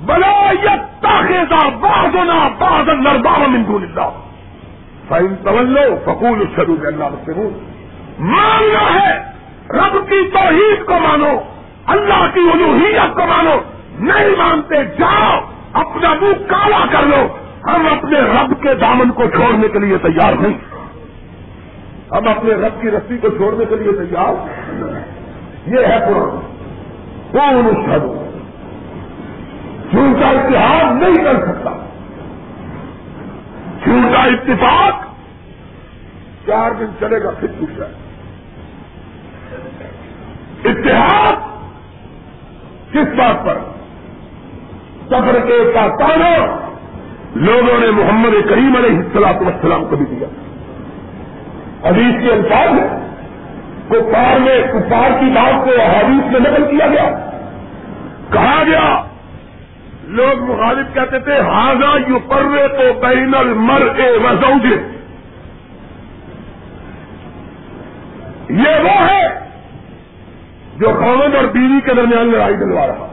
بلا 0.00 0.52
یتخذ 0.52 1.54
بعضنا 1.80 2.48
بعضا 2.58 2.92
الارباب 2.92 3.48
من 3.48 3.66
دون 3.66 3.82
اللہ 3.82 4.10
فإن 5.08 5.36
تولوا 5.44 5.96
فقولوا 6.04 6.44
اشهدوا 6.48 6.76
بأننا 6.80 7.08
مسلمون. 7.08 7.52
ماننا 8.18 8.94
ہے؟ 8.94 9.18
رب 9.70 10.10
کی 10.10 10.30
توحید 10.32 10.86
کو 10.86 10.94
مانو، 10.94 11.40
اللہ 11.86 12.26
کی 12.34 12.40
الوحیت 12.54 13.14
کو 13.14 13.26
مانو، 13.26 13.56
نہیں 13.98 14.36
مانتے، 14.38 14.84
جاؤ، 14.84 15.40
اپنا 15.72 16.14
منہ 16.14 16.46
کالا 16.46 16.86
کر 16.90 17.06
لو۔ 17.06 17.26
ہم 17.64 17.86
اپنے 17.86 18.20
رب 18.20 18.62
کے 18.62 18.74
دامن 18.74 19.10
کو 19.10 19.24
چھوڑنے 19.24 19.68
کے 19.68 19.78
لیے 19.78 19.98
تیار 19.98 20.32
نہیں۔ 20.32 20.58
ہم 22.10 22.28
اپنے 22.28 22.54
رب 22.54 22.80
کی 22.80 22.90
رسی 22.90 23.18
کو 23.18 23.28
چھوڑنے 23.28 23.64
کے 23.64 23.76
لیے 23.76 23.92
تیار۔ 23.92 24.32
یہ 25.66 25.86
ہے 25.86 25.98
قرآن۔ 25.98 26.40
کون 27.32 27.90
اشهدوا 29.92 30.12
جھوٹا 30.12 30.28
اتحاد 30.28 31.02
نہیں 31.02 31.24
کر 31.24 31.34
سکتا۔ 31.34 31.70
جھوٹا 33.84 34.22
اتفاق 34.22 35.06
چار 36.46 36.70
دن 36.70 36.86
چلے 37.00 37.22
گا، 37.22 37.30
پھر 37.40 37.48
ٹوٹ 37.58 37.78
جائے 37.78 37.92
اتحاد 40.64 41.32
کس 42.92 43.14
بات 43.16 43.46
پر؟ 43.46 43.58
سفر 45.06 45.46
کے 45.46 45.70
کا 45.74 45.86
تانا 45.98 46.56
لوگوں 47.34 47.80
نے 47.80 47.90
محمد 47.90 48.48
کریم 48.48 48.76
علیہ 48.76 48.98
السلاط 48.98 49.42
وسلام 49.42 49.84
کو 49.84 49.96
بھی 49.96 50.06
دیا۔ 50.06 50.28
حدیث 51.88 52.26
کے 52.26 52.32
الفاظ 52.32 52.68
ہے 52.68 53.06
کپار 53.88 54.38
میں 54.40 54.62
کپار 54.72 55.10
کی 55.20 55.26
بات 55.26 55.64
کو 55.64 55.70
حدیث 55.80 56.32
میں 56.32 56.40
نقل 56.40 56.76
کیا 56.76 56.86
گیا۔ 56.86 57.30
کہا 58.32 58.62
گیا 58.66 59.05
لوگ 60.06 60.42
مخالف 60.42 60.94
کہتے 60.94 61.18
تھے 61.18 61.38
ہاضا 61.40 61.98
یو 62.08 62.18
پرے 62.18 62.68
تو 62.68 63.00
بین 63.00 63.34
المر 63.34 63.82
اے 63.96 64.10
وزوج 64.10 64.66
یہ 68.50 68.82
وہ 68.82 69.08
ہے 69.08 69.28
جو 70.76 70.86
خامد 70.86 71.34
اور 71.34 71.44
بیوی 71.44 71.80
کے 71.80 71.94
درمیان 71.94 72.32
لڑائی 72.32 72.56
دلوا 72.56 72.86
رہا 72.86 73.12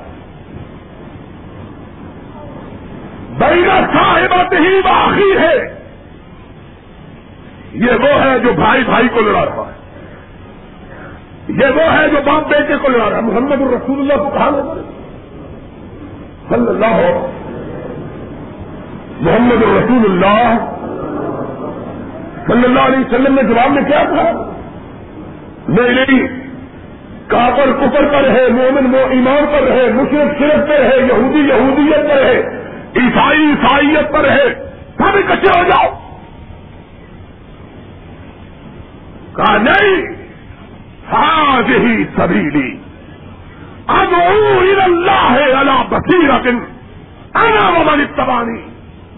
بینا 3.38 3.80
صاحبت 3.94 4.54
ہی 4.54 4.82
باقی 4.82 5.38
ہے۔ 5.38 5.80
یہ 7.74 7.92
وہ 7.92 8.26
ہے 8.26 8.40
جو 8.40 8.54
بھائی 8.54 8.84
بھائی 8.84 9.08
کو 9.08 9.22
لڑا 9.22 9.46
رہا 9.46 9.72
ہے۔ 9.72 9.74
یہ 11.48 11.66
وہ 11.76 11.98
ہے 11.98 12.10
جو 12.10 12.18
باپ 12.26 12.48
بیٹے 12.48 12.78
کو 12.82 12.88
لڑا 12.88 13.10
رہا 13.10 13.18
ہے۔ 13.18 13.22
محمد 13.22 13.62
الرسول 13.62 14.00
اللہ 14.00 14.24
کو 14.24 14.30
کہا 14.30 14.50
صلی 16.50 16.68
اللہ 16.68 17.28
محمد 19.20 19.64
رسول 19.64 20.12
اللہ 20.12 20.70
صلی 22.48 22.64
اللہ 22.64 22.80
علیہ 22.80 23.00
وسلم 23.00 23.34
نے 23.34 23.44
جواب 23.44 23.72
میں 23.72 23.84
کیا 23.84 24.04
تھا؟ 24.04 24.52
نہیں 25.70 26.28
کافر 27.28 27.72
کفر 27.72 28.08
پر 28.08 28.22
رہے، 28.22 28.48
مومن 28.50 28.96
وہ 28.96 29.00
ایمان 29.00 29.46
پر 29.46 29.64
رہے 29.68 29.94
مشرق 29.94 30.40
شرف 30.40 30.70
پہ 30.70 30.78
رہے، 30.78 30.98
یہودی 30.98 31.40
یہودیت 31.40 32.10
پر 32.10 32.16
رہے، 32.16 32.40
عیسائی 32.96 33.40
عیسائیت 33.40 34.14
پر 34.14 34.20
رہے، 34.20 34.54
سب 34.98 35.04
اکٹھے 35.04 35.60
ہو 35.60 35.64
جاؤ۔ 35.64 35.94
کہا، 39.36 39.58
نہیں 39.58 40.06
ہاں 41.12 41.62
یہی 41.70 42.04
سبھی 42.16 42.42
لی 42.42 42.83
اللہ 43.88 44.84
اللہ 44.84 45.38
انا 47.36 47.70
ومن 47.70 48.02
اتبانی 48.02 48.62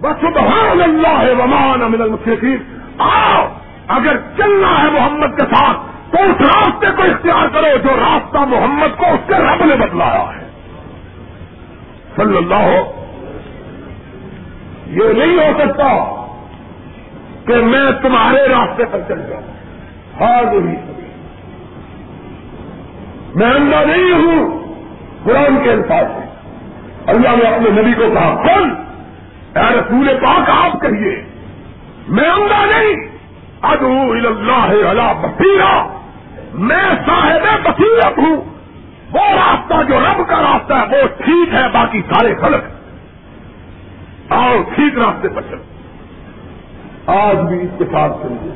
بسبحان 0.01 0.81
اللہ 0.81 1.43
ومان 1.43 1.91
من 1.91 2.01
المشرقین 2.01 2.57
آؤ 2.97 3.47
اگر 3.87 4.17
چلنا 4.37 4.83
ہے 4.83 4.89
محمد 4.91 5.37
کے 5.37 5.43
ساتھ، 5.55 5.77
تو 6.11 6.17
اس 6.23 6.41
راستے 6.41 6.87
کو 6.95 7.03
اختیار 7.03 7.47
کرو 7.53 7.77
جو 7.83 7.89
راستہ 7.89 8.37
محمد 8.37 8.97
کو 8.97 9.05
اس 9.05 9.27
کے 9.27 9.33
رب 9.33 9.65
نے 9.65 9.75
بتلایا 9.75 10.23
ہے۔ 10.35 10.45
صلی 12.15 12.37
اللہ 12.37 12.55
ہو 12.55 13.05
یہ 14.87 15.13
نہیں 15.13 15.37
ہو 15.37 15.59
سکتا 15.59 16.15
کہ 17.47 17.55
میں 17.55 17.91
تمہارے 18.01 18.47
راستے 18.47 18.85
پر 18.85 18.99
چل 19.07 19.21
جاؤں۔ 19.29 19.41
ہاں 20.21 20.53
نہیں 20.53 20.94
میں 23.35 23.47
اندھا 23.47 23.83
نہیں 23.83 24.11
ہوں۔ 24.11 24.63
قرآن 25.23 25.63
کے 25.63 25.71
انسان 25.71 26.03
سے 26.05 26.25
اللہ 27.07 27.29
نے 27.29 27.49
اپنے 27.49 27.81
نبی 27.81 27.93
کو 27.93 28.03
کہا، 28.13 28.43
کل 28.43 28.69
اے 29.55 29.79
رسول 29.79 30.07
پاک، 30.21 30.49
آپ 30.49 30.81
کہیے 30.81 31.23
میں 32.07 32.29
اندھا 32.29 32.65
نہیں۔ 32.65 32.95
ادو 33.61 34.11
اللہ 34.11 34.87
اللہ 34.87 35.13
بصیرہ۔ 35.21 35.87
میں 36.53 36.83
صاحب 37.07 37.59
بصیرت 37.63 38.17
ہوں۔ 38.17 38.35
وہ 39.11 39.21
راستہ 39.21 39.73
جو 39.87 39.99
رب 39.99 40.27
کا 40.27 40.41
راستہ 40.41 40.73
ہے، 40.73 41.03
وہ 41.03 41.07
ٹھیک 41.25 41.53
ہے، 41.53 41.69
باقی 41.73 42.01
سارے 42.01 42.33
غلط 42.41 42.63
آؤ، 44.29 44.63
ٹھیک 44.75 44.97
راستے 44.97 45.27
پر 45.29 45.41
چلو۔ 45.41 45.61
آج 47.11 47.35
بھی 47.35 47.61
اتفاق 47.61 48.21
چلیے 48.21 48.51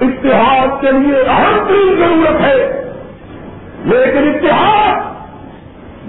اتحاد 0.00 0.80
کے 0.80 0.92
لیے 0.92 1.22
اہم 1.22 1.64
ترین 1.68 1.98
ضرورت 1.98 2.40
ہے۔ 2.40 2.82
لیکن 3.84 4.28
اتحاد 4.28 5.16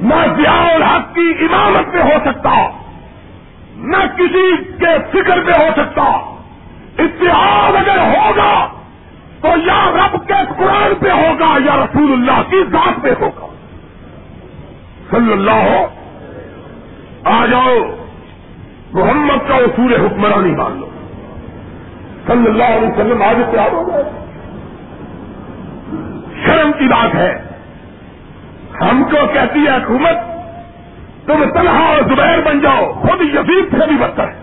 نہ 0.04 0.36
ضیاء 0.36 0.74
الحق 0.74 1.16
کی 1.16 1.34
امامت 1.40 1.94
پہ 1.94 1.98
ہو 1.98 2.20
سکتا، 2.26 2.70
نہ 3.76 3.98
کسی 4.18 4.56
کے 4.58 4.98
فکر 5.12 5.44
پہ 5.44 5.52
ہو 5.52 5.68
سکتا۔ 5.76 6.34
اتحاد 7.00 7.76
اگر 7.76 7.98
ہوگا 7.98 8.68
تو 9.42 9.48
یا 9.48 9.92
رب 9.92 10.28
کے 10.28 10.34
قرآن 10.58 10.96
پہ 11.00 11.10
ہوگا 11.10 11.58
یا 11.66 11.76
رسول 11.76 12.14
اللہ 12.14 12.50
کی 12.50 12.64
ذات 12.72 13.02
پہ 13.02 13.10
ہوگا۔ 13.22 13.48
صلی 15.12 15.32
اللہ 15.32 15.52
ہو۔ 15.52 15.88
آ 17.24 17.46
جاؤ۔ 17.46 17.76
محمد 18.94 19.48
کا 19.48 19.56
اصول 19.56 20.06
حکمرانی 20.06 20.52
مان 20.52 20.80
لو۔ 20.80 20.90
صلی 22.28 22.48
اللہ 22.48 22.64
علیہ 22.64 22.88
وسلم 22.88 23.22
آج 23.22 23.36
تیار 23.52 23.72
ہو 23.72 23.88
گئے۔ 23.88 24.04
شرم 26.46 26.72
کی 26.72 26.88
بات 26.88 27.16
ہے۔ 27.16 27.57
ہم 28.82 29.04
کو 29.04 29.28
کہتی 29.34 29.66
ہے 29.66 29.78
حکومت، 29.78 30.18
تم 31.28 31.54
طلحہ 31.54 31.84
اور 31.84 32.02
زبیر 32.02 32.42
بن 32.46 32.60
جاؤ، 32.60 32.94
خود 32.94 33.22
یزید 33.22 33.72
سے 33.72 33.88
بھی 33.88 33.98
بدتر 33.98 34.24
ہے۔ 34.24 34.36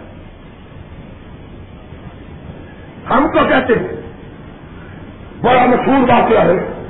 ہم 3.10 3.28
کو 3.32 3.38
کہتے 3.48 3.74
ہیں، 3.74 4.00
بڑا 5.40 5.66
مشہور 5.66 6.10
واقعہ 6.10 6.44
ہے، 6.44 6.84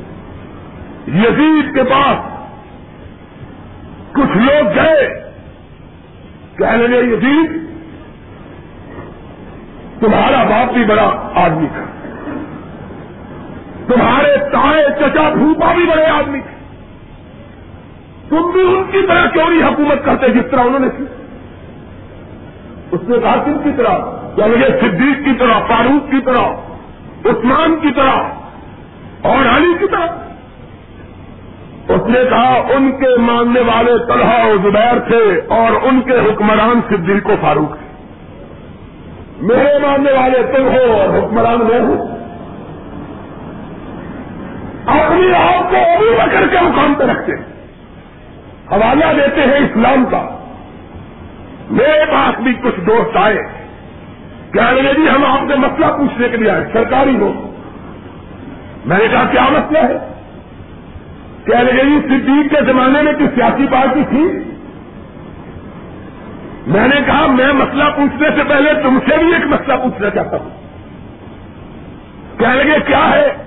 یزید 1.08 1.74
کے 1.74 1.82
پاس 1.82 2.34
کچھ 4.12 4.36
لوگ 4.36 4.66
گئے۔ 4.74 5.32
کہنے 6.58 6.86
لگے، 6.86 7.14
یزید، 7.14 7.64
تمہارا 10.00 10.44
باپ 10.44 10.72
بھی 10.72 10.84
بڑا 10.84 11.32
آدمی 11.34 11.66
تھا۔ 11.66 11.84
تمہارے 13.86 14.36
تائے 14.52 14.86
چچا 14.98 15.28
بھوپا 15.28 15.72
بھی 15.72 15.84
بڑے 15.84 16.06
آدمی 16.06 16.40
تھے۔ 16.40 16.53
تم 18.34 18.50
بھی 18.50 18.76
ان 18.76 18.84
کی 18.92 19.06
طرح 19.08 19.26
کیوں 19.26 19.50
نہیں 19.50 19.72
حکومت 19.72 20.04
کرتے 20.04 20.28
جس 20.28 20.50
طرح 20.50 20.60
انہوں 20.60 20.78
نے 20.78 20.88
کی؟ 20.98 21.04
اس 22.92 23.00
نے 23.08 23.18
کہا 23.18 23.42
کن 23.44 23.58
کی 23.64 23.70
طرح؟ 23.76 23.98
یعنی 24.36 24.36
کیا 24.36 24.46
مجھے 24.46 24.78
صدیق 24.80 25.24
کی 25.24 25.32
طرح، 25.38 25.58
فاروق 25.68 26.10
کی 26.10 26.20
طرح، 26.20 26.46
عثمان 27.24 27.76
کی 27.82 27.90
طرح، 27.96 28.16
اور 29.22 29.56
علی 29.56 29.74
کی 29.80 29.86
طرح۔ 29.86 30.06
اس 31.88 32.06
نے 32.06 32.18
کہا 32.30 32.54
ان 32.54 32.92
کے 33.00 33.20
ماننے 33.20 33.60
والے 33.60 33.92
طلحہ 34.06 34.46
و 34.46 34.56
زبیر 34.62 34.98
تھے 34.98 35.40
اور 35.48 35.72
ان 35.82 36.00
کے 36.00 36.12
حکمران 36.12 36.80
صدیق 36.88 37.26
و 37.26 37.32
فاروق 37.40 37.76
تھے۔ 37.76 38.04
میرے 39.40 39.78
ماننے 39.86 40.12
والے 40.12 40.42
تم 40.42 40.62
ہو 40.62 40.92
اور 40.92 41.18
حکمران 41.18 41.58
میں 41.58 41.80
ہوں۔ 41.80 42.14
اپنی 44.86 45.34
آپ 45.34 45.70
کو 45.70 45.76
ابھی 45.76 46.10
بکر 46.10 46.46
کے 46.46 46.56
مقام 46.60 46.94
پہ 46.94 47.04
رکھتے 47.04 47.53
حوالہ 48.72 49.04
دیتے 49.16 49.40
ہیں 49.40 49.56
اسلام 49.56 50.04
کا۔ 50.10 50.28
میرے 51.70 52.04
پاس 52.12 52.40
بھی 52.40 52.52
کچھ 52.52 52.80
دوست 52.80 53.16
آئے۔ 53.16 53.38
کیا 54.52 54.70
لگے 54.70 54.94
جی 54.96 55.08
ہم 55.08 55.24
آپ 55.24 55.38
سے 55.48 55.54
مسئلہ 55.54 55.86
پوچھنے 55.86 56.28
کے 56.28 56.36
لیے 56.36 56.50
آئے، 56.50 56.64
سرکاری 56.72 57.16
ہو۔ 57.16 57.50
میں 58.84 58.98
نے 58.98 59.08
کہا، 59.10 59.24
کیا 59.30 59.42
مسئلہ 59.50 59.78
ہے؟ 59.78 59.98
کیا 61.44 61.62
لگے 61.62 61.84
جی 61.84 62.00
صدیق 62.08 62.54
کے 62.54 62.72
زمانے 62.72 63.02
میں 63.02 63.12
کوئی 63.12 63.28
سیاسی 63.34 63.66
پارٹی 63.72 64.02
تھی؟ 64.08 64.24
میں 66.66 66.88
نے 66.88 66.96
کہا، 67.06 67.26
میں 67.26 67.52
مسئلہ 67.52 67.84
پوچھنے 67.96 68.28
سے 68.36 68.44
پہلے 68.48 68.74
تم 68.82 68.98
سے 69.08 69.16
بھی 69.18 69.34
ایک 69.34 69.46
مسئلہ 69.46 69.74
پوچھنا 69.82 70.10
چاہتا 70.10 70.36
ہوں۔ 70.36 70.50
کہنے 72.38 72.64
لگے 72.64 72.80
کیا 72.86 73.10
ہے؟ 73.10 73.43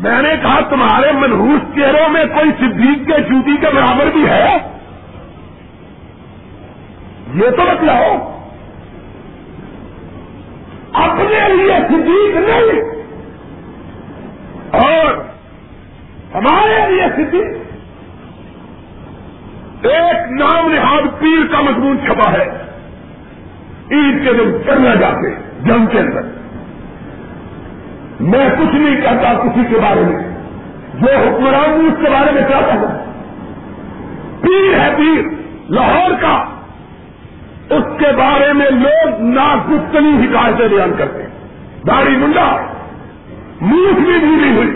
میں 0.00 0.22
نے 0.22 0.34
کہا 0.42 0.60
تمہارے 0.60 1.12
منہوس 1.12 1.74
چہروں 1.74 2.08
میں 2.08 2.24
کوئی 2.24 2.50
صدیق 2.58 3.06
کے 3.06 3.22
جوتی 3.22 3.56
کے 3.56 3.66
برابر 3.74 4.06
بھی 4.12 4.28
ہے؟ 4.28 4.56
یہ 7.34 7.50
تو 7.50 7.62
بتلاؤ۔ 7.62 8.40
اپنے 10.92 11.54
لیے 11.54 11.74
صدیق 11.88 12.36
نہیں۔ 12.36 12.82
اور 14.70 15.24
ہمارے 16.34 16.90
لیے 16.90 17.04
صدیق۔ 17.16 17.56
ایک 19.86 20.32
نام 20.40 20.72
نہاد 20.72 21.20
پیر 21.20 21.52
کا 21.52 21.60
مضمون 21.60 21.98
چھپا 22.04 22.32
ہے۔ 22.32 22.48
عید 23.90 24.24
کے 24.24 24.32
دن 24.32 24.52
کرنا 24.66 24.94
جاتے 24.94 25.34
جنگ 25.60 25.86
کے 25.86 25.98
اندر۔ 25.98 26.39
میں 28.20 28.48
کچھ 28.48 28.74
نہیں 28.74 29.00
کہتا 29.00 29.34
کسی 29.34 29.60
کے 29.70 29.80
بارے 29.80 30.00
میں۔ 30.00 30.30
جو 30.94 31.18
حکمران 31.18 31.86
اس 31.86 32.04
کے 32.04 32.10
بارے 32.10 32.32
میں 32.32 32.42
کیا 32.48 32.60
کہتا 32.60 33.04
پیر 34.40 34.78
ہے 34.78 34.94
پیر، 34.96 35.22
لاہور 35.70 36.10
کا۔ 36.20 36.44
اس 37.70 37.84
کے 37.98 38.06
بارے 38.16 38.52
میں 38.52 38.70
لوگ 38.70 39.20
ناگفتنی 39.20 40.26
حکایتیں 40.26 40.68
بیان 40.68 40.92
کرتے 40.98 41.22
ہیں۔ 41.22 41.30
داڑھی 41.86 42.16
منڈا 42.16 42.56
منہ 43.60 43.94
بھی 43.94 44.18
بھولی 44.18 44.56
ہوئی۔ 44.56 44.70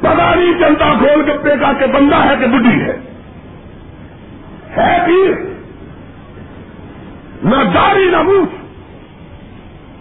پتا 0.00 0.34
نہیں 0.34 0.52
چلتا 0.60 0.92
گول 0.92 1.30
گپے 1.30 1.56
کا 1.60 1.72
کہ 1.72 1.86
بندہ 1.86 2.16
ہے 2.16 2.34
کہ 2.40 2.46
بڈھی 2.46 2.82
ہے۔ 2.82 2.96
ہے 4.76 5.06
پیر۔ 5.06 5.34
نہ 7.44 7.64
داری 7.74 8.10
نہ 8.10 8.22
منہ 8.22 8.59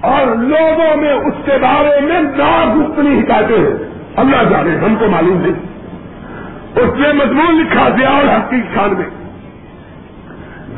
اور 0.02 0.36
لوگوں 0.36 0.98
میں 0.98 1.14
اس 1.14 1.34
کے 1.46 1.52
بارے 1.62 2.02
میں 2.02 2.22
ناگفتنی 2.22 3.20
حکایتیں 3.20 3.58
ہیں۔ 3.58 3.90
اللہ 4.16 4.44
جانے، 4.50 4.78
ہم 4.78 4.96
کو 4.96 5.08
معلوم 5.08 5.42
نہیں۔ 5.42 5.54
اس 6.76 7.00
نے 7.00 7.14
مضمون 7.14 7.56
لکھا 7.56 7.90
زیال 7.90 8.30
حق 8.30 8.50
کی 8.50 8.62
خان 8.76 8.94
میں۔ 8.94 9.10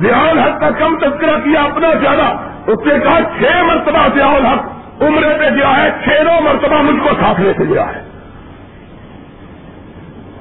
زیال 0.02 0.40
حق 0.40 0.62
کا 0.62 0.70
کم 0.70 1.00
تذکرہ 1.00 1.38
کیا 1.44 1.62
اپنا 1.62 1.88
زیادہ۔ 2.02 2.38
اس 2.68 2.80
نے 2.86 3.00
کہا، 3.00 3.20
چھ 3.22 3.64
مرتبہ 3.64 4.08
زیال 4.14 4.46
حق 4.46 4.64
عمرے 5.02 5.36
پہ 5.40 5.50
گیا 5.56 5.84
ہے، 5.84 5.92
چھ 6.04 6.10
نو 6.22 6.42
مرتبہ 6.42 6.82
مجھ 6.82 7.04
کو 7.04 7.10
ساتھ 7.20 7.42
لے 7.42 7.54
کے 7.54 7.64
گیا 7.64 7.86
ہے۔ 7.96 8.02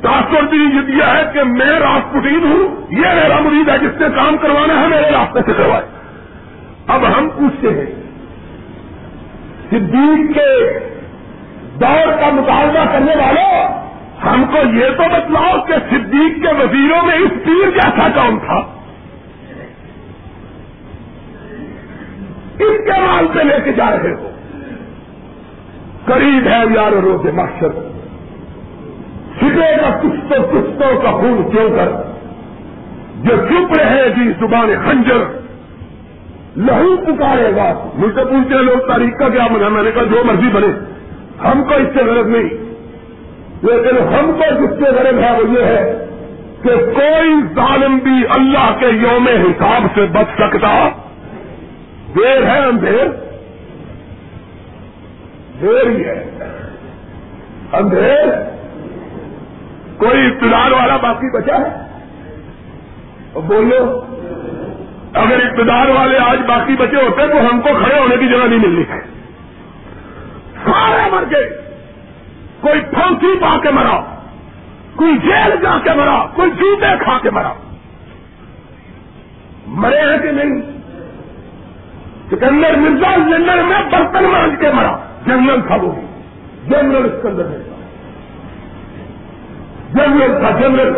تاثر 0.03 0.43
بھی 0.43 0.59
یہ 0.59 0.81
دیا 0.81 1.19
ہے 1.19 1.23
کہ 1.33 1.43
میں 1.45 1.81
راسپٹین 1.81 2.53
ہوں، 2.53 2.81
یہ 2.91 3.23
میرا 3.23 3.41
مرید 3.41 3.69
ہے 3.69 3.79
جس 3.79 3.99
سے 3.99 4.05
کام 4.17 4.37
کروانا 4.37 4.83
ہے، 4.83 4.89
میرے 4.89 5.11
راستے 5.11 5.41
سے 5.47 5.53
کروائے۔ 5.53 5.85
اب 6.87 7.01
ہم 7.19 7.29
پوچھتے 7.29 7.69
ہیں 7.69 8.00
صدیق 9.71 10.35
کے 10.35 10.79
دور 11.81 12.13
کا 12.21 12.31
مطالبہ 12.31 12.93
کرنے 12.93 13.17
والوں، 13.17 13.81
ہم 14.27 14.45
کو 14.53 14.77
یہ 14.77 14.87
تو 14.97 15.03
بتلاؤ 15.03 15.65
کہ 15.67 15.75
صدیق 15.91 16.43
کے 16.43 16.55
وزیروں 16.55 17.07
میں 17.07 17.15
اس 17.15 17.31
پیر 17.45 17.71
جیسا 17.71 18.09
کون 18.15 18.39
تھا؟ 18.39 18.57
ان 22.59 22.85
کے 22.85 23.01
مال 23.01 23.27
پہ 23.33 23.41
لے 23.41 23.59
کے 23.65 23.73
جا 23.73 23.91
رہے 23.91 24.15
ہو۔ 24.15 24.31
قریب 26.05 26.47
ہے 26.47 26.61
یار 26.75 26.93
روز 26.93 27.35
مقصد 27.35 27.91
چھٹے 29.39 29.77
کا 29.77 29.99
کچھ 30.01 30.81
تو 30.81 31.01
کا 31.01 31.11
خون 31.11 31.51
کیوں 31.51 31.71
کر، 31.71 31.89
جو 33.17 33.37
چپ 33.37 33.77
رہے 33.77 34.09
گی 34.17 34.33
زبان 34.41 34.75
خنجر۔ 34.85 35.40
لہو 36.57 36.97
پکارے 36.97 37.57
گا۔ 37.57 37.91
مجھ 37.95 38.15
سے 38.15 38.25
پوچھتے 38.25 38.55
ہیں 38.55 38.63
لوگ 38.63 38.89
تاریخ 38.89 39.19
کا 39.19 39.29
کیا 39.29 39.47
بنا 39.47 39.69
میں 39.69 39.83
نے 39.83 39.91
کہا 39.91 40.03
جو 40.03 40.25
مرضی 40.25 40.49
بنے۔ 40.53 40.67
ہم 41.45 41.65
کو 41.65 41.75
اس 41.75 41.89
سے 41.95 42.05
غرض 42.05 42.27
نہیں۔ 42.27 42.49
لیکن 43.63 43.99
ہم 43.99 44.33
کو 44.33 44.63
جس 44.63 44.71
سے 44.71 44.91
غرض 44.91 45.19
ہے 45.19 45.31
وہ 45.31 45.59
یہ 45.59 45.65
ہے 45.65 46.05
کہ 46.63 46.77
کوئی 46.77 47.55
ظالم 47.55 47.99
بھی 47.99 48.25
اللہ 48.31 48.79
کے 48.81 48.87
یوم 48.87 49.29
حساب 49.29 49.83
سے 49.95 50.07
بچ 50.07 50.27
سکتا۔ 50.35 50.89
دیر 52.17 52.45
ہے 52.45 52.59
اندھیر۔ 52.59 53.07
دیر 55.61 55.87
ہی 55.87 56.05
ہے۔ 56.05 56.25
اندھیر۔ 57.73 58.27
کوئی 59.97 60.27
اقتدار 60.27 60.71
والا 60.71 60.97
باقی 60.97 61.37
بچا 61.37 61.59
ہے؟ 61.59 61.91
بولو 63.35 64.01
اگر 65.15 65.47
اقتدار 65.47 65.87
والے 65.87 66.19
آج 66.19 66.39
باقی 66.47 66.77
بچے 66.77 66.97
ہوتے 66.97 67.27
تو 67.29 67.39
ہم 67.39 67.61
کو 67.61 67.69
کھڑے 67.85 68.01
ہونے 68.01 68.17
کی 68.17 68.29
جگہ 68.29 68.47
نہیں 68.47 68.59
ملنی 68.59 68.83
ہے 68.83 69.01
سارے 70.65 71.11
مر 71.11 71.25
گئے۔ 71.31 71.61
کوئی 72.61 72.81
پھانسی 72.81 73.39
پا 73.41 73.59
کے 73.63 73.71
مرا۔ 73.71 74.17
کوئی 74.97 75.19
جیل 75.19 75.57
جا 75.63 75.79
کے 75.85 75.91
مرا۔ 75.91 76.27
کوئی 76.35 76.51
جوتے 76.51 77.05
کھا 77.05 77.19
کے 77.23 77.31
مرا۔ 77.31 77.53
مرے 79.67 80.01
ہیں 80.01 80.19
کہ 80.19 80.31
نہیں؟ 80.31 80.63
سکندر 82.31 82.77
مرزا 82.77 83.17
جنرل 83.17 83.63
میں 83.63 83.83
برتن 83.93 84.25
مانج 84.25 84.53
کے 84.61 84.71
مرا۔ 84.73 84.97
جنرل 85.27 85.61
تھا 85.67 85.75
وہ 85.75 85.93
جنرل 86.69 87.19
سکندر 87.19 87.45
مرزا۔ 87.45 87.75
جنرل 89.95 90.41
تھا 90.41 90.51
جنرل۔ 90.51 90.93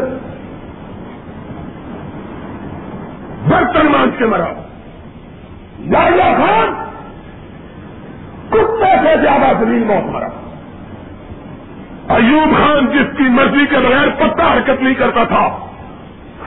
برتن 3.52 3.86
مانج 3.86 4.12
کے 4.18 4.24
مرا۔ 4.24 4.44
یا 5.78 6.34
خان، 6.38 6.84
کتے 8.50 8.96
سے 9.04 9.22
زیادہ 9.22 9.64
زمین 9.64 9.86
موت 9.86 10.10
مرا۔ 10.10 10.28
ایوب 12.14 12.56
خان 12.56 12.86
جس 12.86 13.16
کی 13.16 13.22
مرضی 13.22 13.66
کے 13.70 13.76
بغیر 13.76 14.08
پتا 14.18 14.54
حرکت 14.54 14.82
نہیں 14.82 14.94
کرتا 14.94 15.24
تھا، 15.24 15.66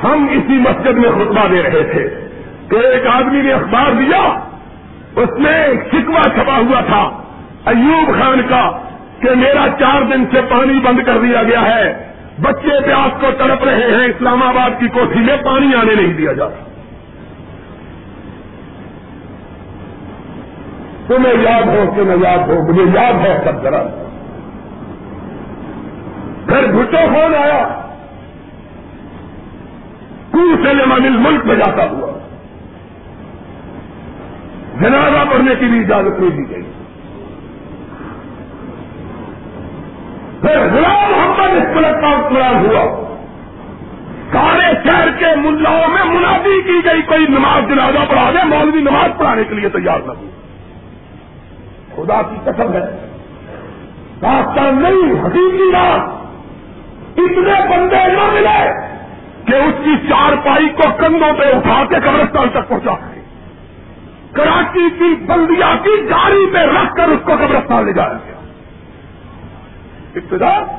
ہم 0.04 0.28
اسی 0.32 0.54
مسجد 0.54 0.98
میں 0.98 1.10
خطبہ 1.10 1.48
دے 1.48 1.64
رہے 1.64 1.84
تھے۔ 1.84 2.28
کہ 2.70 2.76
ایک 2.76 3.08
آدمی 3.08 3.42
نے 3.42 3.54
اخبار 3.54 3.92
دیا، 3.92 4.40
اس 5.16 5.30
میں 5.40 5.64
ایک 5.64 5.80
شکوا 5.92 6.30
چھپا 6.30 6.58
ہوا 6.58 6.82
تھا، 6.82 7.24
ایوب 7.66 8.20
خان 8.20 8.42
کا، 8.50 8.72
کہ 9.20 9.30
میرا 9.36 9.66
چار 9.80 10.02
دن 10.02 10.26
سے 10.26 10.42
پانی 10.50 10.80
بند 10.80 11.00
کر 11.06 11.18
دیا 11.18 11.44
گیا 11.44 11.62
ہے۔ 11.62 12.12
بچے 12.42 12.82
پیاس 12.86 13.22
کو 13.22 13.28
تڑپ 13.38 13.64
رہے 13.64 13.98
ہیں، 13.98 14.06
اسلام 14.06 14.44
آباد 14.44 14.70
کی 14.80 14.88
کوٹھی 14.88 15.20
میں 15.20 15.38
پانی 15.46 15.76
آنے 15.76 15.96
نہیں 15.96 16.14
دیا 16.14 16.34
جاتا 16.34 16.75
تمہیں 21.08 21.34
یاد 21.34 21.64
ہو 21.64 21.92
کہ 21.96 22.02
میں 22.02 22.18
یاد 22.22 22.38
ہو 22.38 22.68
مجھے 22.68 23.00
یاد 23.00 23.14
ہے 23.14 23.42
سب 23.46 23.64
ذرا۔ 23.64 23.84
پھر 26.46 26.74
گھٹو 26.74 26.98
فون 27.14 27.36
آیا۔ 27.36 27.82
کل 30.32 30.56
سے 30.64 30.74
مل 30.74 31.18
ملک 31.18 31.46
میں 31.46 31.56
جاتا 31.56 31.90
ہوا۔ 31.90 32.20
جنازہ 34.82 35.30
پڑھنے 35.32 35.56
کی 35.56 35.66
بھی 35.66 35.80
اجازت 35.80 36.20
نہیں 36.20 36.30
دی 36.30 36.50
گئی۔ 36.50 36.62
پھر 40.42 40.60
غلام 40.74 41.12
محمد 41.12 41.58
اس 41.58 41.74
پلٹ 41.74 42.02
کا 42.02 42.30
قرآن 42.30 42.66
ہوا۔ 42.66 43.06
سارے 44.32 44.74
شہر 44.84 45.08
کے 45.20 45.26
ملاؤں 45.36 45.88
میں 45.88 46.20
منادی 46.20 46.62
کی 46.62 46.80
گئی، 46.86 47.02
کوئی 47.02 47.26
نماز 47.30 47.70
جنازہ 47.70 48.00
پڑھا 48.10 48.32
دے، 48.32 48.46
مولوی 48.46 48.82
نماز 48.82 49.18
پڑھانے 49.18 49.44
کے 49.44 49.56
لیے 49.56 49.70
تیار 49.70 50.00
نہ 50.00 50.12
ہو۔ 50.12 50.26
خدا 52.06 52.22
کی 52.22 52.36
قسم 52.44 52.74
ہے۔ 52.74 53.08
داستان 54.22 54.84
نہیں، 54.84 55.26
حقیقی 55.26 55.72
بات۔ 55.72 56.26
اتنے 57.18 57.78
بندے 57.78 58.08
نہ 58.08 58.32
ملے 58.34 58.72
کہ 59.46 59.56
اس 59.56 59.74
کی 59.84 60.08
چار 60.10 60.36
پائی 60.46 60.70
کو 60.70 60.90
کندھوں 60.98 61.34
پہ 61.34 61.44
اٹھا 61.44 61.84
کے 61.90 61.96
قبرستان 61.96 62.50
تک 62.50 62.68
پہنچا 62.68 62.92
کراچی 64.34 64.90
کی 65.00 65.16
بلدیا 65.16 65.76
کی 65.84 66.10
گاڑی 66.10 66.46
پہ 66.54 66.58
رکھ 66.58 66.96
کر 66.96 67.04
اس 67.04 67.20
کو 67.26 67.32
قبرستان 67.36 67.86
لے 67.86 67.94
جایا 67.94 68.14
گیا۔ 68.26 68.36
ابتدا۔ 70.16 70.78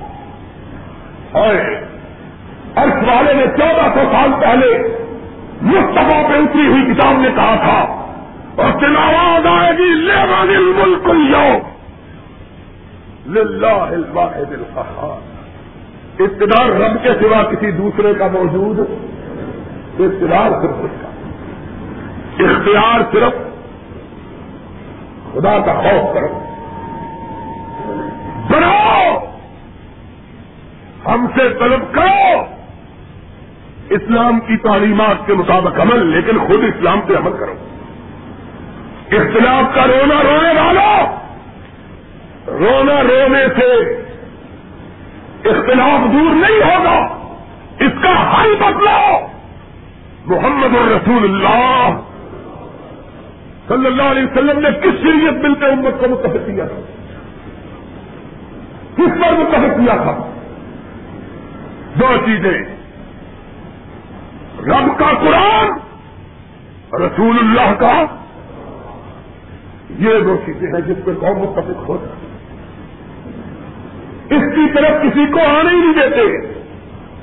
اور 1.32 1.54
ارس 2.76 3.08
والے 3.08 3.34
نے 3.34 3.46
چودہ 3.46 3.88
سو 3.94 4.00
سال 4.12 4.30
پہلے 4.40 4.98
مستفا 5.62 6.26
پہ 6.28 6.36
اتری 6.36 6.66
ہوئی 6.66 6.94
کتاب 6.94 7.20
نے 7.20 7.28
کہا 7.36 7.56
تھا 7.56 8.05
اور 8.56 8.72
دن 8.80 8.96
آئے 8.96 9.72
گی 9.78 9.94
لے 9.94 10.14
دل 10.46 10.72
ملک 10.76 11.10
الواحد 13.92 14.52
القہار 14.52 15.36
اقتدار 16.20 16.70
رب 16.70 17.02
کے 17.02 17.08
سوا 17.08 17.42
کسی 17.42 17.70
دوسرے 17.70 18.14
کا 18.14 18.26
موجود 18.26 18.80
اقتدار 20.00 20.50
صرف 20.50 20.76
اس 20.78 20.90
کا۔ 21.00 21.08
اختیار 22.44 23.00
صرف 23.12 23.32
خدا 25.32 25.58
کا 25.58 25.74
خوف 25.74 26.14
کرو۔ 26.14 26.44
بناؤ۔ 28.50 29.18
ہم 31.06 31.26
سے 31.26 31.48
طلب 31.48 31.94
کرو۔ 31.94 32.40
اسلام 33.90 34.40
کی 34.40 34.56
تعلیمات 34.56 35.26
کے 35.26 35.34
مطابق 35.34 35.80
عمل، 35.80 36.06
لیکن 36.06 36.38
خود 36.38 36.64
اسلام 36.64 37.00
پہ 37.00 37.16
عمل 37.16 37.32
کرو۔ 37.32 37.54
اختلاف 39.12 39.74
کا 39.74 39.86
رونا 39.86 40.22
رونے 40.22 40.60
والوں 40.60 41.16
رونا 42.46 43.02
رونے 43.02 43.46
سے 43.58 43.94
اختلاف 45.48 46.12
دور 46.12 46.34
نہیں 46.34 46.62
ہوگا! 46.64 47.06
اس 47.80 47.92
کا 48.02 48.42
حل 48.42 48.54
بدلاؤ! 48.56 49.26
محمد 50.26 50.76
الرسول 50.76 51.24
اللہ 51.24 52.00
صلی 53.68 53.86
اللہ 53.86 54.02
علیہ 54.02 54.22
وسلم 54.22 54.58
نے 54.58 54.68
کس 54.70 55.02
شریعت 55.02 55.32
مل 55.32 55.54
کے 55.54 55.66
امت 55.66 56.00
کو 56.00 56.08
متحد 56.08 56.46
کیا 56.46 56.66
تھا؟ 56.66 56.80
کس 58.96 59.22
پر 59.22 59.32
متحد 59.32 59.84
کیا 59.84 59.96
تھا؟ 59.96 60.30
دو 62.00 62.16
چیزیں۔ 62.26 62.76
رب 64.58 64.98
کا 64.98 65.06
قرآن 65.20 65.68
رسول 67.02 67.38
اللہ 67.38 67.74
کا 67.78 68.04
یہ 69.98 70.20
دو 70.20 70.36
چیزیں 70.46 70.72
ہیں 70.72 70.80
جس 70.80 71.04
پہ 71.04 71.10
قوم 71.20 71.38
متفق 71.38 71.88
ہو 71.88 71.96
جائے 71.96 72.26
اس 74.30 74.54
کی 74.54 74.72
طرف 74.74 75.02
کسی 75.02 75.26
کو 75.32 75.40
آنے 75.40 75.70
ہی 75.70 75.76
نہیں 75.76 75.92
دیتے۔ 75.92 76.22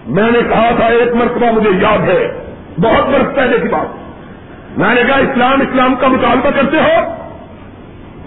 میں 0.06 0.32
نے 0.32 0.40
کہا 0.50 0.70
تھا، 0.76 0.86
ایک 0.86 1.16
مرتبہ 1.16 1.52
مجھے 1.52 1.70
یاد 1.82 1.98
ہے۔ 1.98 2.54
بہت 2.78 3.10
برس 3.10 3.36
پہلے 3.36 3.60
کی 3.60 3.68
بات۔ 3.68 3.88
میں 4.80 4.96
نے 4.96 5.02
کہا، 5.08 5.18
اسلام 5.18 5.62
اسلام 5.62 5.96
کا 5.96 6.08
مطالبہ 6.08 6.50
کرتے 6.50 6.78
ہو، 6.78 7.16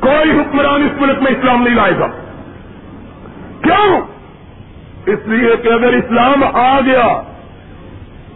کوئی 0.00 0.40
حکمران 0.40 0.82
اس 0.82 1.00
ملک 1.00 1.22
میں 1.22 1.32
اسلام 1.32 1.62
نہیں 1.62 1.74
لائے 1.74 1.92
گا۔ 1.98 2.06
کیوں؟ 3.62 4.00
اس 5.06 5.18
لیے 5.26 5.56
کہ 5.56 5.68
اگر 5.68 5.92
اسلام 5.92 6.44
آ 6.52 6.80
گیا 6.86 7.22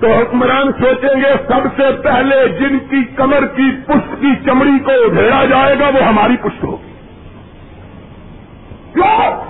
تو 0.01 0.07
حکمران 0.07 0.73
سوچیں 0.73 1.21
گے 1.21 1.33
سب 1.49 1.81
سے 1.81 1.93
پہلے 2.03 2.49
جن 2.49 2.79
کی 2.79 3.05
کمر 3.05 3.47
کی 3.47 3.71
پشت 3.87 4.21
کی 4.21 4.35
چمڑی 4.45 4.79
کو 4.79 4.91
ادھیڑا 4.91 5.45
جائے 5.45 5.79
گا، 5.79 5.89
وہ 5.89 6.03
ہماری 6.03 6.37
پشت 6.37 6.65
ہوگی۔ 6.65 6.93
کیوں؟ 8.93 9.45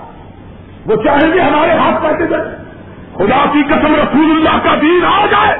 وہ 0.85 1.03
چاہیں 1.03 1.33
گے 1.33 1.39
ہمارے 1.39 1.71
ہاتھ 1.71 2.03
پیسے 2.03 2.25
دیں۔ 2.25 2.63
خدا 3.15 3.45
کی 3.53 3.63
قسم 3.63 3.95
رسول 3.95 4.31
اللہ 4.31 4.63
کا 4.63 4.75
دین 4.81 5.05
آ 5.05 5.25
جائے۔ 5.25 5.57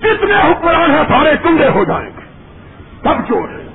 جتنے 0.00 0.34
حکمران 0.34 0.90
ہیں، 0.90 1.04
سارے 1.08 1.30
کنڈے 1.42 1.68
ہو 1.68 1.84
جائیں 1.84 2.10
گے۔ 2.16 2.22
سب 3.02 3.28
چور 3.28 3.48
ہیں۔ 3.48 3.68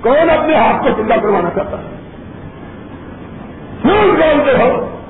کون 0.00 0.30
اپنے 0.30 0.54
ہاتھ 0.54 0.82
کو 0.82 1.02
چندہ 1.02 1.14
کروانا 1.14 1.50
چاہتا 1.50 1.78
ہے؟ 1.78 2.00
کیوں 3.82 4.04
بولتے 4.04 4.62
ہو؟ 4.62 5.01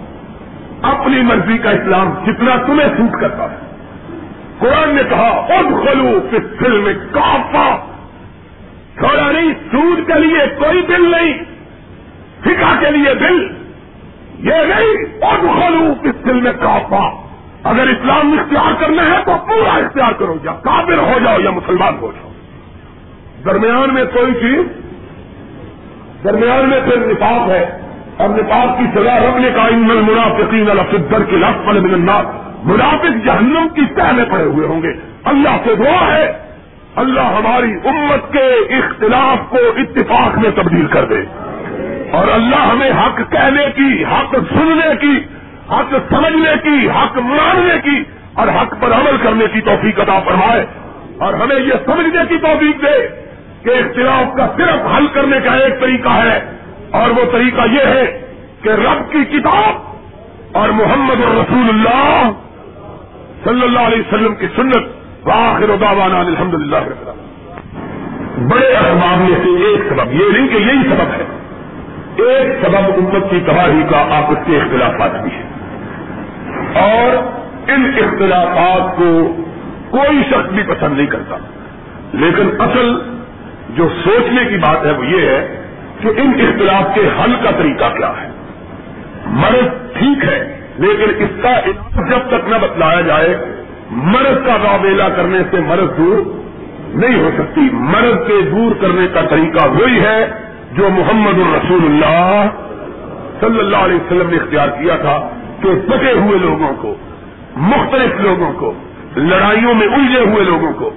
اپنی 0.83 1.22
مرضی 1.22 1.59
کا 1.59 1.70
اسلام 1.70 2.14
جتنا 2.26 2.57
تمہیں 2.66 2.89
سوٹ 2.89 3.20
کرتا 3.20 3.53
ہے۔ 3.53 3.57
قرآن 4.59 4.95
نے 4.95 5.03
کہا 5.09 5.28
اب 5.28 5.87
خلو 5.87 6.20
کس 6.30 6.61
دل 6.61 6.78
میں 6.78 6.95
کافا 7.12 7.76
تھوڑا 8.99 9.30
نہیں، 9.33 9.53
سود 9.53 10.07
کے 10.07 10.18
لیے 10.18 10.47
کوئی 10.59 10.83
بل 10.83 11.11
نہیں 11.11 11.33
فکا 12.41 12.74
کے 12.80 12.91
لیے 12.91 13.14
بل 13.14 13.49
یہ 14.39 14.55
نہیں 14.55 15.24
اور 15.24 15.39
خلوف 15.39 15.97
اس 16.03 16.26
دل 16.26 16.41
میں 16.41 16.53
کافا 16.53 17.22
اگر 17.64 17.87
اسلام 17.87 18.39
اختیار 18.39 18.72
کرنا 18.80 19.03
ہے 19.03 19.24
تو 19.24 19.33
پورا 19.49 19.72
اختیار 19.72 20.12
کرو، 20.12 20.37
یا 20.43 20.53
کافر 20.53 20.99
ہو 20.99 21.18
جاؤ 21.24 21.41
یا 21.41 21.51
مسلمان 21.51 21.95
ہو 22.01 22.12
جاؤ۔ 22.14 22.28
درمیان 23.45 23.95
میں 23.95 24.05
کوئی 24.05 24.35
چیز، 24.35 24.61
درمیان 26.24 26.68
میں 26.68 26.80
پھر 26.85 26.97
نفاق 26.97 27.49
ہے۔ 27.49 27.78
اور 28.17 28.29
نفاق 28.29 28.79
کی 28.79 28.85
سزا 28.95 29.19
رب 29.19 29.39
نے 29.39 29.51
کہا 29.55 29.67
ان 29.67 29.83
منافقین 29.83 30.71
الفر 30.71 31.23
کے 31.23 31.37
لفظ 31.37 31.67
والے 31.67 31.79
الناس 31.79 32.27
منافق 32.65 33.27
جہنم 33.27 33.69
کی 33.75 33.83
تہ 33.97 34.13
میں 34.13 34.25
پڑے 34.25 34.45
ہوئے 34.45 34.67
ہوں 34.67 34.83
گے. 34.83 34.89
اللہ 35.25 35.57
سے 35.65 35.75
دعا 35.75 36.17
ہے. 36.17 36.33
اللہ 36.97 37.21
ہماری 37.21 37.73
امت 37.85 38.33
کے 38.33 38.75
اختلاف 38.77 39.51
کو 39.51 39.57
اتفاق 39.77 40.39
میں 40.39 40.51
تبدیل 40.51 40.87
کر 40.87 41.05
دے. 41.05 41.25
اور 42.11 42.29
اللہ 42.29 42.57
ہمیں 42.57 42.91
حق 42.91 43.33
کہنے 43.33 43.65
کی، 43.77 44.05
حق 44.05 44.35
سننے 44.35 44.97
کی، 45.01 45.19
حق 45.71 45.95
سمجھنے 46.11 46.51
کی، 46.63 46.89
حق 46.89 47.19
ماننے 47.19 47.75
کی 47.85 48.03
اور 48.35 48.49
حق 48.49 48.75
پر 48.81 48.93
عمل 48.93 49.17
کرنے 49.23 49.45
کی 49.53 49.61
توفیق 49.61 50.01
عطا 50.01 50.19
فرمائے. 50.19 50.67
اور 51.19 51.35
ہمیں 51.35 51.57
یہ 51.57 51.73
سمجھنے 51.87 52.21
کی 52.29 52.37
توفیق 52.37 52.83
دے 52.83 53.09
کہ 53.65 53.71
اختلاف 53.71 54.37
کا 54.37 54.47
صرف 54.57 54.97
حل 54.97 55.07
کرنے 55.07 55.37
کا 55.45 55.55
ایک 55.55 55.81
طریقہ 55.81 56.09
ہے. 56.09 56.41
اور 56.93 57.11
وہ 57.11 57.32
طریقہ 57.32 57.61
یہ 57.72 57.86
ہے 57.86 58.20
کہ 58.62 58.68
رب 58.68 59.12
کی 59.12 59.24
کتاب 59.24 60.57
اور 60.57 60.68
محمد 60.68 61.24
الرسول 61.24 61.68
اللہ 61.68 62.30
صلی 63.45 63.62
اللہ 63.62 63.80
علیہ 63.80 63.99
وسلم 63.99 64.34
کی 64.34 64.47
سنت 64.57 64.84
واخر 65.26 65.76
دعوانا 65.80 66.20
الحمد 66.20 66.55
للہ 66.55 66.76
بڑے 68.51 68.66
اسباب 68.66 69.18
میں 69.18 69.38
سے 69.45 69.64
ایک 69.64 69.80
سبب، 69.88 70.12
یہ 70.12 70.24
نہیں 70.32 70.49
کہ 70.49 70.57
یہی 70.57 70.82
سبب 70.82 71.12
ہے، 71.12 71.24
ایک 72.28 72.66
سبب 72.66 72.76
امت 72.76 73.30
کی 73.30 73.40
تباہی 73.47 73.82
کا 73.90 74.07
آپس 74.11 74.47
کے 74.47 74.57
اختلافات 74.57 75.22
بھی 75.22 75.30
ہے 75.30 75.43
اور 76.80 77.16
ان 77.70 77.93
اختلافات 77.97 78.97
کو 78.97 79.36
کوئی 79.90 80.22
شخص 80.30 80.51
بھی 80.51 80.62
پسند 80.62 80.97
نہیں 80.97 81.07
کرتا۔ 81.07 81.36
لیکن 82.12 82.49
اصل 82.59 82.99
جو 83.70 83.88
سوچنے 84.05 84.45
کی 84.45 84.57
بات 84.57 84.86
ہے 84.86 84.90
وہ 84.90 85.07
یہ 85.07 85.26
ہے 85.26 85.62
کہ 86.03 86.09
ان 86.09 86.32
اختلاف 86.40 86.94
کے 86.94 87.00
حل 87.00 87.32
کا 87.42 87.50
طریقہ 87.50 87.84
کیا 87.96 88.12
ہے۔ 88.22 88.30
مرض 89.26 89.98
ٹھیک 89.98 90.24
ہے، 90.24 90.68
لیکن 90.78 91.24
اس 91.24 91.42
کا 91.42 91.50
علاج 91.50 92.11
جب 92.11 92.28
تک 92.28 92.48
نہ 92.48 92.57
بتلایا 92.62 93.00
جائے، 93.00 93.36
مرض 93.90 94.46
کا 94.46 94.57
واویلا 94.62 95.09
کرنے 95.09 95.38
سے 95.50 95.61
مرض 95.61 95.98
دور 95.98 96.22
نہیں 96.94 97.22
ہو 97.22 97.30
سکتی۔ 97.38 97.61
مرض 97.72 98.26
کے 98.26 98.40
دور 98.50 98.72
کرنے 98.80 99.07
کا 99.14 99.20
طریقہ 99.30 99.68
وہی 99.68 100.00
ہے 100.00 100.30
جو 100.72 100.88
محمد 100.90 101.38
الرسول 101.38 101.84
اللہ 101.84 102.46
صلی 103.40 103.59
اللہ 103.59 103.76
علیہ 103.76 103.96
وسلم 103.96 104.30
نے 104.30 104.36
اختیار 104.36 104.68
کیا 104.68 104.96
تھا 104.96 105.28
کہ 105.62 105.68
بٹے 105.88 106.12
ہوئے 106.12 106.38
لوگوں 106.38 106.72
کو، 106.80 106.94
مختلف 107.57 108.20
لوگوں 108.20 108.53
کو، 108.53 108.72
لڑائیوں 109.16 109.74
میں 109.74 109.86
الجھے 109.86 110.20
ہوئے 110.20 110.44
لوگوں 110.44 110.72
کو، 110.72 110.90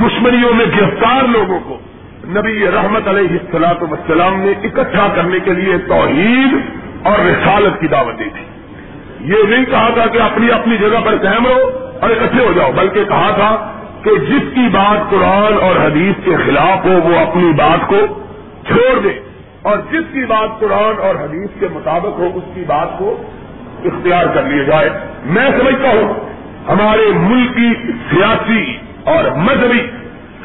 دشمنیوں 0.00 0.54
میں 0.54 0.66
گرفتار 0.80 1.28
لوگوں 1.28 1.60
کو 1.68 1.78
نبی 2.28 2.66
رحمت 2.66 3.08
علیہ 3.08 3.28
السلاط 3.28 3.82
وسلام 3.82 4.40
نے 4.40 4.50
اکٹھا 4.50 5.08
کرنے 5.14 5.38
کے 5.40 5.52
لیے 5.52 5.78
توحید 5.78 6.54
اور 7.02 7.18
رسالت 7.18 7.80
کی 7.80 7.88
دعوت 7.88 8.18
دی 8.18 8.24
تھی۔ 8.24 8.44
یہ 9.20 9.42
نہیں 9.48 9.64
کہا 9.64 9.88
تھا 9.94 10.06
کہ 10.06 10.18
اپنی 10.18 10.50
اپنی 10.50 10.76
جگہ 10.76 11.00
پر 11.04 11.16
قائم 11.16 11.46
رہو 11.46 11.70
اور 12.00 12.10
اکٹھے 12.10 12.44
ہو 12.44 12.52
جاؤ، 12.56 12.72
بلکہ 12.72 13.04
کہا 13.04 13.30
تھا 13.34 13.72
کہ 14.02 14.10
جس 14.14 14.54
کی 14.54 14.68
بات 14.72 15.10
قرآن 15.10 15.52
اور 15.60 15.76
حدیث 15.76 16.24
کے 16.24 16.36
خلاف 16.46 16.86
ہو، 16.86 16.90
وہ 17.04 17.18
اپنی 17.18 17.52
بات 17.52 17.88
کو 17.88 18.22
چھوڑ 18.66 18.98
دے۔ 18.98 19.20
اور 19.62 19.78
جس 19.78 20.12
کی 20.12 20.24
بات 20.24 20.60
قرآن 20.60 20.98
اور 21.00 21.14
حدیث 21.14 21.60
کے 21.60 21.68
مطابق 21.72 22.18
ہو، 22.18 22.28
اس 22.34 22.44
کی 22.54 22.64
بات 22.66 22.98
کو 22.98 23.22
اختیار 23.84 24.26
کر 24.34 24.42
لیا 24.42 24.62
جائے۔ 24.62 24.90
میں 25.24 25.50
سمجھتا 25.58 25.88
ہوں، 25.88 26.14
ہمارے 26.68 27.10
ملک 27.14 27.54
کی 27.54 27.92
سیاسی 28.10 28.76
اور 29.04 29.24
مذہبی 29.24 29.86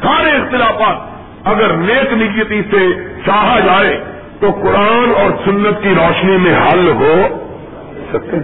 سارے 0.02 0.30
اختلافات 0.30 1.13
اگر 1.44 1.72
نیک 1.72 2.12
نیتی 2.12 2.62
سے 2.70 3.08
چاہا 3.26 3.60
جائے 3.60 4.04
تو 4.40 4.50
قرآن 4.50 5.12
اور 5.16 5.30
سنت 5.44 5.82
کی 5.82 5.88
روشنی 5.88 6.36
میں 6.36 6.56
حل 6.56 6.88
ہو 6.88 7.14
سکتے 8.12 8.36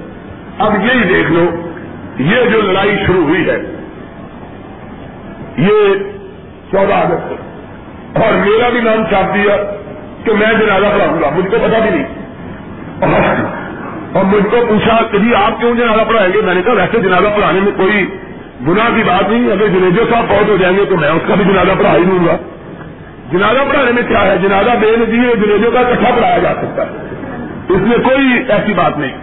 اب 0.58 0.72
یہی 0.74 1.04
دیکھ 1.08 1.32
لو، 1.32 1.44
یہ 2.18 2.50
جو 2.50 2.60
لڑائی 2.60 2.96
شروع 3.06 3.24
ہوئی 3.24 3.48
ہے، 3.48 3.56
یہ 5.56 5.94
چودہ 6.72 6.94
اگست 6.94 7.32
اور 8.16 8.32
میرا 8.32 8.68
بھی 8.68 8.80
نام 8.80 9.04
چھاپ 9.08 9.34
دیا 9.34 9.56
کہ 10.24 10.32
میں 10.32 10.66
جنازہ 10.66 10.86
پڑھاؤں 10.86 11.22
گا۔ 11.22 11.30
مجھ 11.36 11.50
کو 11.50 11.56
پتا 11.62 11.78
بھی 11.78 11.90
نہیں۔ 11.90 12.06
اور 14.12 14.24
مجھ 14.24 14.44
کو 14.50 14.56
پوچھا 14.68 14.98
کہ 15.10 15.18
جی 15.18 15.34
آپ 15.34 15.60
کیوں 15.60 15.74
جنازہ 15.74 16.00
پڑھائیں 16.08 16.32
گے؟ 16.32 16.40
میں 16.40 16.54
نے 16.54 16.62
کہا، 16.62 16.72
ویسے 16.72 16.98
جنازہ 16.98 17.28
پڑھانے 17.36 17.60
میں 17.60 17.72
کوئی 17.76 18.06
گناہ 18.68 18.96
کی 18.96 19.02
بات 19.06 19.30
نہیں 19.30 19.52
اگر 19.52 19.66
جنیجو 19.66 20.04
صاحب 20.10 20.24
بہت 20.28 20.48
ہو 20.48 20.56
جائیں 20.60 20.76
گے 20.76 20.84
تو 20.84 20.96
میں 20.96 21.08
اس 21.08 21.22
کا 21.28 21.34
بھی 21.34 21.44
جنازہ 21.44 21.72
پڑھا 21.78 21.96
ہی 21.96 22.04
دوں 22.04 22.26
گا۔ 22.26 22.36
جنازہ 23.32 23.58
پڑھانے 23.68 23.92
میں 23.92 24.02
کیا 24.02 24.20
ہے؟ 24.20 24.38
جنازہ 24.42 24.70
بے 24.80 24.96
نظیر 24.96 25.34
جنیجوں 25.36 25.70
کا 25.70 25.82
کٹھا 25.82 26.10
پڑھایا 26.16 26.38
جا 26.38 26.54
سکتا 26.54 26.82
ہے۔ 26.82 26.88
اس 27.68 27.80
میں 27.80 27.98
کوئی 27.98 28.42
ایسی 28.48 28.72
بات 28.72 28.98
نہیں۔ 28.98 29.16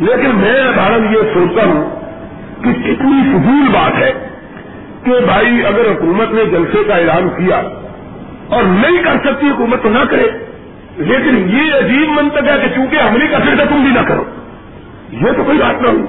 لیکن 0.00 0.30
میں 0.34 0.62
ادارن 0.62 1.04
یہ 1.04 1.18
سوچتا 1.34 1.66
ہوں 1.66 1.90
کہ 2.64 2.72
کتنی 2.72 3.32
فضول 3.32 3.68
بات 3.72 3.98
ہے 3.98 4.12
کہ 5.04 5.12
بھائی 5.26 5.66
اگر 5.66 5.92
حکومت 5.92 6.32
نے 6.32 6.44
جلسے 6.44 6.84
کا 6.86 6.94
اعلان 6.94 7.28
کیا 7.28 7.56
اور 8.48 8.62
نہیں 8.62 9.02
کر 9.02 9.16
سکتی، 9.24 9.46
حکومت 9.46 9.82
تو 9.82 9.90
نہ 9.90 10.04
کرے۔ 10.10 10.26
لیکن 10.96 11.50
یہ 11.50 11.78
عجیب 11.78 12.08
منتق 12.08 12.48
ہے 12.48 12.58
کہ 12.62 12.76
چونکہ 12.76 12.96
ہم 12.96 13.16
نہیں 13.16 13.28
کر 13.28 13.40
سکتے، 13.40 13.64
تم 13.68 13.76
بھی 13.76 14.00
نہ 14.00 14.08
کرو۔ 14.08 14.24
یہ 15.10 15.32
تو 15.36 15.44
کوئی 15.44 15.58
بات 15.58 15.82
نہ 15.82 15.88
ہوئی 15.88 16.02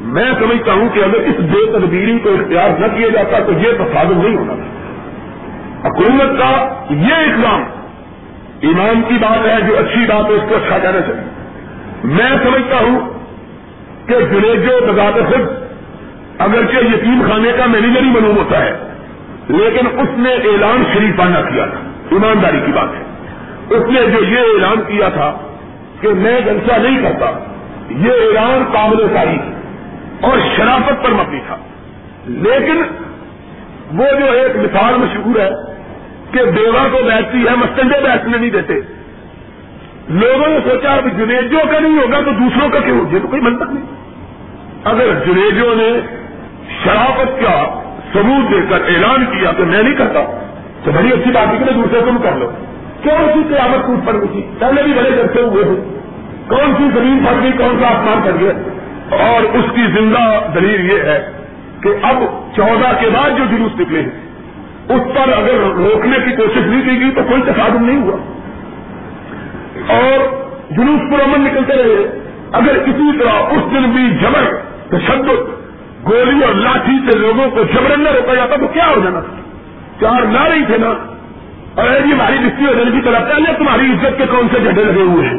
میں 0.00 0.24
سمجھتا 0.24 0.72
ہوں 0.72 0.88
کہ 0.94 1.00
اگر 1.00 1.14
اس 1.14 1.40
بے 1.40 1.78
تدبیری 1.78 2.18
کو 2.18 2.28
اختیار 2.28 2.80
نہ 2.80 2.86
کیا 2.96 3.08
جاتا 3.08 3.38
تو 3.38 3.52
یہ 3.52 3.72
تصادم 3.72 4.22
نہیں 4.22 4.36
ہونا۔ 4.36 4.54
تھا 4.54 4.83
حکومت 5.84 6.38
کا 6.38 6.84
یہ 6.90 7.14
اقدام 7.14 7.64
ایمان 8.60 9.02
کی 9.08 9.14
بات 9.14 9.46
ہے، 9.46 9.66
جو 9.66 9.78
اچھی 9.78 10.06
بات 10.06 10.30
ہے، 10.30 10.34
اس 10.34 10.42
کو 10.48 10.56
اچھا 10.56 10.78
کہنا 10.78 11.00
چاہیے۔ 11.00 11.24
میں 12.04 12.30
سمجھتا 12.44 12.76
ہوں 12.76 13.00
کہ 14.06 14.20
جنیجو 14.20 14.92
بذات 14.92 15.14
خود 15.14 15.40
اگرچہ 16.38 16.76
یتیم 16.76 17.22
خانے 17.30 17.52
کا 17.58 17.66
مینیجر 17.66 18.00
ہی 18.00 18.10
معلوم 18.10 18.36
ہوتا 18.36 18.64
ہے، 18.64 18.72
لیکن 19.48 19.86
اس 19.86 20.18
نے 20.18 20.34
اعلان 20.34 20.84
شریفانہ 20.92 21.38
کیا 21.48 21.66
تھا۔ 21.66 21.78
ایمانداری 22.10 22.60
کی 22.66 22.72
بات 22.72 22.88
ہے۔ 22.88 23.02
اس 23.70 23.82
نے 23.82 24.00
جو 24.06 24.24
یہ 24.24 24.38
اعلان 24.38 24.76
کیا 24.86 25.08
تھا 25.08 25.38
کہ 26.00 26.08
میں 26.08 26.40
جلسہ 26.40 26.72
نہیں 26.72 27.02
کرتا، 27.02 27.38
یہ 27.90 28.10
اعلان 28.10 28.64
قابل 28.72 29.06
تاریخ 29.14 29.40
اور 30.24 30.38
شرافت 30.56 31.04
پر 31.04 31.10
مبنی 31.10 31.40
تھا۔ 31.46 31.56
لیکن 32.26 32.82
وہ 33.98 34.06
جو 34.20 34.32
ایک 34.32 34.56
مثال 34.56 34.94
مشہور 34.96 35.40
ہے 35.40 35.73
کہ 36.34 36.44
بیوہ 36.44 36.88
کو 36.92 36.98
بیٹھتی 37.04 37.38
ہے 37.38 37.56
مستنجے 37.56 38.00
بیٹھنے 38.02 38.38
نہیں 38.38 38.50
دیتے۔ 38.50 38.74
لوگوں 40.08 40.48
نے 40.48 40.58
سوچا 40.70 40.92
اب 40.92 41.04
جنیجوں 41.18 41.72
کا 41.72 41.78
نہیں 41.78 41.98
ہوگا 41.98 42.20
تو 42.20 42.30
دوسروں 42.30 42.68
کا 42.68 42.78
کیوں؟ 42.78 43.12
یہ 43.12 43.18
تو 43.22 43.28
کوئی 43.28 43.42
منطق 43.42 43.70
نہیں۔ 43.70 43.84
اگر 44.84 45.06
جنیجوں 45.26 45.74
نے 45.74 46.00
شرافت 46.84 47.40
کا 47.40 47.80
ثبوت 48.12 48.50
دے 48.50 48.56
کر 48.70 48.80
اعلان 48.88 49.24
کیا 49.24 49.50
تو 49.56 49.66
میں 49.66 49.82
نہیں 49.82 49.94
کرتا۔ 49.94 50.48
تو 50.84 50.90
بڑی 50.92 51.12
اچھی 51.12 51.30
بات 51.30 51.46
ہے 51.52 51.58
کہ 51.58 51.72
دوسرے 51.72 52.00
تم 52.00 52.16
کر 52.22 52.36
لو 52.36 52.50
کون 53.02 53.30
سی 53.34 53.54
قیامت 53.54 53.86
ٹوٹ 53.86 54.06
پڑ 54.06 54.14
گئی 54.14 54.42
پہلے 54.58 54.82
بھی 54.82 54.92
بڑے 54.92 55.10
کرتے 55.16 55.40
ہوئے 55.40 55.64
ہیں۔ 55.64 55.98
کون 56.48 56.74
سی 56.78 57.00
زمین 57.00 57.24
پھٹ 57.24 57.42
گئی، 57.42 57.52
کون 57.52 57.76
سا 57.80 57.86
آسمان 57.86 58.20
پھٹ 58.22 58.40
گیا؟ 58.40 58.52
اور 59.16 59.42
اس 59.42 59.64
کی 59.74 59.82
زندہ 59.82 60.46
دلیل 60.54 60.90
یہ 60.90 60.98
ہے 60.98 61.32
کہ 61.82 61.88
اب 62.02 62.16
چودہ 62.56 62.96
کے 63.00 63.10
بعد 63.10 63.30
جو 63.30 63.56
جلوس 63.56 63.80
نکلے 63.80 64.02
ہیں 64.02 64.33
اس 64.88 65.14
پر 65.14 65.32
اگر 65.32 65.54
روکنے 65.76 66.16
کی 66.24 66.36
کوشش 66.36 66.66
نہیں 66.66 66.82
کی 66.82 67.00
گئی 67.00 67.10
تو 67.10 67.20
کوئی 67.28 67.42
تصادم 67.42 67.84
نہیں 67.84 68.02
ہوا۔ 68.02 68.16
اور 69.88 70.44
جلوس 70.70 71.12
پر 71.12 71.20
امن 71.20 71.44
نکلتے 71.44 71.72
رہے۔ 71.72 72.30
اگر 72.52 72.74
اسی 72.74 73.18
طرح 73.18 73.32
اس 73.32 73.74
دن 73.74 73.90
بھی 73.90 74.16
جبر 74.22 74.56
تشدد، 74.88 75.28
گولی 76.10 76.44
اور 76.44 76.54
لاٹھی 76.54 77.10
سے 77.10 77.18
لوگوں 77.18 77.50
کو 77.50 77.62
جبرن 77.62 78.00
نہ 78.00 78.08
روکا 78.08 78.34
جاتا 78.34 78.56
تو 78.56 78.66
کیا 78.66 78.86
ہو 78.86 79.00
جانا؟ 79.04 79.20
چار 80.00 80.22
نہ 80.22 80.42
رہی 80.42 80.64
تھے 80.66 80.78
نا۔ 80.78 80.94
اور 81.74 82.06
جی 82.06 82.12
ہماری 82.12 82.36
رشتی 82.46 82.66
ہو 82.66 82.72
جانے 82.72 82.90
کی 82.90 83.00
طرف 83.04 83.28
پہلے 83.28 83.52
تمہاری 83.58 83.86
عزت 83.86 84.18
کے 84.18 84.24
کون 84.30 84.48
سے 84.52 84.60
جھنڈے 84.60 84.84
لگے 84.84 85.02
ہوئے 85.02 85.28
ہیں؟ 85.28 85.38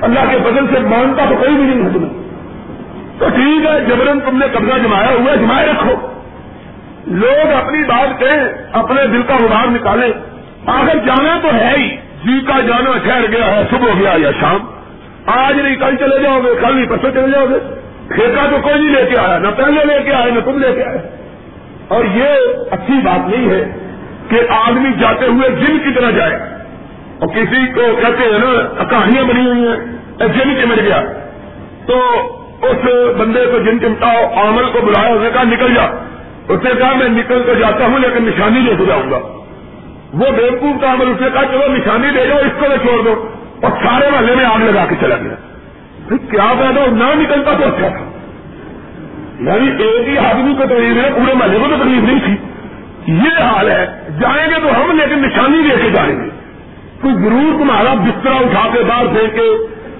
اللہ 0.00 0.20
کے 0.30 0.36
بدل 0.38 0.66
سے 0.74 0.80
مانتا 0.80 1.24
تو 1.28 1.34
کوئی 1.36 1.54
بھی 1.54 1.64
نہیں 1.64 1.84
ہے 1.84 1.88
تمہیں۔ 1.94 2.10
تو 3.18 3.28
ٹھیک 3.28 3.66
ہے، 3.66 3.80
جبرن 3.80 4.20
تم 4.20 4.38
نے 4.38 4.46
قبضہ 4.52 4.78
جمایا 4.78 5.10
ہوا 5.10 5.32
ہے، 5.32 5.36
جمائے 5.36 5.66
رکھو۔ 5.66 6.19
لوگ 7.06 7.52
اپنی 7.52 7.84
بات 7.84 8.20
کہیں 8.20 8.68
اپنے 8.72 9.06
دل 9.06 9.22
کا 9.22 9.34
ادار 9.34 9.66
نکالیں۔ 9.66 10.12
آخر 10.66 10.98
جانا 11.06 11.38
تو 11.42 11.48
ہے 11.54 11.74
ہی۔ 11.76 11.96
جی 11.96 12.40
کا 12.46 12.60
جانا 12.60 12.90
ٹھہر 13.02 13.32
گیا 13.32 13.56
ہے، 13.56 13.62
صبح 13.70 13.88
ہو 13.88 14.00
گیا 14.00 14.14
یا 14.16 14.30
شام۔ 14.40 14.58
آج 15.26 15.60
نہیں، 15.60 15.76
کل 15.76 15.96
چلے 15.96 16.22
جاؤ 16.22 16.40
گے، 16.40 16.54
کل 16.60 16.76
نہیں، 16.76 16.86
پرسوں 16.86 17.10
چلے 17.10 17.30
جاؤ 17.30 17.46
گے۔ 17.46 17.58
ٹھیکہ 18.08 18.50
تو 18.50 18.56
کوئی 18.62 18.74
نہیں 18.74 18.94
لے 18.94 19.10
کے 19.10 19.18
آیا، 19.18 19.38
نہ 19.38 19.48
پہلے 19.56 19.84
لے 19.84 20.02
کے 20.04 20.14
آئے، 20.14 20.30
نہ 20.30 20.40
تم 20.40 20.58
لے 20.58 20.72
کے 20.72 20.84
آئے۔ 20.84 20.98
اور 21.88 22.04
یہ 22.04 22.28
اچھی 22.70 22.94
بات 23.04 23.28
نہیں 23.28 23.50
ہے 23.50 23.64
کہ 24.28 24.40
آدمی 24.48 24.88
جاتے 25.00 25.26
ہوئے 25.26 25.48
جن 25.50 25.78
کی 25.78 26.00
طرح 26.00 26.10
جائے۔ 26.10 26.34
اور 27.18 27.28
کسی 27.28 27.72
کو 27.74 27.80
کہتے 28.00 28.24
ہیں 28.24 28.38
نا 28.38 28.84
کہانیاں 28.84 29.24
بنی 29.24 29.46
ہوئی 29.46 29.68
ہیں 29.68 29.76
جن 30.28 30.62
چمٹ 30.62 30.78
گیا۔ 30.82 31.00
تو 31.86 32.02
اس 32.62 32.76
بندے 33.18 33.46
کو 33.46 33.58
جن 33.58 33.80
چمٹاؤ 33.80 34.48
عمل 34.48 34.64
کو 34.72 34.80
بلایا، 34.80 35.14
اس 35.14 35.20
نے 35.22 35.30
کہا 35.32 35.42
نکل 35.42 35.74
جا۔ 35.74 36.04
اس 36.50 36.64
نے 36.64 36.70
کہا، 36.78 36.92
میں 36.96 37.08
نکل 37.08 37.42
کر 37.46 37.54
جاتا 37.54 37.86
ہوں 37.86 37.98
لیکن 37.98 38.24
نشانی 38.24 38.60
لے 38.60 38.74
کے 38.78 38.84
جاؤں 38.84 39.10
گا۔ 39.10 39.18
وہ 40.12 40.30
بیوقوف 40.36 40.80
کا 40.80 40.92
عمل 40.92 41.08
اس 41.08 41.20
نے 41.20 41.28
کہا، 41.32 41.44
چلو 41.44 41.74
نشانی 41.74 42.08
دے 42.14 42.26
جاؤ، 42.26 42.38
اس 42.38 42.60
کو 42.60 42.66
میں 42.68 42.76
چھوڑ 42.76 43.04
دو 43.04 43.28
اور 43.62 43.70
سارے 43.84 44.10
محلے 44.10 44.34
میں 44.34 44.44
آگ 44.44 44.58
لگا 44.58 44.84
کے 44.88 44.94
چلا 45.00 45.16
گیا۔ 45.16 45.34
کیا 46.30 46.54
پیدا 46.58 46.80
نہ 46.90 47.22
نکلتا 47.22 47.50
تو 47.52 47.64
اچھا 47.64 47.88
تھا۔ 47.88 48.10
یعنی 49.40 49.82
ایک 49.82 50.08
ہی 50.08 50.18
آدمی 50.18 50.54
کو 50.54 50.64
تکلیف 50.64 51.04
ہے، 51.04 51.10
پورے 51.16 51.34
محلے 51.34 51.58
کو 51.58 51.66
تو 51.70 51.76
تکلیف 51.76 52.02
نہیں 52.02 52.18
تھی۔ 52.24 52.36
یہ 53.12 53.42
حال 53.42 53.70
ہے، 53.70 53.86
جائیں 54.20 54.50
گے 54.50 54.60
تو 54.60 54.82
ہم، 54.82 54.98
لیکن 54.98 55.22
نشانی 55.22 55.58
لے 55.58 55.74
کے 55.82 55.90
جائیں 55.90 56.24
گے۔ 56.24 56.28
تو 57.02 57.08
ضرور 57.08 57.58
تمہارا 57.58 57.94
بستر 57.94 58.30
اٹھا 58.30 58.68
کے 58.72 58.84
باہر 58.84 59.06
پھینکے 59.06 59.56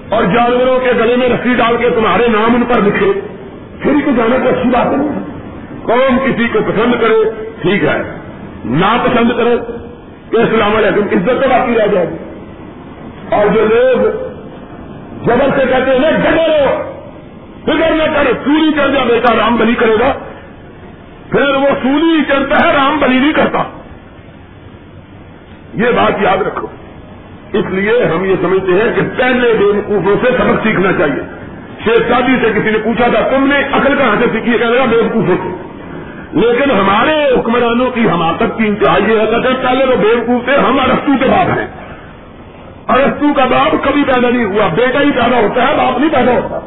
اور 0.09 0.23
جانوروں 0.23 0.79
کے 0.79 0.91
گلے 0.99 1.15
میں 1.15 1.29
رسی 1.29 1.53
ڈال 1.53 1.77
کے 1.77 1.89
تمہارے 1.89 2.27
نام 2.27 2.55
ان 2.55 2.63
پر 2.63 2.81
لکھے۔ 2.81 3.21
پھر 3.81 3.93
کو 4.05 4.11
جانا 4.17 4.37
تو 4.43 4.49
اچھی 4.49 4.69
بات 4.69 4.85
نہیں 4.85 5.30
کون 5.83 6.17
کسی 6.25 6.47
کو 6.47 6.59
پسند 6.59 7.01
کرے، 7.01 7.45
ٹھیک 7.61 7.83
ہے۔ 7.83 8.17
نہ 8.65 8.97
پسند 9.03 9.31
کرے 9.37 9.57
تو 10.31 10.39
السلام 10.39 10.75
علیکم، 10.75 11.17
عزت 11.17 11.43
تو 11.43 11.49
باقی 11.49 11.75
رہ 11.75 11.87
جائے۔ 11.87 12.07
گی 12.07 12.15
اور 13.35 13.47
جو 13.47 13.65
لوگ 13.65 13.97
جبر 15.25 15.59
سے 15.59 15.65
کہتے 15.65 15.91
ہیں 15.91 16.11
جبر 16.11 16.81
فکر 17.63 17.91
نہ 17.91 18.03
کرے 18.03 18.31
سوری 18.45 18.71
چڑھ 18.77 18.91
جا 18.91 19.03
بیٹا 19.03 19.35
رام 19.35 19.55
بلی 19.55 19.75
کرے 19.75 19.95
گا۔ 19.99 20.13
پھر 21.31 21.55
وہ 21.55 21.67
سوری 21.83 22.21
چڑھتا 22.27 22.67
ہے، 22.67 22.73
رام 22.73 22.97
بلی 22.99 23.19
نہیں 23.19 23.33
کرتا۔ 23.33 23.63
یہ 25.73 25.91
بات 25.95 26.21
یاد 26.21 26.37
رکھو۔ 26.37 26.67
اس 27.53 27.65
لیے 27.69 28.03
ہم 28.03 28.25
یہ 28.25 28.35
سمجھتے 28.41 28.71
ہیں 28.71 28.95
کہ 28.95 29.01
پہلے 29.17 29.53
بے 29.53 29.65
وقوفوں 29.65 30.15
سے 30.25 30.31
سبق 30.31 30.63
سیکھنا 30.63 30.91
چاہیے۔ 30.91 31.23
شیخ 31.83 32.09
شادی 32.09 32.35
سے 32.41 32.59
کسی 32.59 32.71
نے 32.71 32.77
پوچھا 32.77 33.07
تھا، 33.07 33.37
تم 33.37 33.47
نے 33.47 33.59
عقل 33.71 33.95
کہاں 33.97 34.15
سے 34.19 34.25
سیکھی؟ 34.31 34.57
کہہ 34.57 34.69
رہا 34.69 34.85
بے 34.85 34.97
وقوفوں 34.97 35.35
سے۔ 35.43 35.70
لیکن 36.33 36.71
ہمارے 36.71 37.39
حکمرانوں 37.39 37.91
کی 37.91 38.09
حماقت 38.09 38.57
کی 38.57 38.67
انتہائی 38.67 39.03
یہ 39.03 39.21
حقت 39.21 39.45
ہے، 39.45 39.63
پہلے 39.63 39.85
وہ 39.85 39.95
بے 39.95 40.07
وقوف 40.07 40.45
تھے، 40.45 40.55
ہم 40.55 40.79
ارستو 40.79 41.11
کے 41.19 41.25
باپ 41.25 41.59
ہیں۔ 41.59 41.67
ارستو 42.87 43.33
کا 43.33 43.45
باپ 43.45 43.83
کبھی 43.83 44.03
پیدا 44.03 44.29
نہیں 44.29 44.45
ہوا، 44.45 44.67
بیٹا 44.67 45.01
ہی 45.01 45.11
پیدا 45.11 45.37
ہوتا 45.37 45.67
ہے، 45.67 45.75
باپ 45.77 45.99
نہیں 45.99 46.09
پیدا 46.09 46.31
ہوتا۔ 46.31 46.59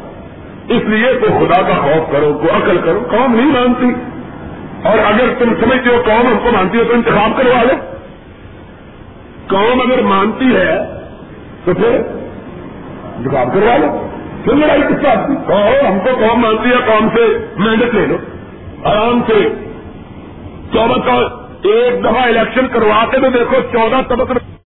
اس 0.68 0.82
لیے 0.84 1.12
تو 1.12 1.26
خدا 1.26 1.62
کا 1.62 1.74
خوف 1.74 2.12
کرو، 2.12 2.38
کو 2.42 2.56
عقل 2.56 2.78
کرو، 2.84 3.00
قوم 3.10 3.34
نہیں 3.34 3.46
مانتی۔ 3.46 3.86
اور 4.82 4.98
اگر 4.98 5.24
تم 5.38 5.54
سمجھتے 5.60 5.90
ہو 5.90 6.02
قوم 6.06 6.26
ہم 6.26 6.38
کو 6.42 6.50
مانتی 6.52 6.78
ہے، 6.78 6.84
تو 6.84 6.94
انتخاب 6.94 7.36
کروا 7.36 7.62
لو۔ 7.62 7.74
قوم 9.46 9.80
اگر 9.80 10.02
مانتی 10.02 10.56
ہے، 10.56 10.78
تو 11.64 11.74
پھر 11.74 12.00
انتخاب 13.16 13.54
کروا 13.54 13.76
لو۔ 13.76 14.08
پھر 14.44 14.54
لڑائی 14.54 14.82
کس 14.82 15.04
بات 15.04 15.28
کی؟ 15.28 15.34
کہو 15.46 15.92
ہم 15.92 15.98
کو 15.98 16.26
قوم 16.26 16.40
مانتی 16.40 16.70
ہے، 16.70 16.76
قوم 16.86 17.08
سے 17.08 17.46
محنت 17.56 17.94
لے 17.94 18.06
لو۔ 18.06 18.16
آرام 18.84 19.20
سے 19.26 19.38
چودہ 20.72 21.16
ایک 21.68 22.00
دفعہ 22.04 22.22
الیکشن 22.22 22.66
کروا 22.68 23.04
کے 23.10 23.20
تو 23.20 23.30
دیکھو 23.30 23.60
چودہ 23.72 24.00
طبق 24.08 24.32